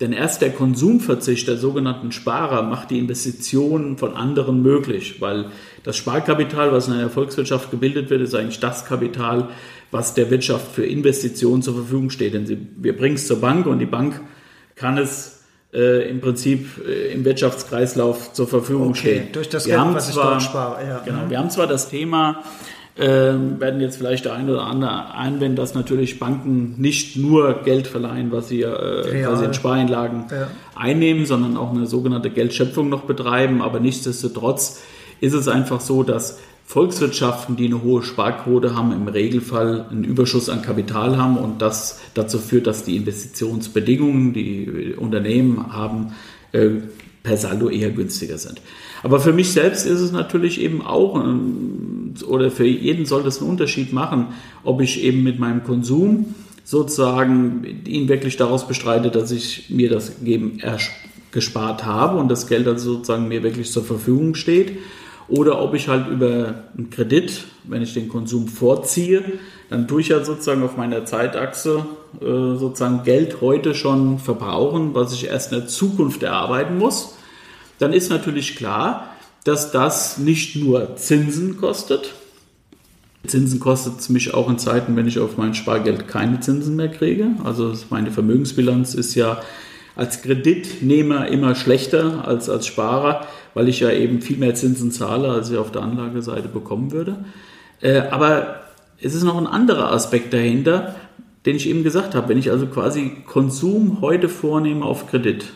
Denn 0.00 0.12
erst 0.12 0.42
der 0.42 0.50
Konsumverzicht 0.50 1.46
der 1.46 1.56
sogenannten 1.56 2.10
Sparer 2.10 2.62
macht 2.62 2.90
die 2.90 2.98
Investitionen 2.98 3.96
von 3.96 4.14
anderen 4.14 4.60
möglich, 4.60 5.20
weil 5.20 5.46
das 5.84 5.96
Sparkapital, 5.96 6.72
was 6.72 6.88
in 6.88 6.94
einer 6.94 7.10
Volkswirtschaft 7.10 7.70
gebildet 7.70 8.10
wird, 8.10 8.20
ist 8.20 8.34
eigentlich 8.34 8.58
das 8.58 8.84
Kapital, 8.84 9.48
was 9.92 10.14
der 10.14 10.30
Wirtschaft 10.30 10.72
für 10.72 10.84
Investitionen 10.84 11.62
zur 11.62 11.74
Verfügung 11.74 12.10
steht. 12.10 12.34
Denn 12.34 12.70
wir 12.76 12.96
bringen 12.96 13.14
es 13.14 13.28
zur 13.28 13.40
Bank 13.40 13.66
und 13.66 13.78
die 13.78 13.86
Bank 13.86 14.20
kann 14.74 14.98
es 14.98 15.43
äh, 15.74 16.08
im 16.08 16.20
Prinzip 16.20 16.86
äh, 16.86 17.12
im 17.12 17.24
Wirtschaftskreislauf 17.24 18.32
zur 18.32 18.46
Verfügung 18.46 18.90
okay, 18.90 18.98
steht. 18.98 19.36
Durch 19.36 19.48
das 19.48 19.66
wir 19.66 19.76
Geld, 19.76 19.94
was 19.94 20.08
ich 20.08 20.14
dort 20.14 20.42
spare. 20.42 20.86
Ja. 20.86 21.02
Genau, 21.04 21.28
wir 21.28 21.38
haben 21.38 21.50
zwar 21.50 21.66
das 21.66 21.88
Thema, 21.88 22.44
äh, 22.96 23.02
werden 23.04 23.80
jetzt 23.80 23.96
vielleicht 23.96 24.24
der 24.24 24.34
eine 24.34 24.52
oder 24.52 24.66
andere 24.66 25.14
einwenden, 25.14 25.56
dass 25.56 25.74
natürlich 25.74 26.20
Banken 26.20 26.76
nicht 26.78 27.16
nur 27.16 27.62
Geld 27.64 27.88
verleihen, 27.88 28.30
was 28.30 28.48
sie 28.48 28.62
äh, 28.62 29.22
quasi 29.22 29.44
in 29.46 29.54
Spareinlagen 29.54 30.26
ja. 30.30 30.48
einnehmen, 30.76 31.26
sondern 31.26 31.56
auch 31.56 31.72
eine 31.72 31.86
sogenannte 31.86 32.30
Geldschöpfung 32.30 32.88
noch 32.88 33.02
betreiben. 33.02 33.62
Aber 33.62 33.80
nichtsdestotrotz 33.80 34.82
ist 35.20 35.34
es 35.34 35.48
einfach 35.48 35.80
so, 35.80 36.04
dass 36.04 36.38
Volkswirtschaften, 36.66 37.56
die 37.56 37.66
eine 37.66 37.82
hohe 37.82 38.02
Sparquote 38.02 38.74
haben, 38.74 38.92
im 38.92 39.06
Regelfall 39.06 39.86
einen 39.90 40.04
Überschuss 40.04 40.48
an 40.48 40.62
Kapital 40.62 41.18
haben 41.18 41.36
und 41.36 41.60
das 41.60 42.00
dazu 42.14 42.38
führt, 42.38 42.66
dass 42.66 42.84
die 42.84 42.96
Investitionsbedingungen, 42.96 44.32
die 44.32 44.94
Unternehmen 44.96 45.72
haben, 45.72 46.14
äh, 46.52 46.70
per 47.22 47.36
Saldo 47.36 47.70
eher 47.70 47.90
günstiger 47.90 48.38
sind. 48.38 48.60
Aber 49.02 49.18
für 49.18 49.32
mich 49.32 49.52
selbst 49.52 49.86
ist 49.86 50.00
es 50.00 50.12
natürlich 50.12 50.60
eben 50.60 50.82
auch, 50.82 51.14
oder 52.26 52.50
für 52.50 52.66
jeden 52.66 53.06
soll 53.06 53.22
das 53.22 53.40
einen 53.40 53.50
Unterschied 53.50 53.92
machen, 53.92 54.28
ob 54.62 54.80
ich 54.82 55.02
eben 55.02 55.22
mit 55.22 55.38
meinem 55.38 55.64
Konsum 55.64 56.34
sozusagen 56.64 57.64
ihn 57.86 58.08
wirklich 58.08 58.36
daraus 58.36 58.68
bestreite, 58.68 59.10
dass 59.10 59.30
ich 59.30 59.70
mir 59.70 59.90
das 59.90 60.22
eben 60.22 60.58
gespart 61.32 61.84
habe 61.84 62.18
und 62.18 62.28
das 62.28 62.46
Geld 62.46 62.66
also 62.68 62.94
sozusagen 62.94 63.28
mir 63.28 63.42
wirklich 63.42 63.70
zur 63.72 63.84
Verfügung 63.84 64.34
steht 64.34 64.78
oder 65.28 65.60
ob 65.60 65.74
ich 65.74 65.88
halt 65.88 66.08
über 66.08 66.64
einen 66.76 66.90
Kredit, 66.90 67.44
wenn 67.64 67.82
ich 67.82 67.94
den 67.94 68.08
Konsum 68.08 68.48
vorziehe, 68.48 69.22
dann 69.70 69.88
tue 69.88 70.02
ich 70.02 70.08
ja 70.08 70.22
sozusagen 70.22 70.62
auf 70.62 70.76
meiner 70.76 71.04
Zeitachse 71.06 71.86
äh, 72.20 72.24
sozusagen 72.56 73.02
Geld 73.04 73.40
heute 73.40 73.74
schon 73.74 74.18
verbrauchen, 74.18 74.94
was 74.94 75.12
ich 75.14 75.26
erst 75.28 75.52
in 75.52 75.60
der 75.60 75.68
Zukunft 75.68 76.22
erarbeiten 76.22 76.78
muss. 76.78 77.16
Dann 77.78 77.92
ist 77.92 78.10
natürlich 78.10 78.56
klar, 78.56 79.08
dass 79.44 79.72
das 79.72 80.18
nicht 80.18 80.56
nur 80.56 80.96
Zinsen 80.96 81.58
kostet. 81.58 82.14
Zinsen 83.26 83.58
kostet 83.58 84.00
es 84.00 84.08
mich 84.10 84.34
auch 84.34 84.50
in 84.50 84.58
Zeiten, 84.58 84.96
wenn 84.96 85.06
ich 85.06 85.18
auf 85.18 85.38
mein 85.38 85.54
Spargeld 85.54 86.08
keine 86.08 86.40
Zinsen 86.40 86.76
mehr 86.76 86.88
kriege. 86.88 87.28
Also 87.42 87.72
meine 87.88 88.10
Vermögensbilanz 88.10 88.94
ist 88.94 89.14
ja 89.14 89.40
als 89.96 90.22
Kreditnehmer 90.22 91.28
immer 91.28 91.54
schlechter 91.54 92.26
als 92.26 92.50
als 92.50 92.66
Sparer, 92.66 93.26
weil 93.54 93.68
ich 93.68 93.80
ja 93.80 93.90
eben 93.90 94.20
viel 94.20 94.36
mehr 94.36 94.54
Zinsen 94.54 94.90
zahle, 94.90 95.30
als 95.30 95.50
ich 95.50 95.56
auf 95.56 95.72
der 95.72 95.82
Anlageseite 95.82 96.48
bekommen 96.48 96.92
würde. 96.92 97.24
Äh, 97.80 98.00
aber 98.10 98.60
es 99.00 99.14
ist 99.14 99.22
noch 99.22 99.38
ein 99.38 99.46
anderer 99.46 99.92
Aspekt 99.92 100.32
dahinter, 100.32 100.94
den 101.46 101.56
ich 101.56 101.68
eben 101.68 101.82
gesagt 101.82 102.14
habe. 102.14 102.28
Wenn 102.28 102.38
ich 102.38 102.50
also 102.50 102.66
quasi 102.66 103.12
Konsum 103.26 104.00
heute 104.00 104.28
vornehme 104.28 104.84
auf 104.84 105.08
Kredit, 105.08 105.46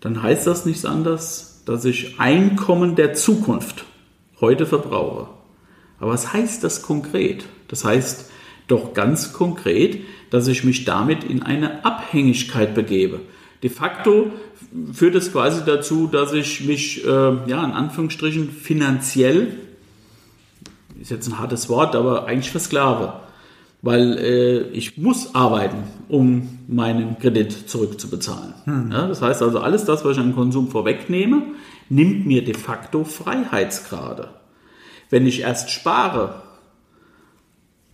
dann 0.00 0.22
heißt 0.22 0.46
das 0.46 0.66
nichts 0.66 0.84
anderes, 0.84 1.62
dass 1.66 1.84
ich 1.84 2.18
Einkommen 2.18 2.94
der 2.94 3.14
Zukunft 3.14 3.84
heute 4.40 4.66
verbrauche. 4.66 5.28
Aber 6.00 6.12
was 6.12 6.32
heißt 6.32 6.62
das 6.62 6.82
konkret? 6.82 7.44
Das 7.68 7.84
heißt, 7.84 8.30
Doch 8.68 8.92
ganz 8.92 9.32
konkret, 9.32 10.02
dass 10.30 10.46
ich 10.46 10.62
mich 10.62 10.84
damit 10.84 11.24
in 11.24 11.42
eine 11.42 11.84
Abhängigkeit 11.86 12.74
begebe. 12.74 13.20
De 13.62 13.70
facto 13.70 14.30
führt 14.92 15.14
es 15.14 15.32
quasi 15.32 15.62
dazu, 15.64 16.06
dass 16.06 16.32
ich 16.32 16.64
mich, 16.64 17.04
äh, 17.04 17.08
ja, 17.08 17.64
in 17.64 17.72
Anführungsstrichen 17.72 18.50
finanziell, 18.50 19.58
ist 21.00 21.10
jetzt 21.10 21.28
ein 21.28 21.38
hartes 21.38 21.68
Wort, 21.68 21.94
aber 21.94 22.26
eigentlich 22.26 22.50
versklave. 22.50 23.12
Weil 23.80 24.18
äh, 24.18 24.60
ich 24.70 24.98
muss 24.98 25.34
arbeiten, 25.34 25.84
um 26.08 26.58
meinen 26.66 27.18
Kredit 27.18 27.68
zurückzubezahlen. 27.68 28.54
Hm. 28.64 28.90
Ja, 28.90 29.06
das 29.06 29.22
heißt 29.22 29.42
also, 29.42 29.60
alles 29.60 29.84
das, 29.84 30.04
was 30.04 30.16
ich 30.16 30.22
an 30.22 30.34
Konsum 30.34 30.68
vorwegnehme, 30.68 31.42
nimmt 31.88 32.26
mir 32.26 32.44
de 32.44 32.54
facto 32.54 33.04
Freiheitsgrade. 33.04 34.30
Wenn 35.10 35.26
ich 35.26 35.40
erst 35.42 35.70
spare 35.70 36.42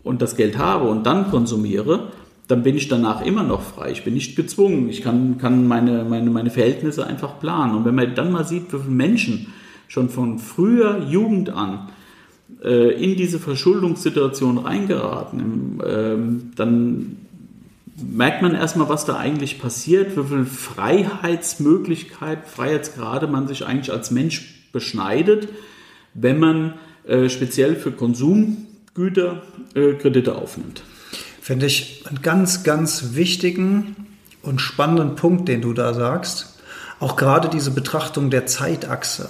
und 0.02 0.22
das 0.22 0.36
Geld 0.36 0.56
habe 0.56 0.88
und 0.88 1.04
dann 1.04 1.30
konsumiere, 1.30 2.10
dann 2.48 2.62
bin 2.62 2.76
ich 2.76 2.88
danach 2.88 3.24
immer 3.24 3.42
noch 3.42 3.62
frei. 3.62 3.90
Ich 3.90 4.04
bin 4.04 4.14
nicht 4.14 4.36
gezwungen. 4.36 4.88
Ich 4.90 5.02
kann, 5.02 5.38
kann 5.38 5.66
meine, 5.66 6.04
meine, 6.04 6.30
meine 6.30 6.50
Verhältnisse 6.50 7.06
einfach 7.06 7.40
planen. 7.40 7.74
Und 7.74 7.84
wenn 7.84 7.94
man 7.94 8.14
dann 8.14 8.32
mal 8.32 8.44
sieht, 8.44 8.72
wie 8.72 8.78
viele 8.78 8.90
Menschen 8.90 9.46
schon 9.88 10.10
von 10.10 10.38
früher 10.38 11.06
Jugend 11.08 11.50
an 11.50 11.88
äh, 12.62 13.02
in 13.02 13.16
diese 13.16 13.38
Verschuldungssituation 13.38 14.58
reingeraten, 14.58 15.80
ähm, 15.86 16.52
dann 16.56 17.16
merkt 17.96 18.42
man 18.42 18.54
erstmal, 18.54 18.88
was 18.88 19.06
da 19.06 19.16
eigentlich 19.16 19.58
passiert, 19.58 20.16
wie 20.16 20.24
viel 20.24 20.44
Freiheitsmöglichkeit, 20.44 22.46
Freiheitsgrade 22.46 23.26
man 23.26 23.48
sich 23.48 23.66
eigentlich 23.66 23.92
als 23.92 24.10
Mensch 24.10 24.68
beschneidet, 24.72 25.48
wenn 26.12 26.38
man 26.38 26.74
äh, 27.06 27.30
speziell 27.30 27.76
für 27.76 27.92
Konsumgüter 27.92 29.42
äh, 29.74 29.94
Kredite 29.94 30.34
aufnimmt. 30.34 30.82
Finde 31.44 31.66
ich 31.66 32.02
einen 32.06 32.22
ganz, 32.22 32.62
ganz 32.62 33.12
wichtigen 33.12 33.96
und 34.40 34.62
spannenden 34.62 35.14
Punkt, 35.14 35.46
den 35.46 35.60
du 35.60 35.74
da 35.74 35.92
sagst. 35.92 36.54
Auch 37.00 37.16
gerade 37.16 37.50
diese 37.50 37.70
Betrachtung 37.70 38.30
der 38.30 38.46
Zeitachse. 38.46 39.28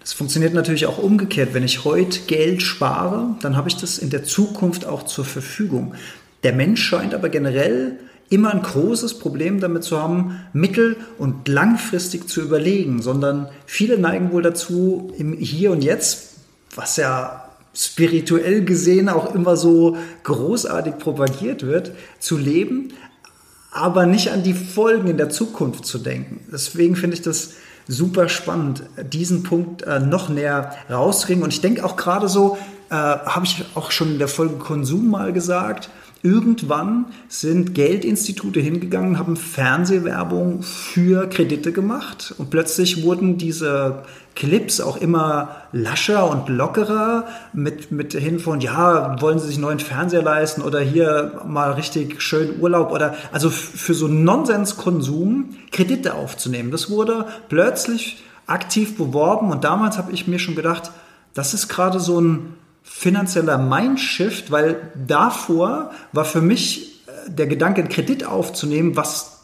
Das 0.00 0.12
funktioniert 0.14 0.52
natürlich 0.52 0.86
auch 0.86 0.98
umgekehrt. 0.98 1.54
Wenn 1.54 1.62
ich 1.62 1.84
heute 1.84 2.22
Geld 2.26 2.62
spare, 2.62 3.36
dann 3.40 3.56
habe 3.56 3.68
ich 3.68 3.76
das 3.76 3.98
in 3.98 4.10
der 4.10 4.24
Zukunft 4.24 4.84
auch 4.84 5.04
zur 5.04 5.24
Verfügung. 5.24 5.94
Der 6.42 6.54
Mensch 6.54 6.82
scheint 6.82 7.14
aber 7.14 7.28
generell 7.28 8.00
immer 8.30 8.52
ein 8.52 8.62
großes 8.62 9.20
Problem 9.20 9.60
damit 9.60 9.84
zu 9.84 10.02
haben, 10.02 10.40
mittel- 10.52 10.96
und 11.18 11.46
langfristig 11.46 12.28
zu 12.28 12.40
überlegen, 12.40 13.00
sondern 13.00 13.48
viele 13.64 13.96
neigen 13.96 14.32
wohl 14.32 14.42
dazu, 14.42 15.14
im 15.16 15.34
Hier 15.34 15.70
und 15.70 15.84
Jetzt, 15.84 16.34
was 16.74 16.96
ja 16.96 17.47
spirituell 17.78 18.64
gesehen 18.64 19.08
auch 19.08 19.34
immer 19.34 19.56
so 19.56 19.96
großartig 20.24 20.98
propagiert 20.98 21.64
wird, 21.64 21.92
zu 22.18 22.36
leben, 22.36 22.92
aber 23.70 24.04
nicht 24.04 24.32
an 24.32 24.42
die 24.42 24.54
Folgen 24.54 25.06
in 25.08 25.16
der 25.16 25.30
Zukunft 25.30 25.86
zu 25.86 25.98
denken. 25.98 26.40
Deswegen 26.52 26.96
finde 26.96 27.14
ich 27.14 27.22
das 27.22 27.52
super 27.86 28.28
spannend, 28.28 28.82
diesen 29.12 29.44
Punkt 29.44 29.82
äh, 29.82 30.00
noch 30.00 30.28
näher 30.28 30.74
rauszukriegen. 30.90 31.42
Und 31.44 31.52
ich 31.52 31.60
denke 31.60 31.84
auch 31.84 31.96
gerade 31.96 32.28
so, 32.28 32.58
äh, 32.90 32.94
habe 32.94 33.46
ich 33.46 33.64
auch 33.74 33.92
schon 33.92 34.12
in 34.12 34.18
der 34.18 34.28
Folge 34.28 34.56
Konsum 34.56 35.08
mal 35.08 35.32
gesagt, 35.32 35.88
Irgendwann 36.22 37.06
sind 37.28 37.74
Geldinstitute 37.74 38.58
hingegangen, 38.58 39.18
haben 39.18 39.36
Fernsehwerbung 39.36 40.62
für 40.62 41.28
Kredite 41.28 41.70
gemacht 41.70 42.34
und 42.38 42.50
plötzlich 42.50 43.04
wurden 43.04 43.38
diese 43.38 44.02
Clips 44.34 44.80
auch 44.80 44.96
immer 44.96 45.56
lascher 45.72 46.28
und 46.28 46.48
lockerer 46.48 47.26
mit, 47.52 47.92
mit 47.92 48.14
hin 48.14 48.40
von, 48.40 48.60
ja, 48.60 49.20
wollen 49.20 49.38
Sie 49.38 49.46
sich 49.46 49.56
einen 49.56 49.64
neuen 49.64 49.78
Fernseher 49.78 50.22
leisten 50.22 50.62
oder 50.62 50.80
hier 50.80 51.40
mal 51.46 51.72
richtig 51.72 52.20
schön 52.20 52.60
Urlaub 52.60 52.90
oder 52.90 53.14
also 53.30 53.48
für 53.48 53.94
so 53.94 54.08
Nonsenskonsum 54.08 55.56
Kredite 55.70 56.14
aufzunehmen. 56.14 56.72
Das 56.72 56.90
wurde 56.90 57.26
plötzlich 57.48 58.24
aktiv 58.46 58.96
beworben 58.96 59.52
und 59.52 59.62
damals 59.62 59.98
habe 59.98 60.10
ich 60.10 60.26
mir 60.26 60.40
schon 60.40 60.56
gedacht, 60.56 60.90
das 61.34 61.54
ist 61.54 61.68
gerade 61.68 62.00
so 62.00 62.20
ein 62.20 62.54
finanzieller 62.90 63.58
Mindshift, 63.58 64.50
weil 64.50 64.92
davor 65.06 65.92
war 66.12 66.24
für 66.24 66.40
mich 66.40 67.06
äh, 67.06 67.30
der 67.30 67.46
Gedanke, 67.46 67.80
einen 67.80 67.90
Kredit 67.90 68.24
aufzunehmen, 68.24 68.96
was 68.96 69.40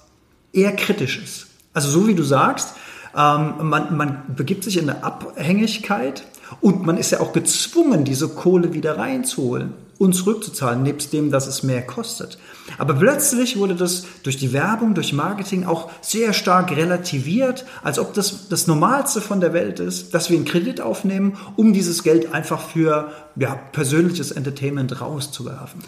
eher 0.53 0.75
kritisch 0.75 1.23
ist. 1.23 1.47
Also 1.73 1.89
so 1.89 2.07
wie 2.07 2.15
du 2.15 2.23
sagst, 2.23 2.75
ähm, 3.17 3.55
man, 3.69 3.97
man 3.97 4.23
begibt 4.35 4.65
sich 4.65 4.77
in 4.77 4.89
eine 4.89 5.05
Abhängigkeit 5.05 6.25
und 6.61 6.85
man 6.87 6.97
ist 6.97 7.11
ja 7.11 7.21
auch 7.21 7.33
gezwungen, 7.33 8.05
diese 8.05 8.29
Kohle 8.29 8.75
wieder 8.75 8.99
reinzuholen 8.99 9.84
und 10.05 10.13
zurückzuzahlen, 10.13 10.83
nebst 10.83 11.13
dem, 11.13 11.31
dass 11.31 11.47
es 11.47 11.63
mehr 11.63 11.83
kostet. 11.83 12.39
Aber 12.79 12.95
plötzlich 12.95 13.59
wurde 13.59 13.75
das 13.75 14.07
durch 14.23 14.37
die 14.37 14.53
Werbung, 14.53 14.95
durch 14.95 15.13
Marketing 15.13 15.65
auch 15.65 15.91
sehr 16.01 16.33
stark 16.33 16.75
relativiert, 16.77 17.65
als 17.83 17.99
ob 17.99 18.15
das 18.15 18.49
das 18.49 18.67
Normalste 18.67 19.21
von 19.21 19.41
der 19.41 19.53
Welt 19.53 19.81
ist, 19.81 20.15
dass 20.15 20.31
wir 20.31 20.37
einen 20.37 20.47
Kredit 20.47 20.81
aufnehmen, 20.81 21.37
um 21.57 21.73
dieses 21.73 22.03
Geld 22.03 22.33
einfach 22.33 22.61
für 22.61 23.13
ja, 23.37 23.55
persönliches 23.55 24.31
Entertainment 24.31 25.01
rauszuwerfen. 25.01 25.81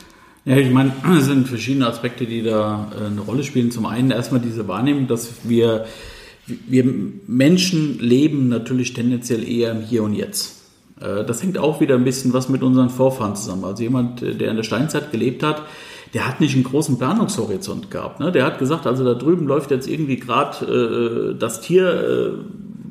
Ja, 0.44 0.56
ich 0.56 0.70
meine, 0.70 0.92
es 1.18 1.26
sind 1.26 1.48
verschiedene 1.48 1.88
Aspekte, 1.88 2.24
die 2.24 2.42
da 2.42 2.90
äh, 2.94 3.06
eine 3.06 3.20
Rolle 3.20 3.42
spielen. 3.42 3.70
Zum 3.70 3.84
einen 3.84 4.10
erstmal 4.12 4.40
diese 4.40 4.68
Wahrnehmung, 4.68 5.08
dass 5.08 5.28
wir, 5.42 5.86
wir 6.46 6.84
Menschen 7.26 7.98
leben 7.98 8.48
natürlich 8.48 8.94
tendenziell 8.94 9.46
eher 9.48 9.72
im 9.72 9.80
Hier 9.80 10.04
und 10.04 10.14
Jetzt. 10.14 10.55
Äh, 11.00 11.24
das 11.24 11.42
hängt 11.42 11.58
auch 11.58 11.80
wieder 11.80 11.94
ein 11.94 12.04
bisschen 12.04 12.32
was 12.32 12.48
mit 12.48 12.62
unseren 12.62 12.90
Vorfahren 12.90 13.36
zusammen. 13.36 13.64
Also 13.64 13.82
jemand, 13.82 14.22
äh, 14.22 14.34
der 14.34 14.50
in 14.50 14.56
der 14.56 14.64
Steinzeit 14.64 15.12
gelebt 15.12 15.42
hat, 15.42 15.62
der 16.14 16.26
hat 16.26 16.40
nicht 16.40 16.54
einen 16.54 16.64
großen 16.64 16.98
Planungshorizont 16.98 17.90
gehabt. 17.90 18.20
Ne? 18.20 18.32
Der 18.32 18.44
hat 18.44 18.58
gesagt, 18.58 18.86
also 18.86 19.04
da 19.04 19.14
drüben 19.14 19.46
läuft 19.46 19.70
jetzt 19.70 19.88
irgendwie 19.88 20.16
gerade 20.16 21.34
äh, 21.34 21.38
das 21.38 21.60
Tier, 21.60 21.88
äh, 21.88 22.30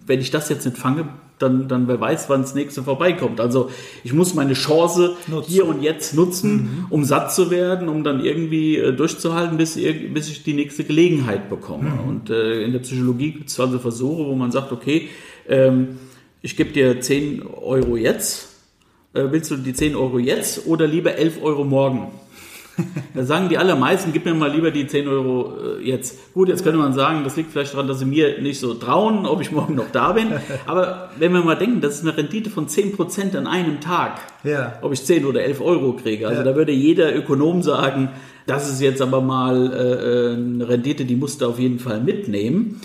wenn 0.05 0.19
ich 0.19 0.31
das 0.31 0.49
jetzt 0.49 0.65
nicht 0.65 0.77
fange, 0.77 1.07
dann, 1.39 1.67
dann 1.67 1.87
wer 1.87 1.99
weiß, 1.99 2.29
wann 2.29 2.41
das 2.41 2.55
nächste 2.55 2.83
vorbeikommt. 2.83 3.41
Also 3.41 3.69
ich 4.03 4.13
muss 4.13 4.35
meine 4.35 4.53
Chance 4.53 5.15
nutzen. 5.27 5.51
hier 5.51 5.65
und 5.65 5.81
jetzt 5.81 6.13
nutzen, 6.13 6.53
mhm. 6.53 6.85
um 6.89 7.03
satt 7.03 7.33
zu 7.33 7.51
werden, 7.51 7.89
um 7.89 8.03
dann 8.03 8.23
irgendwie 8.23 8.77
äh, 8.77 8.93
durchzuhalten, 8.93 9.57
bis, 9.57 9.75
bis 9.75 10.29
ich 10.29 10.43
die 10.43 10.53
nächste 10.53 10.83
Gelegenheit 10.83 11.49
bekomme. 11.49 11.89
Mhm. 11.89 12.09
Und 12.09 12.29
äh, 12.29 12.63
in 12.63 12.71
der 12.71 12.79
Psychologie 12.79 13.31
gibt 13.31 13.49
es 13.49 13.59
also 13.59 13.79
Versuche, 13.79 14.25
wo 14.25 14.35
man 14.35 14.51
sagt, 14.51 14.71
okay, 14.71 15.09
ähm, 15.47 15.97
ich 16.45 16.55
gebe 16.55 16.71
dir 16.71 17.01
10 17.01 17.41
Euro 17.41 17.97
jetzt, 17.97 18.49
äh, 19.15 19.23
willst 19.31 19.49
du 19.49 19.57
die 19.57 19.73
10 19.73 19.95
Euro 19.95 20.19
jetzt 20.19 20.67
oder 20.67 20.85
lieber 20.85 21.15
11 21.15 21.41
Euro 21.41 21.63
morgen? 21.63 22.11
Da 23.13 23.23
sagen 23.23 23.47
die 23.47 23.57
allermeisten, 23.57 24.11
gib 24.11 24.25
mir 24.25 24.33
mal 24.33 24.51
lieber 24.51 24.69
die 24.69 24.85
10 24.85 25.07
Euro 25.07 25.53
äh, 25.79 25.81
jetzt. 25.81 26.33
Gut, 26.33 26.49
jetzt 26.49 26.61
könnte 26.61 26.77
man 26.77 26.91
sagen, 26.91 27.23
das 27.23 27.37
liegt 27.37 27.53
vielleicht 27.53 27.73
daran, 27.73 27.87
dass 27.87 27.99
sie 27.99 28.05
mir 28.05 28.41
nicht 28.41 28.59
so 28.59 28.73
trauen, 28.73 29.25
ob 29.25 29.39
ich 29.39 29.53
morgen 29.53 29.75
noch 29.75 29.89
da 29.93 30.11
bin. 30.11 30.27
Aber 30.65 31.09
wenn 31.17 31.31
wir 31.31 31.41
mal 31.41 31.55
denken, 31.55 31.79
das 31.79 31.95
ist 31.95 32.01
eine 32.01 32.17
Rendite 32.17 32.49
von 32.49 32.67
10% 32.67 33.37
an 33.37 33.47
einem 33.47 33.79
Tag, 33.79 34.19
ja. 34.43 34.77
ob 34.81 34.91
ich 34.91 35.05
10 35.05 35.23
oder 35.25 35.41
11 35.43 35.61
Euro 35.61 35.93
kriege. 35.93 36.27
Also 36.27 36.39
ja. 36.39 36.43
da 36.43 36.57
würde 36.57 36.73
jeder 36.73 37.15
Ökonom 37.15 37.63
sagen, 37.63 38.09
das 38.45 38.69
ist 38.69 38.81
jetzt 38.81 39.01
aber 39.01 39.21
mal 39.21 39.71
äh, 39.71 39.77
äh 39.77 40.33
eine 40.33 40.67
Rendite, 40.67 41.05
die 41.05 41.15
musst 41.15 41.39
du 41.39 41.45
auf 41.47 41.57
jeden 41.57 41.79
Fall 41.79 42.01
mitnehmen. 42.01 42.81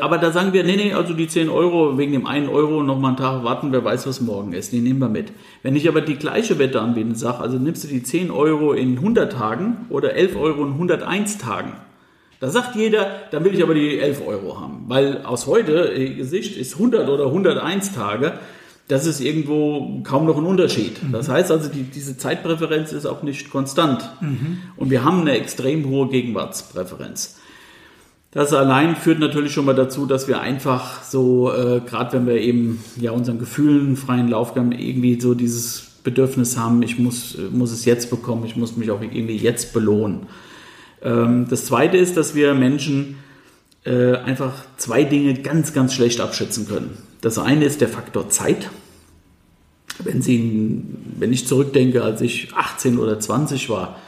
Aber 0.00 0.18
da 0.18 0.32
sagen 0.32 0.52
wir, 0.52 0.64
nee, 0.64 0.76
nee, 0.76 0.92
also 0.92 1.14
die 1.14 1.28
10 1.28 1.48
Euro 1.48 1.98
wegen 1.98 2.12
dem 2.12 2.26
einen 2.26 2.48
Euro 2.48 2.82
noch 2.82 2.98
mal 2.98 3.08
einen 3.08 3.16
Tag 3.16 3.44
warten, 3.44 3.72
wer 3.72 3.84
weiß, 3.84 4.06
was 4.06 4.20
morgen 4.20 4.52
ist, 4.52 4.72
die 4.72 4.80
nehmen 4.80 5.00
wir 5.00 5.08
mit. 5.08 5.32
Wenn 5.62 5.76
ich 5.76 5.88
aber 5.88 6.00
die 6.00 6.16
gleiche 6.16 6.58
Wette 6.58 6.80
anbiete 6.80 7.08
und 7.08 7.18
sage, 7.18 7.40
also 7.40 7.58
nimmst 7.58 7.84
du 7.84 7.88
die 7.88 8.02
10 8.02 8.30
Euro 8.30 8.72
in 8.72 8.96
100 8.96 9.32
Tagen 9.32 9.86
oder 9.90 10.14
11 10.14 10.36
Euro 10.36 10.64
in 10.64 10.72
101 10.72 11.38
Tagen, 11.38 11.72
da 12.40 12.50
sagt 12.50 12.76
jeder, 12.76 13.22
dann 13.32 13.44
will 13.44 13.54
ich 13.54 13.62
aber 13.62 13.74
die 13.74 13.98
11 13.98 14.26
Euro 14.26 14.60
haben. 14.60 14.84
Weil 14.86 15.22
aus 15.24 15.46
heute 15.46 15.92
äh, 15.92 16.22
Sicht 16.22 16.56
ist 16.56 16.74
100 16.74 17.08
oder 17.08 17.26
101 17.26 17.94
Tage, 17.94 18.34
das 18.86 19.06
ist 19.06 19.20
irgendwo 19.20 20.00
kaum 20.02 20.24
noch 20.24 20.38
ein 20.38 20.44
Unterschied. 20.44 21.02
Mhm. 21.02 21.12
Das 21.12 21.28
heißt 21.28 21.50
also, 21.50 21.68
die, 21.68 21.82
diese 21.82 22.16
Zeitpräferenz 22.16 22.92
ist 22.92 23.06
auch 23.06 23.22
nicht 23.22 23.50
konstant. 23.50 24.08
Mhm. 24.20 24.58
Und 24.76 24.90
wir 24.90 25.04
haben 25.04 25.20
eine 25.20 25.32
extrem 25.32 25.88
hohe 25.88 26.08
Gegenwartspräferenz. 26.08 27.37
Das 28.30 28.52
allein 28.52 28.94
führt 28.94 29.20
natürlich 29.20 29.52
schon 29.52 29.64
mal 29.64 29.74
dazu, 29.74 30.04
dass 30.04 30.28
wir 30.28 30.40
einfach 30.40 31.02
so, 31.02 31.50
äh, 31.52 31.80
gerade 31.80 32.12
wenn 32.12 32.26
wir 32.26 32.40
eben 32.40 32.84
ja 33.00 33.12
unseren 33.12 33.38
Gefühlen 33.38 33.96
freien 33.96 34.28
Lauf 34.28 34.54
geben, 34.54 34.72
irgendwie 34.72 35.18
so 35.18 35.34
dieses 35.34 35.92
Bedürfnis 36.04 36.58
haben, 36.58 36.82
ich 36.82 36.98
muss, 36.98 37.38
muss 37.50 37.72
es 37.72 37.84
jetzt 37.86 38.10
bekommen, 38.10 38.44
ich 38.44 38.56
muss 38.56 38.76
mich 38.76 38.90
auch 38.90 39.00
irgendwie 39.00 39.36
jetzt 39.36 39.72
belohnen. 39.72 40.26
Ähm, 41.02 41.46
das 41.48 41.66
zweite 41.66 41.96
ist, 41.96 42.16
dass 42.18 42.34
wir 42.34 42.54
Menschen 42.54 43.16
äh, 43.84 44.16
einfach 44.16 44.52
zwei 44.76 45.04
Dinge 45.04 45.34
ganz, 45.34 45.72
ganz 45.72 45.94
schlecht 45.94 46.20
abschätzen 46.20 46.68
können. 46.68 46.98
Das 47.20 47.38
eine 47.38 47.64
ist 47.64 47.80
der 47.80 47.88
Faktor 47.88 48.28
Zeit. 48.28 48.70
Wenn, 50.00 50.22
Sie, 50.22 50.82
wenn 51.18 51.32
ich 51.32 51.46
zurückdenke, 51.46 52.04
als 52.04 52.20
ich 52.20 52.54
18 52.54 52.98
oder 52.98 53.18
20 53.18 53.68
war, 53.70 53.98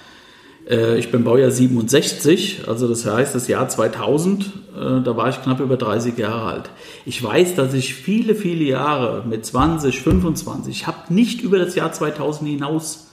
ich 0.98 1.10
bin 1.10 1.24
Baujahr 1.24 1.50
67, 1.50 2.62
also 2.68 2.88
das 2.88 3.04
heißt 3.04 3.34
das 3.34 3.48
Jahr 3.48 3.68
2000, 3.68 4.44
äh, 4.44 5.02
da 5.02 5.16
war 5.16 5.28
ich 5.28 5.42
knapp 5.42 5.60
über 5.60 5.76
30 5.76 6.16
Jahre 6.16 6.42
alt. 6.52 6.70
Ich 7.04 7.22
weiß, 7.22 7.56
dass 7.56 7.74
ich 7.74 7.94
viele, 7.94 8.34
viele 8.34 8.64
Jahre 8.64 9.24
mit 9.26 9.44
20, 9.44 10.00
25, 10.00 10.72
ich 10.74 10.86
habe 10.86 11.12
nicht 11.12 11.42
über 11.42 11.58
das 11.58 11.74
Jahr 11.74 11.92
2000 11.92 12.48
hinaus 12.48 13.08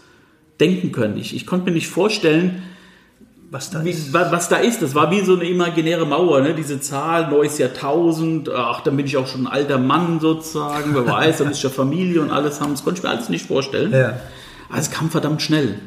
denken 0.59 0.91
können. 0.91 1.17
Ich, 1.17 1.35
ich 1.35 1.45
konnte 1.45 1.65
mir 1.65 1.75
nicht 1.75 1.87
vorstellen, 1.87 2.63
Was 3.49 3.69
da 3.69 3.85
wie, 3.85 3.95
was 4.11 4.49
da 4.49 4.57
ist. 4.57 4.81
Das 4.81 4.93
war 4.93 5.09
wie 5.09 5.21
so 5.21 5.33
eine 5.33 5.45
imaginäre 5.45 6.05
Mauer, 6.05 6.41
ne? 6.41 6.53
diese 6.53 6.81
Zahl, 6.81 7.29
neues 7.29 7.57
Jahrtausend, 7.57 8.49
ach, 8.49 8.81
dann 8.81 8.97
bin 8.97 9.05
ich 9.05 9.15
auch 9.15 9.25
schon 9.25 9.47
ein 9.47 9.47
alter 9.47 9.77
Mann 9.77 10.19
sozusagen, 10.19 10.93
wer 10.93 11.07
weiß, 11.07 11.37
dann 11.37 11.51
ist 11.51 11.63
ja 11.63 11.69
Familie 11.69 12.21
und 12.21 12.29
alles 12.29 12.59
haben. 12.59 12.71
Das 12.71 12.83
konnte 12.83 12.99
ich 12.99 13.03
mir 13.03 13.09
alles 13.09 13.29
nicht 13.29 13.45
vorstellen. 13.47 13.93
Ja. 13.93 14.19
Aber 14.69 14.79
es 14.79 14.91
kam 14.91 15.09
verdammt 15.09 15.41
schnell. 15.41 15.79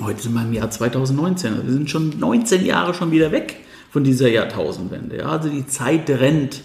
Heute 0.00 0.22
sind 0.22 0.34
wir 0.34 0.42
im 0.42 0.52
Jahr 0.52 0.70
2019. 0.70 1.54
Also 1.54 1.66
wir 1.66 1.72
sind 1.72 1.90
schon 1.90 2.18
19 2.18 2.66
Jahre 2.66 2.92
schon 2.92 3.10
wieder 3.12 3.32
weg 3.32 3.56
von 3.90 4.04
dieser 4.04 4.28
Jahrtausendwende. 4.28 5.18
Ja? 5.18 5.26
Also 5.26 5.48
die 5.48 5.66
Zeit 5.66 6.10
rennt. 6.10 6.60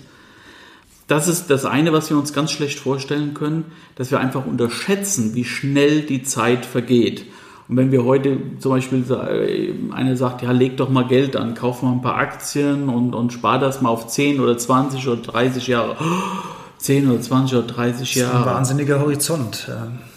Das 1.08 1.28
ist 1.28 1.50
das 1.50 1.66
eine, 1.66 1.94
was 1.94 2.10
wir 2.10 2.18
uns 2.18 2.34
ganz 2.34 2.52
schlecht 2.52 2.80
vorstellen 2.80 3.34
können, 3.34 3.66
dass 3.96 4.12
wir 4.12 4.20
einfach 4.20 4.46
unterschätzen, 4.46 5.34
wie 5.34 5.46
schnell 5.46 6.02
die 6.02 6.24
Zeit 6.24 6.66
vergeht. 6.66 7.26
Und 7.68 7.78
wenn 7.78 7.92
wir 7.92 8.04
heute 8.04 8.38
zum 8.60 8.72
Beispiel, 8.72 9.06
äh, 9.10 9.94
einer 9.94 10.18
sagt, 10.18 10.42
ja, 10.42 10.52
leg 10.52 10.76
doch 10.76 10.90
mal 10.90 11.08
Geld 11.08 11.38
an, 11.38 11.54
kauf 11.54 11.82
mal 11.84 11.94
ein 11.94 12.02
paar 12.02 12.16
Aktien 12.16 12.90
und, 12.90 13.14
und 13.14 13.32
spar 13.32 13.60
das 13.60 13.82
mal 13.82 13.90
auf 13.90 14.08
10 14.08 14.42
oder 14.42 14.58
20 14.58 15.08
oder 15.08 15.22
30 15.22 15.68
Jahre. 15.68 15.96
10 16.82 17.10
oder 17.10 17.22
20 17.22 17.58
oder 17.58 17.68
30 17.68 18.00
Das 18.00 18.10
ist 18.10 18.24
ein 18.24 18.32
Jahre. 18.32 18.46
wahnsinniger 18.56 19.00
Horizont. 19.00 19.68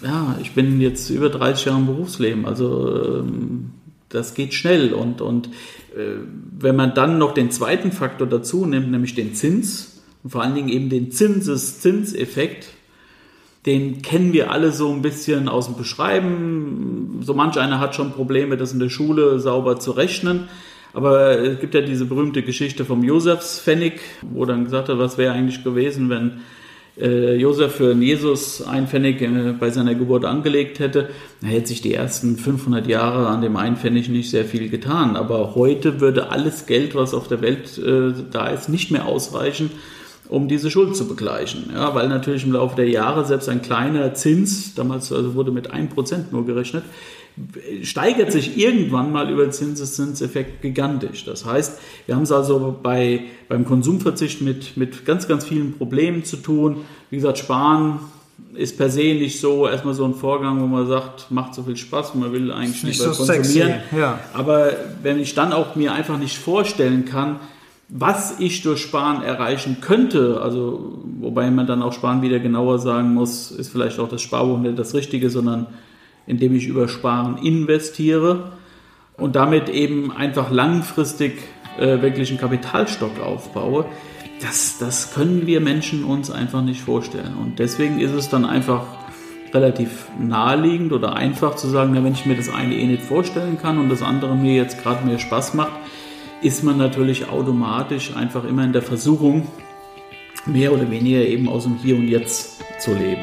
Ja, 0.03 0.37
ich 0.41 0.53
bin 0.53 0.81
jetzt 0.81 1.11
über 1.11 1.29
30 1.29 1.67
Jahre 1.67 1.79
im 1.79 1.87
Berufsleben, 1.87 2.47
also 2.47 3.19
ähm, 3.21 3.71
das 4.09 4.33
geht 4.33 4.55
schnell. 4.55 4.95
Und, 4.95 5.21
und 5.21 5.49
äh, 5.95 6.17
wenn 6.59 6.75
man 6.75 6.95
dann 6.95 7.19
noch 7.19 7.35
den 7.35 7.51
zweiten 7.51 7.93
Faktor 7.93 8.27
dazu 8.27 8.65
nimmt, 8.65 8.91
nämlich 8.91 9.15
den 9.15 9.35
Zins 9.35 10.01
und 10.23 10.31
vor 10.31 10.43
allen 10.43 10.55
Dingen 10.55 10.71
eben 10.71 10.89
den 10.89 11.11
Zinseszinseffekt, 11.11 12.69
den 13.67 14.01
kennen 14.01 14.33
wir 14.33 14.51
alle 14.51 14.73
so 14.73 14.91
ein 14.91 15.03
bisschen 15.03 15.49
aus 15.49 15.67
dem 15.67 15.77
Beschreiben. 15.77 17.21
So 17.23 17.35
manch 17.35 17.59
einer 17.59 17.79
hat 17.79 17.95
schon 17.95 18.13
Probleme, 18.13 18.57
das 18.57 18.73
in 18.73 18.79
der 18.79 18.91
Schule 18.91 19.39
sauber 19.39 19.79
zu 19.79 19.91
rechnen. 19.91 20.49
Aber 20.95 21.39
es 21.41 21.61
gibt 21.61 21.75
ja 21.75 21.81
diese 21.81 22.07
berühmte 22.07 22.43
Geschichte 22.43 22.85
vom 22.85 23.03
Josefspfennig, 23.03 24.01
wo 24.23 24.45
dann 24.45 24.65
gesagt 24.65 24.89
hat, 24.89 24.99
was 24.99 25.19
wäre 25.19 25.35
eigentlich 25.35 25.65
gewesen, 25.65 26.09
wenn 26.09 26.41
äh, 26.97 27.35
Josef 27.35 27.75
für 27.75 27.93
Jesus 27.93 28.63
ein 28.63 28.87
Pfennig 28.87 29.21
äh, 29.21 29.55
bei 29.59 29.71
seiner 29.71 29.97
Geburt 29.97 30.25
angelegt 30.25 30.79
hätte, 30.79 31.09
dann 31.41 31.51
hätte 31.51 31.69
sich 31.69 31.81
die 31.81 31.95
ersten 31.95 32.37
500 32.37 32.87
Jahre 32.87 33.27
an 33.27 33.43
dem 33.43 33.57
einen 33.57 33.77
Pfennig 33.77 34.09
nicht 34.09 34.31
sehr 34.31 34.45
viel 34.45 34.69
getan. 34.69 35.17
Aber 35.17 35.57
heute 35.57 36.01
würde 36.01 36.31
alles 36.31 36.67
Geld, 36.67 36.95
was 36.95 37.13
auf 37.13 37.27
der 37.27 37.43
Welt 37.43 37.77
äh, 37.79 38.13
da 38.31 38.47
ist, 38.47 38.69
nicht 38.69 38.93
mehr 38.93 39.07
ausreichen, 39.07 39.71
um 40.29 40.47
diese 40.47 40.71
Schuld 40.71 40.95
zu 40.97 41.09
begleichen. 41.09 41.71
Ja, 41.75 41.97
weil 41.97 42.09
natürlich 42.09 42.45
im 42.45 42.53
Laufe 42.53 42.77
der 42.77 42.89
Jahre 42.89 43.25
selbst 43.25 43.49
ein 43.49 43.63
kleiner 43.63 44.15
Zins, 44.15 44.75
damals 44.75 45.13
also 45.13 45.35
wurde 45.35 45.51
mit 45.51 45.75
1% 45.75 46.27
nur 46.31 46.47
gerechnet, 46.47 46.85
steigert 47.83 48.31
sich 48.31 48.57
irgendwann 48.57 49.11
mal 49.13 49.29
über 49.31 49.43
den 49.43 49.53
Zinseszinseffekt 49.53 50.63
gigantisch. 50.63 51.25
Das 51.25 51.45
heißt, 51.45 51.79
wir 52.07 52.15
haben 52.15 52.23
es 52.23 52.33
also 52.33 52.79
bei, 52.83 53.23
beim 53.49 53.65
Konsumverzicht 53.65 54.41
mit, 54.41 54.77
mit 54.77 55.05
ganz, 55.05 55.27
ganz 55.27 55.45
vielen 55.45 55.73
Problemen 55.77 56.25
zu 56.25 56.37
tun. 56.37 56.85
Wie 57.11 57.17
gesagt, 57.17 57.39
Sparen 57.39 57.99
ist 58.55 58.79
per 58.79 58.89
se 58.89 59.15
nicht 59.15 59.41
so 59.41 59.67
erstmal 59.67 59.95
so 59.95 60.05
ein 60.05 60.15
Vorgang, 60.15 60.61
wo 60.61 60.67
man 60.67 60.87
sagt, 60.87 61.31
macht 61.31 61.55
so 61.55 61.65
viel 61.65 61.77
Spaß, 61.77 62.15
man 62.15 62.33
will 62.33 62.53
eigentlich 62.53 62.85
Nicht 62.85 63.01
so 63.01 63.13
sexy, 63.13 63.59
konsumieren. 63.61 63.83
ja. 63.97 64.21
Aber 64.33 64.73
wenn 65.03 65.19
ich 65.19 65.35
dann 65.35 65.53
auch 65.53 65.75
mir 65.75 65.93
einfach 65.93 66.19
nicht 66.19 66.39
vorstellen 66.39 67.05
kann, 67.05 67.41
was 67.89 68.37
ich 68.39 68.63
durch 68.63 68.81
Sparen 68.81 69.23
erreichen 69.23 69.79
könnte, 69.81 70.41
also 70.41 70.99
wobei 71.21 71.51
man 71.51 71.67
dann 71.67 71.83
auch 71.83 71.93
Sparen 71.93 72.23
wieder 72.23 72.39
genauer 72.39 72.79
sagen 72.79 73.13
muss, 73.13 73.51
ist 73.51 73.71
vielleicht 73.71 73.99
auch 73.99 74.09
das 74.09 74.23
Sparbuch 74.23 74.59
nicht 74.59 74.79
das 74.79 74.95
Richtige, 74.95 75.31
sondern 75.31 75.67
indem 76.27 76.55
ich 76.55 76.67
über 76.67 76.89
Sparen 76.89 77.39
investiere 77.39 78.53
und 79.17 79.37
damit 79.37 79.69
eben 79.69 80.13
einfach 80.13 80.51
langfristig 80.51 81.39
äh, 81.79 82.03
wirklich 82.03 82.31
einen 82.31 82.41
Kapitalstock 82.41 83.21
aufbaue, 83.21 83.87
das, 84.41 84.79
das 84.79 85.15
können 85.15 85.47
wir 85.47 85.61
Menschen 85.61 86.05
uns 86.05 86.31
einfach 86.31 86.63
nicht 86.63 86.81
vorstellen. 86.81 87.35
Und 87.41 87.59
deswegen 87.59 88.01
ist 88.01 88.13
es 88.13 88.29
dann 88.29 88.45
einfach 88.45 88.85
relativ 89.53 90.09
naheliegend 90.19 90.93
oder 90.93 91.15
einfach 91.15 91.55
zu 91.55 91.69
sagen, 91.69 91.93
na, 91.95 92.03
wenn 92.03 92.13
ich 92.13 92.27
mir 92.27 92.37
das 92.37 92.53
eine 92.53 92.75
eh 92.75 92.87
nicht 92.87 93.03
vorstellen 93.03 93.59
kann 93.61 93.79
und 93.79 93.89
das 93.89 94.03
andere 94.03 94.35
mir 94.35 94.55
jetzt 94.55 94.83
gerade 94.83 95.07
mehr 95.07 95.19
Spaß 95.19 95.55
macht, 95.55 95.73
ist 96.43 96.65
man 96.65 96.77
natürlich 96.77 97.29
automatisch 97.29 98.15
einfach 98.15 98.45
immer 98.45 98.65
in 98.65 98.73
der 98.73 98.83
Versuchung, 98.83 99.47
mehr 100.45 100.73
oder 100.73 100.91
weniger 100.91 101.21
eben 101.21 101.49
aus 101.49 101.65
dem 101.65 101.77
Hier 101.77 101.97
und 101.97 102.09
Jetzt 102.09 102.63
zu 102.81 102.93
leben. 102.93 103.23